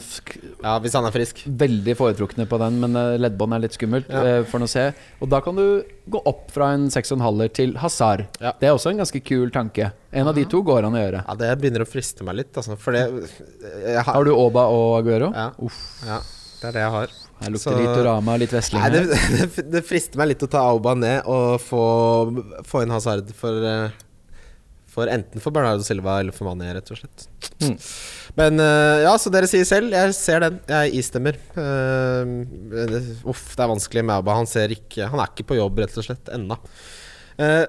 [0.62, 1.44] Ja, hvis han er frisk.
[1.46, 4.22] veldig foretrukne på den, men uh, leddbånd er litt skummelt Ja.
[4.38, 4.88] eh, for å se.
[5.22, 8.26] Og da kan du gå opp fra en 6,5-er til Hazard.
[8.40, 8.52] Ja.
[8.58, 9.92] Det er også en ganske kul tanke.
[10.12, 11.22] En av de to går an å gjøre.
[11.28, 12.76] Ja, det begynner å friste meg litt, altså.
[12.80, 13.06] For det
[13.94, 15.32] har, Har du Oba og Aguero?
[15.36, 15.50] Ja.
[15.62, 16.18] Uff, Ja,
[16.62, 17.08] det er det jeg har.
[17.42, 18.82] her lukter Så- litt Orama, litt vesling.
[18.90, 19.04] Det,
[19.56, 21.84] det, det frister meg litt å ta Auba ned og få,
[22.66, 23.90] få inn Hazard for eh,
[24.98, 27.28] For enten for Bernardo Silva eller for Mané, rett og slett.
[27.62, 27.76] Mm.
[28.38, 29.94] Men uh, ja, så dere sier selv.
[29.94, 30.58] Jeg ser den.
[30.66, 31.38] Jeg istemmer.
[31.54, 34.40] Uh, uff, det er vanskelig med Auba.
[34.40, 36.58] Han ser ikke Han er ikke på jobb, rett og slett, ennå.
[37.38, 37.64] Uh,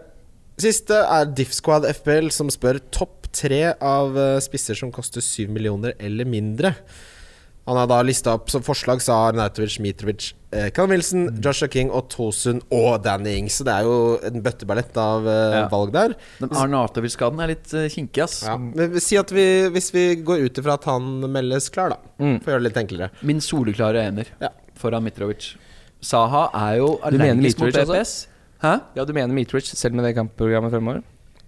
[0.59, 5.95] siste er Diffsquad FBL, som spør topp tre av eh, spisser som koster 7 millioner
[5.99, 6.73] eller mindre.
[7.69, 11.91] Han har da lista opp som forslag sa Arnautovic, Mitrovic, eh, Callum Wilson, Joshua King
[11.93, 13.59] og Tosun og Danny Ings.
[13.59, 15.67] Så det er jo en bøtteballett av eh, Ja.
[15.69, 16.15] valg der.
[16.41, 18.39] Den Arnautovic-skaden er litt eh, kinkig, ass.
[18.47, 18.57] Ja.
[18.57, 21.97] Men Si at vi, hvis vi går ut ifra at han meldes klar, da.
[22.17, 22.39] Mm.
[22.41, 23.11] For å gjøre det litt enklere.
[23.21, 24.49] Min soleklare ener Ja.
[24.75, 25.51] foran Mitrovic.
[26.01, 28.27] Saha er jo Du mener allergisk mot Mitrovic, altså?
[28.63, 28.73] Hæ?
[28.95, 31.03] Ja, du mener Mitrovic, selv med det kampprogrammet fremover?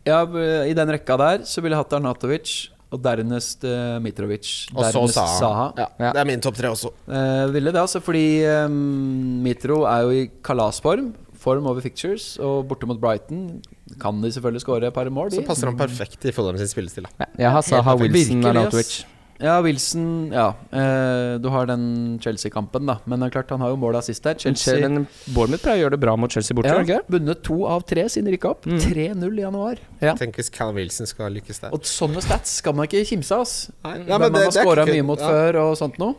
[0.05, 0.24] Ja,
[0.65, 4.67] I den rekka der så ville jeg hatt Arnautovic, og dernest uh, Mitrovic.
[4.75, 5.35] Og så Saha.
[5.39, 5.67] Saha.
[5.79, 6.11] Ja, Ja.
[6.11, 6.91] Det er min topp tre også.
[7.07, 11.13] Uh, ville det, altså, fordi um, Mitro er jo i kalasform.
[11.41, 13.63] Form over fictures, og borte mot Brighton
[14.01, 15.31] kan de selvfølgelig skåre et par mål.
[15.31, 15.39] De.
[15.39, 17.07] Så passer han perfekt i Fulham sin spillestil.
[17.07, 17.25] Da.
[17.25, 17.95] Ja, jeg har Saha.
[17.97, 19.05] Wilson Virkelig, ass.
[19.41, 22.99] Ja, Wilson Ja, eh, du har den Chelsea-kampen, da.
[23.05, 24.35] Men det er klart, han har jo mål assist der.
[24.45, 26.93] Men Chelsea Men Bournemouth pleier å gjøre det bra mot Chelsea borte, ja, gjør de
[26.99, 27.15] ikke?
[27.17, 28.65] vunnet to av tre siden de rykka opp.
[28.69, 28.79] Mm.
[28.85, 29.81] 3-0 i januar.
[30.01, 30.13] Ja.
[30.19, 31.73] Tenk hvis Callum Wilson skal lykkes der.
[31.73, 33.41] Og sånne stats skal man ikke kimse av.
[33.41, 33.71] ass.
[33.83, 35.27] Nei, men man det- har det er scora ikke- mye mot ja.
[35.27, 36.15] før og sånt noe.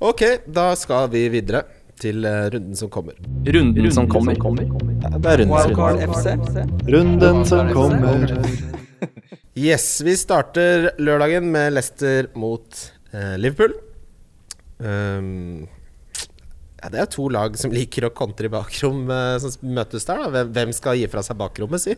[0.00, 1.64] Ok, da skal vi videre
[1.98, 3.14] til eh, runden som kommer.
[3.44, 4.32] Runden som kommer.
[4.38, 6.06] Ja, det er runden som kommer.
[6.86, 8.86] Runden som kommer.
[9.58, 12.78] Yes, vi starter lørdagen med Leicester mot
[13.10, 13.72] eh, Liverpool.
[14.78, 15.64] Um,
[16.78, 20.22] ja, det er to lag som liker å kontre i bakrom eh, som møtes der.
[20.30, 20.44] Da.
[20.54, 21.96] Hvem, skal gi fra seg bakrommet, si?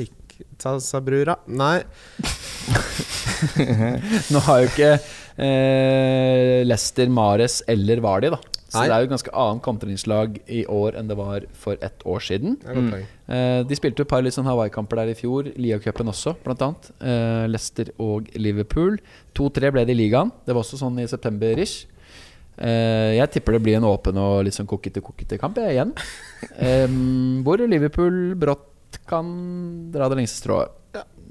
[0.00, 1.36] Ikke ta seg brura.
[1.50, 1.82] Nei.
[4.32, 8.40] Nå har jo ikke eh, Leicester, Mares eller Vardi, da.
[8.68, 8.88] Så Nei.
[8.88, 12.20] det er jo et ganske annet kontringslag i år enn det var for ett år
[12.20, 12.58] siden.
[12.60, 13.06] Poeng.
[13.32, 15.48] Eh, de spilte jo et par litt sånn Hawaii-kamper der i fjor.
[15.56, 16.90] Lia-cupen også, blant annet.
[17.00, 18.98] Eh, Leicester og Liverpool.
[19.38, 20.34] 2-3 ble det i ligaen.
[20.44, 21.86] Det var også sånn i september-ish.
[22.58, 25.94] Eh, jeg tipper det blir en åpen og litt sånn kokkete-kokkete kamp jeg, igjen.
[26.58, 26.90] Eh,
[27.42, 29.30] hvor Liverpool brått kan
[29.94, 30.74] dra det lengste strået.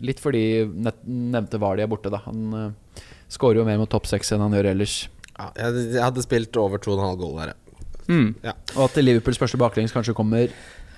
[0.04, 0.66] Litt fordi
[1.08, 2.20] nevnte Vardy er borte, da.
[2.28, 4.98] Han uh, skårer jo mer mot topp seks enn han gjør ellers.
[5.38, 7.62] Ja, jeg, jeg hadde spilt over 2,5 goal der, ja.
[8.08, 8.36] Mm.
[8.78, 10.48] Og at Liverpools første baklengs kanskje kommer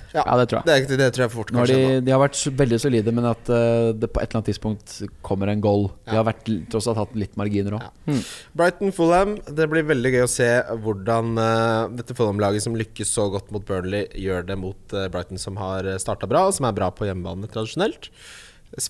[0.09, 0.87] Ja, Ja, det tror jeg.
[0.89, 3.91] Det, det tror jeg fort kan de, de har vært veldig solide, men at uh,
[3.93, 5.85] det på et eller annet tidspunkt kommer en goal.
[6.07, 7.85] De har vært, tross alt hatt litt marginer òg.
[7.85, 8.17] Ja.
[8.57, 9.35] Brighton Fulham.
[9.45, 10.49] Det blir veldig gøy å se
[10.81, 15.41] hvordan uh, dette Fulham-laget som lykkes så godt mot Burnley, gjør det mot uh, Brighton,
[15.41, 18.09] som har starta bra, og som er bra på hjemmebane tradisjonelt.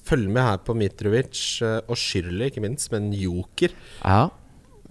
[0.07, 3.75] Følg med her på Mitrovic og Shirley, ikke minst, men joker.
[4.03, 4.29] Ja.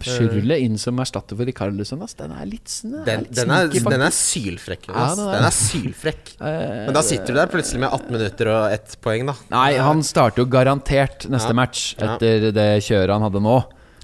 [0.05, 2.15] Skyrle inn som erstatter for Rikarlison, ass.
[2.15, 3.01] Den er litt snø.
[3.07, 4.87] Den, den, er, den er sylfrekk.
[4.93, 6.35] Ja, den er- Den er sylfrekk.
[6.87, 9.35] Men da sitter du der plutselig med 18 minutter og ett poeng, da.
[9.51, 11.59] Nei, han starter jo garantert neste Ja.
[11.59, 13.59] match etter det kjøret han hadde nå.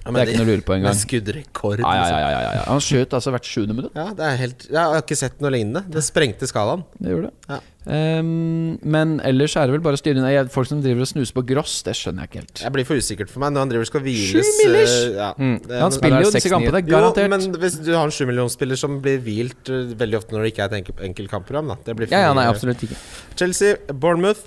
[0.05, 0.95] Ja, Det er ikke noe å lure på engang.
[1.01, 1.81] skuddrekord.
[1.81, 2.65] Ja, ja, ja, ja, ja, ja.
[2.69, 3.95] Han skjøt altså hvert sjuende minutt.
[3.97, 5.85] Ja, det er helt Jeg har ikke sett noe lignende.
[5.91, 6.85] Det sprengte skalaen.
[7.01, 7.35] Det gjorde det.
[7.49, 7.61] Ja.
[7.87, 11.35] Um, men ellers er det vel bare å styre inn Folk som driver og snuser
[11.37, 12.63] på gross, det skjønner jeg ikke helt.
[12.65, 14.33] Jeg blir for usikkert for meg når han driver og skal hviles.
[14.33, 14.95] Sju millers!
[15.05, 15.57] eh, Ja, Mm.
[15.69, 17.29] det, Han spiller jo disse kampene, Jo, garantert.
[17.31, 20.65] men hvis du har en sjumillionspiller som blir hvilt eh, veldig ofte når det ikke
[20.65, 21.77] er et enkelt kampprogram, da.
[21.85, 22.97] Det blir for Ja, ja, nei, absolutt ikke.
[23.37, 24.41] Chelsea, Bournemouth.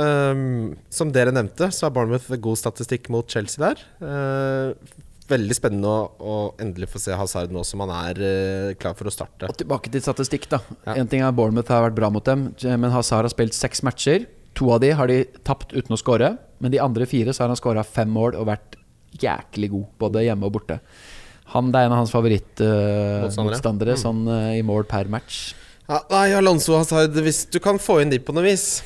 [0.00, 3.80] Ehm, som dere nevnte, så har Bournemouth god statistikk mot Chelsea der.
[4.00, 4.72] Uh,
[5.28, 9.08] veldig spennende å, å endelig få se Hazard nå som han er uh, klar for
[9.08, 9.48] å starte.
[9.50, 10.62] Og tilbake til statistikk, da.
[10.86, 10.96] Ja.
[10.96, 14.28] En ting er Bournemouth har vært bra mot dem, men Hazard har spilt seks matcher.
[14.58, 17.52] To av de har de tapt uten å score, men de andre fire så har
[17.52, 18.76] han skåra fem mål og vært
[19.20, 20.78] jæklig god, både hjemme og borte.
[21.52, 23.96] Han, det er en av hans favorittmotstandere, Motstandere.
[23.96, 24.00] mm.
[24.00, 25.40] sånn eh, i mål per match.
[25.84, 28.80] Ja, nei, Alonso Hazard, hvis du kan få inn de på noe vis,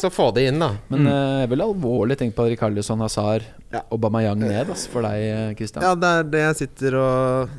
[0.00, 0.70] så få de inn, da.
[0.92, 3.82] Men eh, jeg vil alvorlig tenke på Rikarlison Hazard Ja.
[3.90, 5.84] Aubameyang ned altså, for deg, eh, Christian.
[5.84, 7.54] Ja, det er det jeg sitter og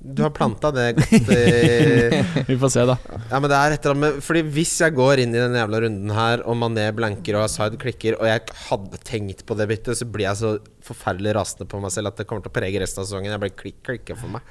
[0.00, 2.20] Du har planta det godt i
[2.50, 2.96] Vi får se, da.
[3.28, 5.58] Ja, men det er et eller annet med Fordi hvis jeg går inn i den
[5.58, 9.68] jævla runden her, og Mané blanker og Asaid klikker, og jeg hadde tenkt på det
[9.70, 10.54] byttet, så blir jeg så
[10.84, 13.34] forferdelig rasende på meg selv at det kommer til å prege resten av sesongen.
[13.34, 14.46] Jeg blir klikk klikke for meg.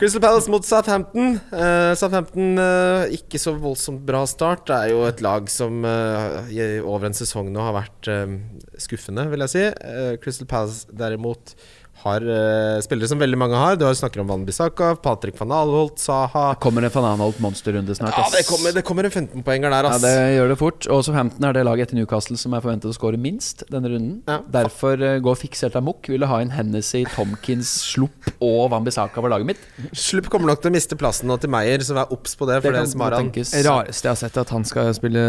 [0.00, 1.38] Crystal Palace mot Southampton.
[1.54, 4.66] Uh, Southampton uh, ikke så voldsomt bra start.
[4.68, 6.42] Det er jo et lag som uh,
[6.82, 8.34] over en sesong nå har vært eh,
[8.80, 9.64] skuffende, vil jeg si.
[9.68, 11.54] Eh, Crystal Palace derimot
[12.02, 13.76] har uh, spillere som veldig mange har.
[13.78, 17.94] Du har snakker om Van Bissaka, Patrick van Alholt, Saha Kommer en van Alholt monsterrunde
[17.96, 18.16] snart.
[18.18, 20.88] Ja, det kommer, det kommer en 15-poenger der, Ja, det gjør det fort.
[20.92, 24.20] Og Southampton er det laget etter Newcastle som er forventet å skåre minst denne runden.
[24.28, 24.40] Ja.
[24.60, 26.10] Derfor uh, går fiksert amok.
[26.12, 29.66] Ville ha en Hennessy, Tomkins, Slupp og Van Bissaka på laget mitt.
[29.96, 32.60] Slupp kommer nok til å miste plassen nå til Meyer, så vær obs på det.
[32.64, 35.22] For Det det, som har han rareste jeg har sett, er at han skal spille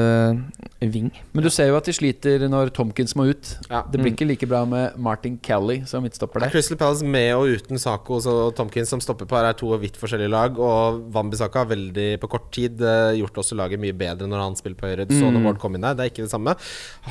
[0.82, 1.12] wing.
[1.34, 3.54] Men du ser jo at de sliter når Tomkins må ut.
[3.70, 3.84] Ja.
[3.90, 6.58] Det blir ikke like bra med Martin Kelly som midtstopper Er der.
[6.64, 9.98] Crystal Palace med og uten Saco og Tomkins som stopper på her, er to vidt
[10.00, 10.56] forskjellige lag.
[10.56, 14.56] Og Wambisaka har veldig på kort tid eh, gjort også laget mye bedre når han
[14.56, 15.08] spiller på høyre.
[15.12, 16.56] Så når Ward kom inn der, det er ikke det samme.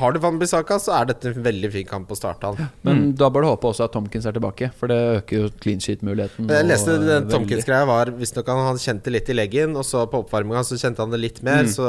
[0.00, 2.72] Har du Wambisaka, så er dette en veldig fin kamp å starte han.
[2.88, 5.84] Men da bør du håpe også at Tomkins er tilbake, for det øker jo clean
[5.84, 6.48] sheet-muligheten.
[6.48, 7.28] Jeg leste den.
[7.32, 10.80] Tomkins-greia var visstnok han hadde kjent det litt i leggen, og så på oppvarminga så
[10.80, 11.68] kjente han det litt mer.
[11.68, 11.84] Så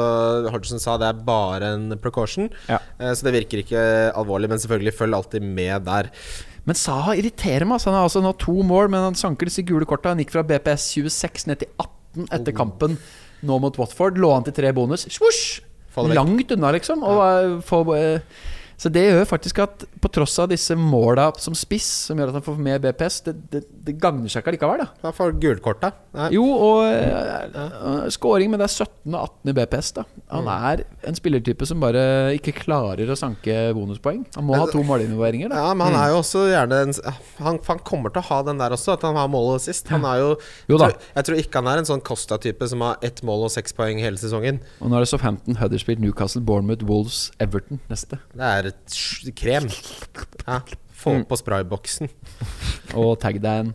[0.52, 2.50] Hodgson sa det er bare en precaution.
[2.68, 2.82] Ja.
[3.00, 6.12] Eh, Så det virker ikke alvorlig, men selvfølgelig følg alltid med der.
[6.68, 7.78] Men Saha irriterer meg.
[7.78, 10.14] Altså, han har altså nå to mål, men han sanker disse gule korta.
[10.14, 12.98] Han gikk fra BPS 26 ned til 18 etter kampen
[13.44, 14.18] nå mot Watford.
[14.20, 15.06] Lå han til tre bonus.
[15.12, 15.62] Svosj!
[16.10, 17.04] Langt unna, liksom.
[17.06, 17.50] Og, ja.
[17.62, 18.48] få, eh,
[18.80, 22.38] så det gjør faktisk at på tross av disse måla som spiss, som gjør at
[22.38, 24.84] han får mer BPS, det, det, det gagner seg ikke likevel.
[24.84, 24.88] da.
[25.06, 25.96] Han får gulkortet.
[26.14, 26.28] da.
[26.34, 30.06] Jo, og uh, scoring, men det er 17 og 18 i BPS, da.
[30.34, 32.04] Han er en spillertype som bare
[32.36, 34.24] ikke klarer å sanke bonuspoeng.
[34.36, 35.54] Han må ha to målinvolveringer.
[35.54, 36.94] Ja, men han er jo også gjerne en,
[37.44, 39.88] han, han kommer til å ha den der også, at han har målet sist.
[39.94, 40.30] Han er jo,
[40.70, 40.90] Jo da.
[40.90, 43.54] Jeg, tror, jeg tror ikke han er en sånn Costa-type som har ett mål og
[43.54, 44.60] seks poeng hele sesongen.
[44.80, 48.18] Og nå er det Southampton, Huddersfield, Newcastle, Bournemouth, Wolves, Everton neste.
[48.34, 49.68] Det er et krem.
[50.46, 50.60] Ja,
[50.94, 51.24] få Mm.
[51.28, 52.08] på sprayboksen.
[52.94, 53.74] Og tag deg en.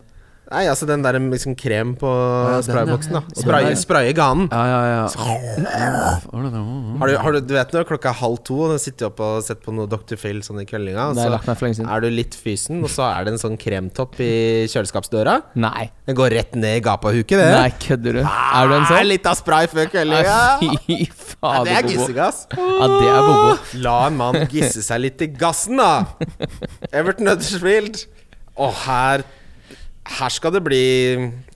[0.50, 3.20] Nei, altså den der liksom krem på ja, sprayboksen, da.
[3.38, 4.48] Spray Spraye, ganen.
[4.50, 5.04] Ja, ja, ja.
[6.26, 9.22] Har du, har du, du vet når klokka er halv to, og du sitter oppe
[9.22, 10.18] og sett på noe Dr.
[10.18, 13.42] Phil sånn i kveldinga, og så er du litt fysen, og så er det en
[13.44, 14.32] sånn kremtopp i
[14.74, 15.38] kjøleskapsdøra.
[15.62, 15.86] Nei.
[16.10, 17.48] Den går rett ned i gapahuket, det.
[17.54, 18.22] Nei, kødder du?
[18.26, 19.06] Er du en sånn?
[19.06, 20.38] Litt av spray før kveldinga.
[20.58, 21.64] Fy fader, Bobo.
[21.70, 22.44] det er gissegass.
[22.58, 23.58] Ja, det er bobo.
[23.86, 26.50] La en mann gisse seg litt i gassen, da.
[26.90, 28.08] Everton Huddersfield.
[28.60, 29.22] Og her
[30.18, 30.82] Her skal det bli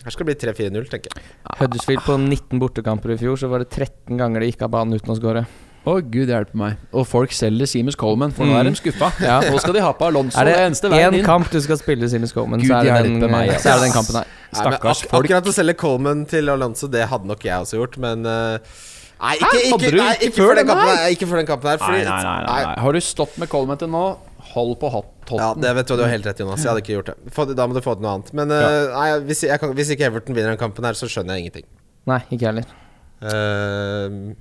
[0.04, 1.28] Her skal det bli 3-4-0, tenker jeg.
[1.58, 4.96] Huddersfield på 19 bortekamper i fjor, så var det 13 ganger de gikk av banen
[4.98, 5.44] uten å skåre.
[5.84, 6.78] Å, gud hjelpe meg.
[6.96, 9.10] Og folk selger Seamus Coleman, for nå er de skuffa.
[9.24, 9.36] Ja.
[9.44, 10.38] Nå skal de ha på Alonso.
[10.40, 13.04] Er det eneste veien én En kamp du skal spille Seamus Coleman, Gud så, er
[13.04, 13.58] den- meg, ja.
[13.60, 14.30] så er det den kampen her.
[14.30, 15.28] Nei, Stakkars ak folk.
[15.28, 18.80] Akkurat å selge Coleman til Alonso, det hadde nok jeg også gjort, men uh,
[19.24, 20.66] Nei, ikke, ikke, ikke, nei, ikke ikke, før den
[21.48, 21.76] kampen her?
[21.78, 22.78] Nei, Fordi, nei, nei, nei, nei.
[22.84, 24.04] Har du stått med Coleman til nå,
[24.54, 24.90] hold på
[25.32, 26.62] Ja, det vet du, du har helt rett, Jonas.
[26.62, 27.56] Jeg hadde ikke gjort det.
[27.56, 28.32] Da må du få til noe annet.
[28.36, 31.38] Men eh, nei, hvis, jeg kan, hvis ikke Everton vinner den kampen her, så skjønner
[31.38, 31.68] jeg ingenting.
[32.10, 32.68] Nei, ikke heller.
[33.24, 34.34] Uh,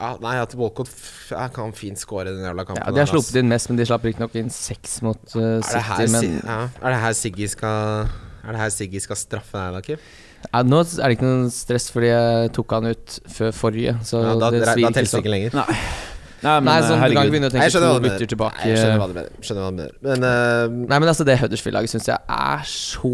[0.00, 0.90] ja, nei, at Walcott
[1.30, 2.82] jeg kan fint score i den jævla kampen.
[2.84, 5.60] Ja, de har sluppet inn mest, men de slapp riktignok inn seks mot uh, Er
[5.60, 8.08] det her, ja, er det her Siggy skal
[8.44, 10.10] Er det her Siggy skal straffe deg, da, Kim?
[10.48, 13.92] ja, nå er det ikke noe stress, fordi jeg tok han ut før forrige.
[14.08, 15.20] Så Ja, da det svir ikke sånn.
[15.20, 15.58] ikke lenger.
[15.60, 15.76] Nei.
[16.40, 18.00] Nei, men Nei, eh, sånn, du kan ikke begynne å tenke jeg skjønner to hva
[18.00, 18.16] du mener.
[18.16, 18.60] bytter tilbake.
[18.60, 19.32] Nei, jeg skjønner hva du mener.
[19.44, 19.94] Skjønner hva du mener.
[20.06, 23.12] Men uh, Nei, men altså Det Huddersfield-laget syns jeg er så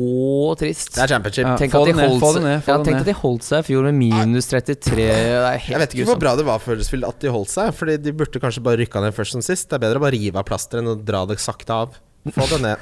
[0.60, 0.92] trist.
[0.94, 1.48] det er championship.
[1.48, 1.56] Ja.
[1.58, 3.88] Tenk at de ned, seg- det ned, Ja, tenk at de holdt seg i fjor
[3.88, 4.94] med minus 33.
[4.94, 7.50] Det er helt Jeg vet ikke hvor bra det var for Huddersfield at de holdt
[7.50, 7.74] seg.
[7.74, 9.66] Fordi de burde kanskje bare rykka ned først som sist.
[9.70, 11.98] Det er bedre å bare rive av plasteret enn å dra det sakte av.
[12.34, 12.78] Få det ned.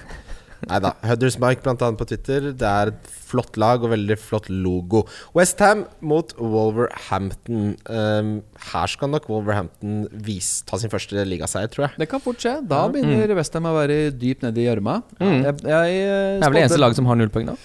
[0.70, 0.94] Nei da.
[1.04, 2.50] Hudders Mike blant annet på Twitter.
[2.56, 5.04] Det er et flott lag og veldig flott logo.
[5.36, 7.74] Westham mot Wolverhampton.
[7.90, 8.30] Um,
[8.72, 11.98] her skal nok Wolverhampton vise, ta sin første ligaseier, tror jeg.
[12.04, 12.56] Det kan fort skje.
[12.68, 13.36] Da begynner Mm.
[13.38, 14.98] Westham å være dypt nede i gjørma.
[15.20, 17.56] Jeg, jeg, Det er vel det eneste laget som har null poeng nå.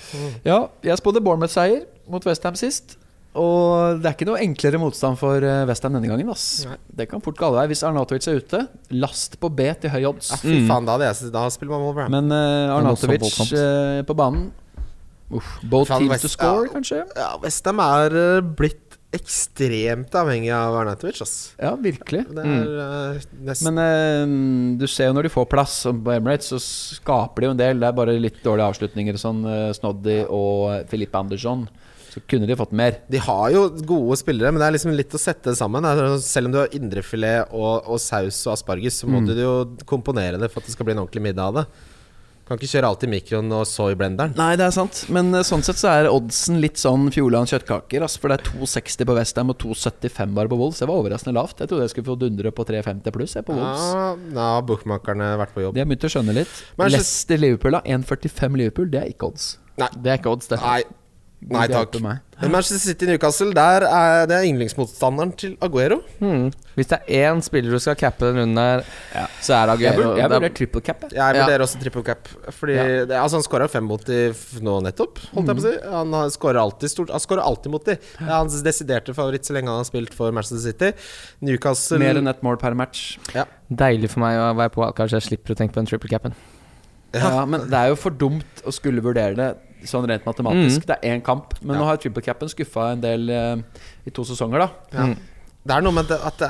[0.45, 2.97] Ja, jeg spådde Bournemouth-seier mot Westham sist.
[3.37, 6.31] Og det er ikke noe enklere motstand for eh, Westham denne gangen.
[6.33, 6.65] Ass.
[6.65, 6.79] Nei.
[7.01, 7.69] Det kan fort gå alle veier.
[7.71, 8.63] Hvis Arnatovic er ute,
[8.97, 10.31] last på B til høy odds.
[10.33, 12.17] Ja, fy faen, da, hadde jeg, da spiller man Wolverhampton.
[12.17, 14.49] Men uh, Arnatovic eh, på banen
[15.29, 16.73] Uff, Both Faen, teams West- to score, ja.
[16.73, 17.03] kanskje?
[17.13, 21.21] Ja, Westham er eh, blitt ekstremt avhengig av Arnatovic.
[21.21, 21.35] ass.
[21.61, 22.23] Ja, virkelig.
[22.33, 23.37] Det er mm.
[23.45, 26.59] nesten Men uh, du ser jo når de får plass på Emirates, så
[26.97, 27.81] skaper de jo en del.
[27.81, 29.21] Det er bare litt dårlige avslutninger.
[29.21, 31.67] Sånn uh, Snoddy og Filippe Andersson.
[32.19, 32.99] Så kunne de fått mer.
[33.11, 35.85] De har jo gode spillere, men det er liksom litt å sette det sammen.
[36.23, 39.53] Selv om du har indrefilet og, og saus og asparges, så må du jo
[39.89, 41.69] komponere det for at det skal bli en ordentlig middag av det.
[42.49, 44.31] Kan ikke kjøre alt i mikroen og så i blenderen.
[44.33, 45.03] Nei, det er sant.
[45.13, 48.01] Men eh, sånn sett så er oddsen litt sånn Fjordland kjøttkaker.
[48.01, 50.79] Altså, For det er 2,60 på Westham og 2,75 bare på Wolls.
[50.81, 51.61] Det var overraskende lavt.
[51.61, 53.85] Jeg trodde jeg skulle få dundre på 3,50 pluss jeg, på Wolls.
[53.93, 55.77] Ja, har bookmakerne vært på jobb.
[55.77, 56.55] De har begynt å skjønne litt.
[56.81, 57.83] Men Leicester-Liverpool, da.
[57.85, 59.51] 1,45 Liverpool, det er ikke odds.
[59.77, 60.57] Det er ikke odds, det.
[60.65, 60.81] Nei,
[61.41, 61.95] nei takk.
[62.03, 62.19] meg.
[62.41, 65.97] Men Manchester City Newcastle, der er det er yndlingsmotstanderen til Aguero.
[66.19, 66.51] Hmm.
[66.75, 68.83] Hvis det er én spiller du skal cappe den runden her,
[69.43, 70.15] så er det Aguero.
[70.15, 71.01] jeg er- vurderer triple cap.
[71.01, 71.11] jeg.
[71.15, 71.57] Jeg Ja.
[71.59, 72.27] også triple cap.
[72.51, 73.05] Fordi Ja.
[73.05, 75.89] det, altså Han skåra fem mot de nå nettopp, holdt jeg på å si.
[75.89, 77.95] Han har- skårer alltid stort Han skårer alltid mot de.
[77.95, 80.93] Det er hans desiderte favoritt så lenge han har spilt for Manchester City.
[81.41, 83.17] Newcastle Mer enn ett mål per match.
[83.71, 86.33] Deilig for meg å være på Kanskje jeg slipper å tenke på den triple capen.
[87.13, 87.43] Ja.
[87.45, 89.57] Men det er jo for dumt å skulle vurdere det
[89.87, 90.81] sånn rent matematisk.
[90.83, 90.87] Mm.
[90.89, 91.53] Det er én kamp.
[91.61, 91.81] Men Ja.
[91.81, 93.55] nå har triple capen skuffa en del uh,
[94.05, 94.69] i to sesonger, da.
[94.93, 95.05] Ja.
[95.07, 95.17] Mm.
[95.69, 96.49] Det er noe med det, at det,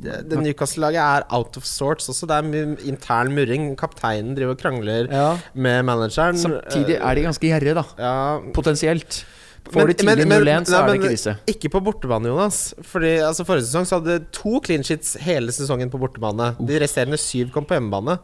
[0.00, 2.26] det, det Newcastle-laget er out of sorts også.
[2.30, 3.76] Det er intern murring.
[3.76, 5.08] Kapteinen driver og krangler
[5.54, 6.38] med manageren.
[6.38, 7.84] Samtidig er de ganske gjerrige, da.
[7.98, 9.24] ja, Potensielt.
[9.68, 11.36] Får de tidlig men- men- 0-1, så nei, er det krise.
[11.50, 12.74] Ikke på bortebane, Jonas.
[12.80, 16.54] Fordi altså, Forrige sesong så hadde de to clean sheets hele sesongen på bortebane.
[16.64, 18.18] De resterende syv kom på hjemmebane.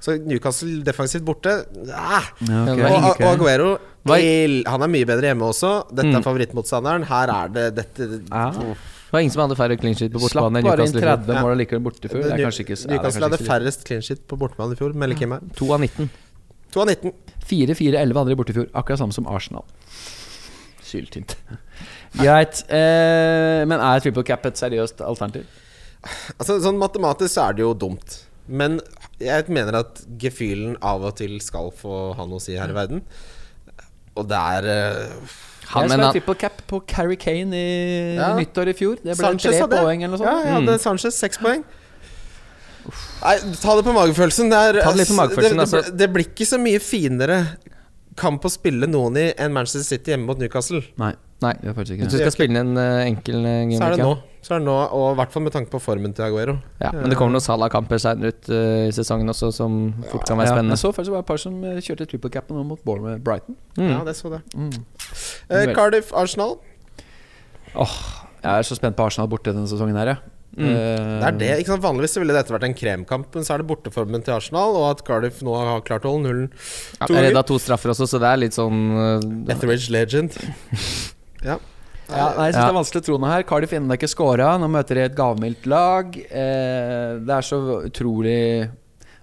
[0.00, 1.52] Så Newcastle defensivt borte
[1.92, 2.30] ah.
[2.48, 2.80] Ja, ok.
[2.80, 3.70] Og, og Aguero
[4.08, 5.72] til, Han er mye bedre hjemme også.
[5.92, 6.16] Dette Mm.
[6.16, 7.04] er favorittmotstanderen.
[7.10, 8.46] Her er det dette Ja.
[9.10, 11.00] Det var ingen som hadde færre clean sheet på Slapp bortebane enn bare inn Newcastle.
[11.00, 11.26] i fjor.
[11.26, 12.22] 30 mål likevel borte før.
[12.22, 15.18] Det er ikke ja, er Newcastle hadde færrest clean sheet på bortebane i fjor, melder
[15.18, 15.40] Kim her.
[15.58, 16.08] To av 19.
[16.70, 17.12] 2 av 19.
[17.50, 18.68] 4-4-11 hadde de borte i fjor.
[18.78, 19.64] Akkurat samme som Arsenal.
[20.86, 21.36] Syltynt.
[22.22, 22.62] Greit.
[22.70, 25.46] Eh, men er triple cap et seriøst alternativ?
[26.38, 28.20] Altså, sånn matematisk så er det jo dumt.
[28.50, 28.78] Men
[29.20, 32.76] jeg mener at gefühlen av og til skal få ha noe å si her i
[32.76, 33.04] verden.
[34.18, 35.36] Og det er uh,
[35.70, 38.32] Han, jeg skal ha triple cap på Carrie Kane i Ja.
[38.38, 38.98] nyttår i fjor.
[39.02, 41.62] Det ble Sanchez tre poeng eller noe Ja, jeg hadde Sanchez seks poeng.
[43.20, 44.50] Nei, ta det på magefølelsen.
[44.50, 45.96] Det, er, Ta det litt på magefølelsen, det, det, altså.
[46.00, 47.42] det blir ikke så mye finere
[48.20, 50.82] kamp å spille noen i enn Manchester City hjemme mot Newcastle.
[51.00, 51.12] Nei,
[51.44, 51.54] Nei.
[51.60, 53.94] det er faktisk hvis ikke du skal spille inn en eh, enkel uh, Så er
[53.94, 54.08] det ja.
[54.08, 54.16] nå.
[54.40, 56.54] Så er det nå Og i hvert fall med tanke på formen til Aguero.
[56.80, 59.76] Ja, men det kommer noen Salah-kamper seinere ut uh, i sesongen også, som
[60.08, 60.78] fort kan være Ja, spennende.
[60.78, 63.20] jeg så faktisk det var et par som eh, kjørte triple cap nå mot Bournemouth
[63.26, 63.56] Brighton.
[63.76, 63.90] Mm.
[63.92, 64.40] Ja, det så det.
[64.56, 64.72] Mm.
[65.50, 66.56] Eh, Cardiff, Arsenal.
[67.76, 67.96] Åh,
[68.42, 70.36] Jeg er så spent på Arsenal borte denne sesongen her, jeg.
[70.56, 70.66] Mm.
[70.66, 71.82] Det er det, ikke sant?
[71.84, 75.04] Vanligvis ville dette vært en kremkamp, men så er det borteformen til Arsenal, og at
[75.06, 76.48] Cardiff nå har klart å holde nullen.
[76.98, 80.34] Ja, To jeg redda to straffer også, så det er litt sånn uh, Etheridge legend.
[81.46, 81.54] Ja.
[82.10, 83.46] Ja, nei, jeg synes det er vanskelig å tro noe her.
[83.46, 84.50] Cardiff ennå ikke scora.
[84.60, 86.16] Nå møter de et gavmildt lag.
[86.18, 88.40] Eh, det er så utrolig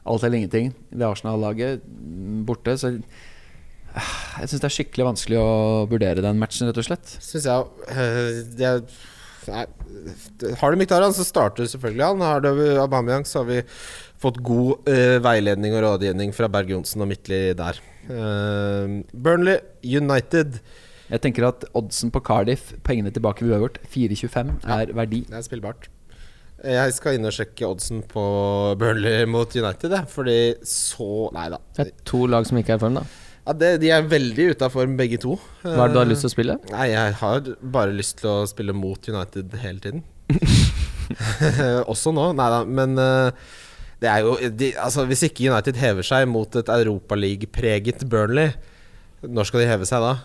[0.07, 2.77] alt eller ingenting, det Arsenal-laget mm, borte.
[2.80, 2.93] Så
[4.39, 5.51] jeg syns det er skikkelig vanskelig å
[5.91, 7.18] vurdere den matchen, rett og slett.
[7.23, 9.14] Syns jeg eh, det er-
[9.47, 9.61] Nei,
[10.59, 12.19] Har du Mkhitaryan, så starter du selvfølgelig han.
[12.19, 12.49] Har du
[12.81, 13.61] Aubameyang, så har vi
[14.19, 17.80] fått god uh, veiledning og rådgivning fra Berg Johnsen og Midtly der.
[18.09, 20.59] Uh, Burnley United.
[21.08, 25.22] Jeg tenker at oddsen på Cardiff, pengene tilbake vi har gjort, 4,25 er verdi.
[25.30, 25.88] Det er spillbart.
[26.66, 28.24] Jeg skal inn og sjekke oddsen på
[28.82, 30.10] Burnley mot United, jeg.
[30.10, 31.62] Fordi så Nei da.
[31.78, 33.06] Det er to lag som ikke er i form, da.
[33.48, 35.38] Ja, det, de er veldig ute av form, begge to.
[35.64, 36.58] Hva er det du har lyst til å spille?
[36.74, 40.04] Nei, jeg har bare lyst til å spille mot United hele tiden.
[41.92, 42.32] Også nå.
[42.36, 43.46] Nei da, men eh,
[44.04, 48.52] det er jo de, Altså, hvis ikke United hever seg mot et europaligapreget Burnley,
[49.24, 50.18] når skal de heve seg da?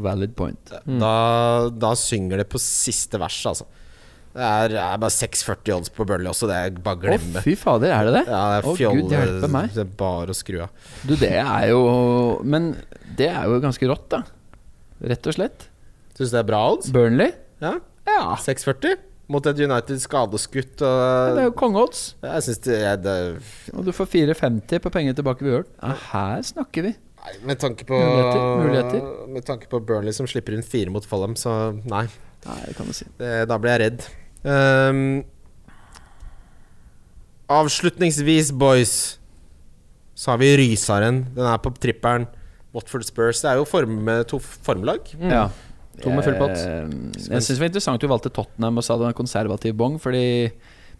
[0.00, 0.72] Valid point.
[0.86, 1.14] Da,
[1.72, 3.66] da synger det på siste vers, altså.
[4.30, 7.40] Det er, er bare 6,40 odds på Burnley også, det er bare å Å, glemme.
[7.42, 8.24] fy fader, er det det?
[8.30, 8.74] Ja, det er Å.
[8.78, 9.72] Gud hjelpe meg.
[9.74, 10.86] Det er bare å skru av.
[11.02, 11.80] Du, det er jo
[12.46, 12.68] Men
[13.18, 14.22] det er jo ganske rått, da.
[15.10, 15.66] Rett og slett.
[16.14, 16.92] Syns du det er bra odds?
[16.94, 17.32] Burnley?
[17.64, 17.74] Ja.
[18.06, 18.20] Ja.
[18.38, 19.00] 6,40?
[19.30, 22.14] Mot et United skadeskutt Det er jo kongeodds.
[22.22, 25.68] Og du får 4,50 på penger tilbake ved Ørn.
[25.82, 26.94] Ja, her snakker vi.
[27.20, 29.08] Nei, med tanke på Muligheter, muligheter.
[29.28, 31.52] Med tanke på Burnley som slipper inn fire mot Follum, så
[31.84, 32.06] nei.
[32.46, 33.04] Nei, det kan du si.
[33.20, 34.06] Det, da blir jeg redd.
[34.48, 35.00] Um,
[37.52, 38.94] avslutningsvis, boys,
[40.16, 41.26] så har vi Rysaren.
[41.36, 42.26] Den er på tripperen.
[42.72, 43.40] Watford Spurs.
[43.42, 43.98] Det er jo form,
[44.30, 45.10] to formlag.
[45.20, 45.48] Ja.
[46.00, 46.56] To med full pott.
[46.56, 46.86] Eh,
[47.28, 49.98] Jeg syns det var interessant du valgte Tottenham og sa det var en konservativ bong
[50.00, 50.22] Fordi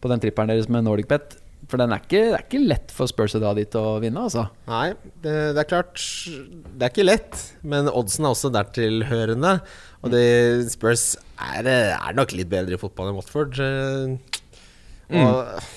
[0.02, 1.38] på den tripperen deres med Nordic Bet.
[1.69, 4.24] For den er ikke, det er ikke lett for Spurs å dra dit og vinne,
[4.27, 4.47] altså.
[4.70, 9.53] Nei, det, det er klart Det er ikke lett, men oddsen er også dertilhørende.
[10.01, 10.24] Og det,
[10.73, 13.61] Spurs er, er nok litt bedre i fotball enn Watford.
[13.61, 15.70] Og mm.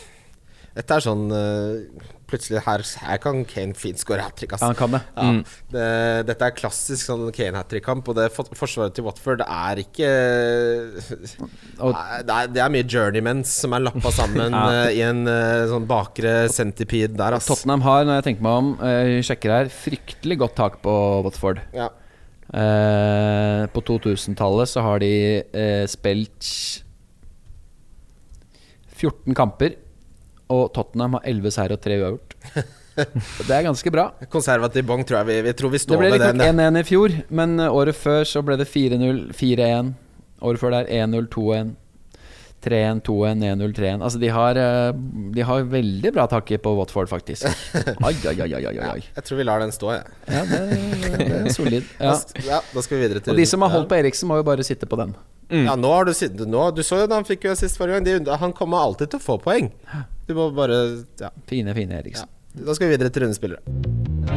[0.80, 4.56] dette er sånn eh, Plutselig her, her kan Kane fint skåre hat trick.
[4.58, 5.02] Ja, han kan det.
[5.14, 5.26] Ja,
[5.76, 5.88] det,
[6.32, 10.10] dette er klassisk sånn Kane hat trick-kamp, og det for, forsvaret til Watford er ikke
[11.78, 14.64] Og- det, er, det er mye journeymens som er lappa sammen Ja.
[14.88, 17.54] eh, i en eh, sånn bakre centipede der, Altså.
[17.54, 20.96] Tottenham har, når jeg tenker meg om, jeg sjekker her, fryktelig godt tak på
[21.28, 21.62] Watford.
[21.78, 21.92] Ja.
[22.54, 25.14] Eh, på 2000-tallet så har de
[25.46, 26.50] eh, spilt
[28.98, 29.76] 14 kamper,
[30.54, 32.38] og Tottenham har 11 seier og 3 uavgjort.
[32.94, 34.08] Det er ganske bra.
[34.36, 36.60] Konservativ bong tror jeg vi, vi tror vi Det står ble ved riktignok den.
[36.76, 39.94] 1-1 i fjor, men eh, året før så ble det 4-0, 4-1.
[40.44, 41.74] Året før der 1-0, 2-1.
[42.64, 44.04] 3-1, 2-1, 1-0, 3-1.
[44.08, 44.94] Altså de har, eh,
[45.36, 47.50] de har veldig bra takke på Watford, faktisk.
[48.08, 50.16] Ai, ai, ai, ai, ai, Ja, Jeg tror vi lar den stå, jeg.
[50.30, 50.62] Ja, det,
[51.20, 51.90] det er solid.
[52.00, 52.14] Ja.
[52.46, 54.46] Ja, da skal vi videre til Og de som har holdt på Eriksen, må jo
[54.48, 55.12] bare sitte på den.
[55.52, 58.00] Ja, nå har du sittet nå, Du så jo da han fikk jo assist forrige
[58.00, 58.24] gang.
[58.26, 59.68] De, han kommer alltid til å få poeng.
[60.28, 61.30] Du må bare Ja.
[61.50, 62.28] Fine, fine Eriksen.
[62.54, 63.60] Da skal vi videre til rundespillere.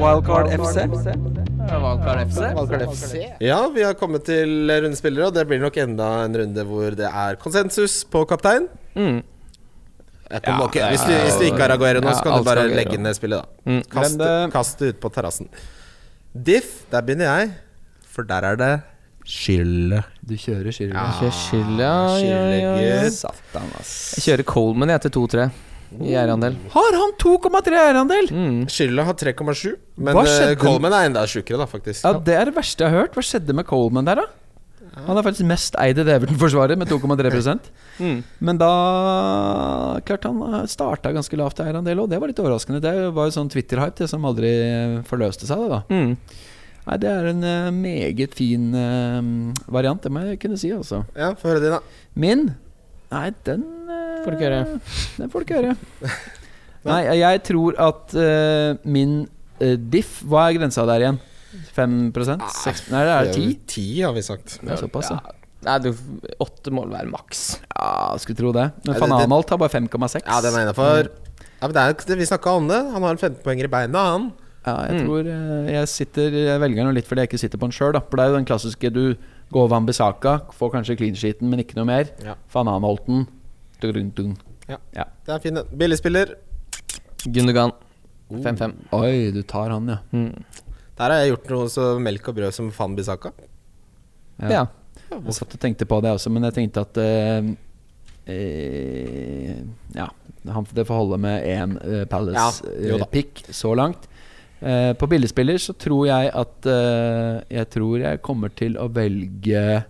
[0.00, 0.76] Wildcard FC.
[0.88, 2.40] Wildcard FC.
[2.56, 3.14] Wildcard FC.
[3.44, 7.06] Ja, vi har kommet til rundespillere, og det blir nok enda en runde hvor det
[7.10, 8.68] er konsensus på kaptein.
[8.96, 9.22] Mm.
[10.30, 12.44] Ja, kommer ikke- hvis, du, hvis du ikke har Aguero nå, Ja, så kan du
[12.44, 13.70] bare legge ned spillet, da.
[13.70, 13.82] Mm.
[13.90, 15.48] Kast, det- kast det ut på terrassen.
[16.34, 17.52] Diff, der begynner jeg,
[18.10, 18.82] for der er det
[19.26, 20.04] Skille.
[20.24, 20.94] Du kjører Shirley.
[20.94, 23.10] Kjør skyld, ja, ja, ja, ja.
[23.10, 24.14] Satan, ass.
[24.16, 25.50] Jeg kjører Coleman jeg til 2-3
[26.00, 26.56] i eierandel.
[26.72, 28.30] Har han 2,3 eierandel?
[28.32, 28.58] Mm.
[28.72, 30.56] Skylda har 3,7, men eh?
[30.60, 32.02] Coleman er enda sjukere, da, faktisk.
[32.04, 33.14] Ja, Det er det verste jeg har hørt.
[33.16, 34.26] Hva skjedde med Coleman der, da?
[35.06, 37.58] Han er faktisk mest eid i det Everton-forsvaret, med 2,3
[37.96, 38.18] Mm.
[38.44, 38.68] Men da
[40.04, 42.10] Klart han starta ganske lavt eierandel òg.
[42.12, 42.82] Det var litt overraskende.
[42.84, 45.64] Det var jo sånn Twitter-hype det som aldri eh, forløste seg.
[45.64, 46.12] Det, da Mm.
[46.86, 50.70] Nei, Det er en uh, meget fin uh, variant, det må jeg kunne si.
[50.70, 51.80] altså Ja, få høre din, da.
[52.14, 52.44] Min?
[53.10, 53.75] Nei, den eh,
[54.26, 54.80] Får du ikke høre.
[55.20, 55.76] Den får du ikke høre.
[56.90, 59.16] Nei, jeg tror at uh, min
[59.62, 61.16] uh, diff Hva er grensa der igjen?
[61.72, 63.44] 5 6, Nei, det er 10?
[63.70, 64.58] 10, har vi sagt.
[64.60, 65.20] Det er såpass, ja.
[65.66, 65.88] Nei, du,
[66.44, 67.44] åtte må være maks.
[67.72, 68.66] Ja, skulle tro det.
[68.84, 70.20] Men Ja, van Anholt har bare 5,6.
[70.26, 71.08] Ja, den er innafor.
[71.08, 72.82] Ja, men det er, det- vi snakka om det.
[72.92, 74.28] Han har 15 poenger i beina, han.
[74.66, 75.06] Ja, jeg Mm.
[75.06, 77.94] tror eh, jeg sitter Jeg velger den litt fordi jeg ikke sitter på den sjøl.
[78.10, 79.02] For det er jo den klassiske du
[79.54, 82.10] går Van Bissaka, får kanskje clean sheeten, men ikke noe mer.
[82.22, 82.34] Ja.
[82.52, 83.26] Van Anholten
[83.82, 84.36] dun, dun.
[84.66, 85.54] Det er en fin.
[85.54, 85.68] den.
[85.78, 86.34] Billigspiller.
[87.24, 87.74] Gundogan.
[88.30, 88.72] 5-5.
[88.96, 89.98] Oi, du tar han, ja.
[90.10, 90.32] Mm.
[90.96, 93.30] Der har jeg gjort noe så melk og brød som Fan Bisaka.
[94.40, 94.64] Ja.
[95.12, 97.46] Jeg satt og tenkte på det også, men jeg tenkte at uh,
[98.26, 99.52] uh,
[99.94, 100.08] Ja,
[100.42, 102.10] det får holde med én uh, Ja, da.
[102.10, 104.08] Palace-pick så langt.
[104.60, 109.84] Eh, på billigspiller så tror jeg at eh, Jeg tror jeg kommer til å velge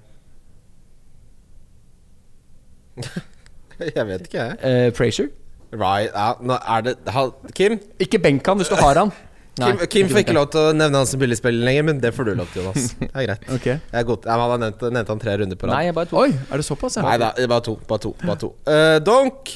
[3.96, 4.58] Jeg vet ikke, jeg.
[4.62, 5.30] uh, Frazier.
[5.76, 7.24] Right, ja, nå er det ha,
[7.56, 7.74] Kim?
[8.00, 9.10] Ikke benk han hvis du har han.
[9.56, 12.00] Nei, Kim, Kim ikke får ikke lov til å nevne han som billigspiller lenger, men
[12.00, 12.90] det får du lov til, Jonas.
[13.00, 13.46] Det er greit.
[13.56, 14.26] Ok Jeg er god.
[14.28, 15.86] Jeg hadde nevnt, han tre runder på Nei, rad.
[15.88, 16.18] jeg bare to.
[16.22, 16.98] Oi, er det såpass?
[17.00, 17.76] Nei da, bare to.
[17.88, 18.12] Bare to.
[18.22, 18.50] Bare to.
[18.68, 19.54] Uh, donk!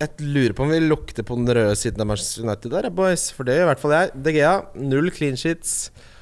[0.00, 3.28] Jeg lurer på om vi lukter på den røde siden av Manchester United der, boys.
[3.36, 4.12] For det gjør i hvert fall jeg.
[4.26, 5.74] DGA, null clean sheets.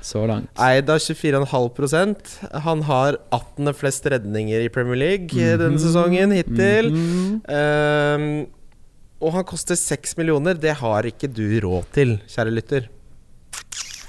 [0.09, 0.49] Så langt.
[0.65, 2.31] Eid av 24,5%
[2.65, 3.75] Han har 18.
[3.77, 6.89] flest redninger i Premier League eh, denne sesongen hittil.
[6.95, 8.15] Mm -hmm.
[8.15, 8.47] um,
[9.21, 10.55] og han koster 6 millioner.
[10.55, 12.89] Det har ikke du råd til, kjære lytter.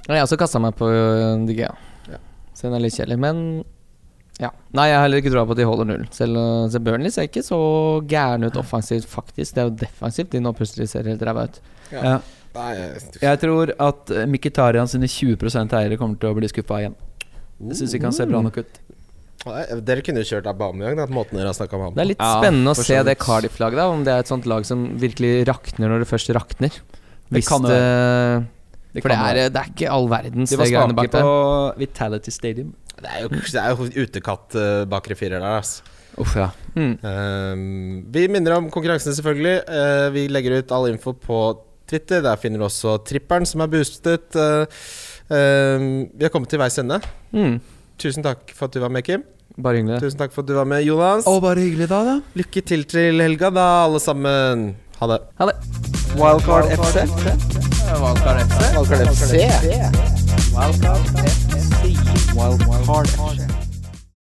[0.08, 1.74] Jeg har også kasta meg på DG, DGA.
[2.14, 2.18] Ja.
[2.54, 3.20] Så den er litt kjedelig.
[3.20, 3.64] Men
[4.40, 4.50] ja.
[4.72, 6.08] Nei, jeg har heller ikke troa på at de holder null.
[6.16, 7.60] Selv, uh, selv Burnley ser ikke så
[8.08, 9.56] gærne ut offensivt, faktisk.
[9.56, 11.60] Det er jo defensivt de nå plutselig ser helt ræva ut.
[11.92, 12.02] Ja.
[12.04, 12.20] Nei,
[12.54, 16.96] Jeg tror at Mkhitarian Mkhitaryan sine 20% eiere kommer til å bli skuffa igjen.
[17.70, 18.80] Jeg syns ikke han ser bra nok ut.
[19.48, 22.20] Nei, Dere kunne jo kjørt Aubameyang, da, måten dere har om ham Det er litt
[22.20, 23.16] Ja, spennende å se det.
[23.22, 23.80] Cardiff-laget.
[23.88, 26.76] Om det er et sånt lag som virkelig rakner når det først rakner.
[27.30, 27.78] Hvis kan det,
[28.96, 31.38] det For det er, det er ikke all verdens De det var greiene svake på.
[31.80, 32.74] Vitality Stadium.
[33.00, 35.96] Det er jo, det er jo utekatt uh, bakre firer der, altså.
[36.20, 36.50] Uff, ja.
[36.76, 36.98] Mm.
[37.00, 37.62] um,
[38.12, 39.62] vi minner om konkurransen, selvfølgelig.
[39.70, 41.40] Uh, vi legger ut all info på
[41.90, 42.24] Twitter.
[42.26, 44.38] Der finner du også tripperen som er boostet.
[44.38, 44.80] Eh,
[45.36, 47.02] ehm, vi har kommet til veis ende.
[47.36, 47.60] Mm.
[48.00, 49.26] Tusen takk for at du var med, Kim.
[49.60, 50.00] Bare hyggelig.
[50.04, 51.28] Tusen takk for at du var med, Jonas.
[51.28, 52.20] Og bare hyggelig da, da.
[52.40, 54.76] Lykke til til helga, da, alle sammen.
[55.00, 55.20] Ha det.
[55.40, 55.56] Ha det.
[56.20, 57.06] Wildcard FC.
[58.04, 58.60] Wildcard FC.
[58.76, 59.32] Wildcard FC.
[60.56, 61.40] Wildcard FC.
[62.36, 63.69] Wildcard FC.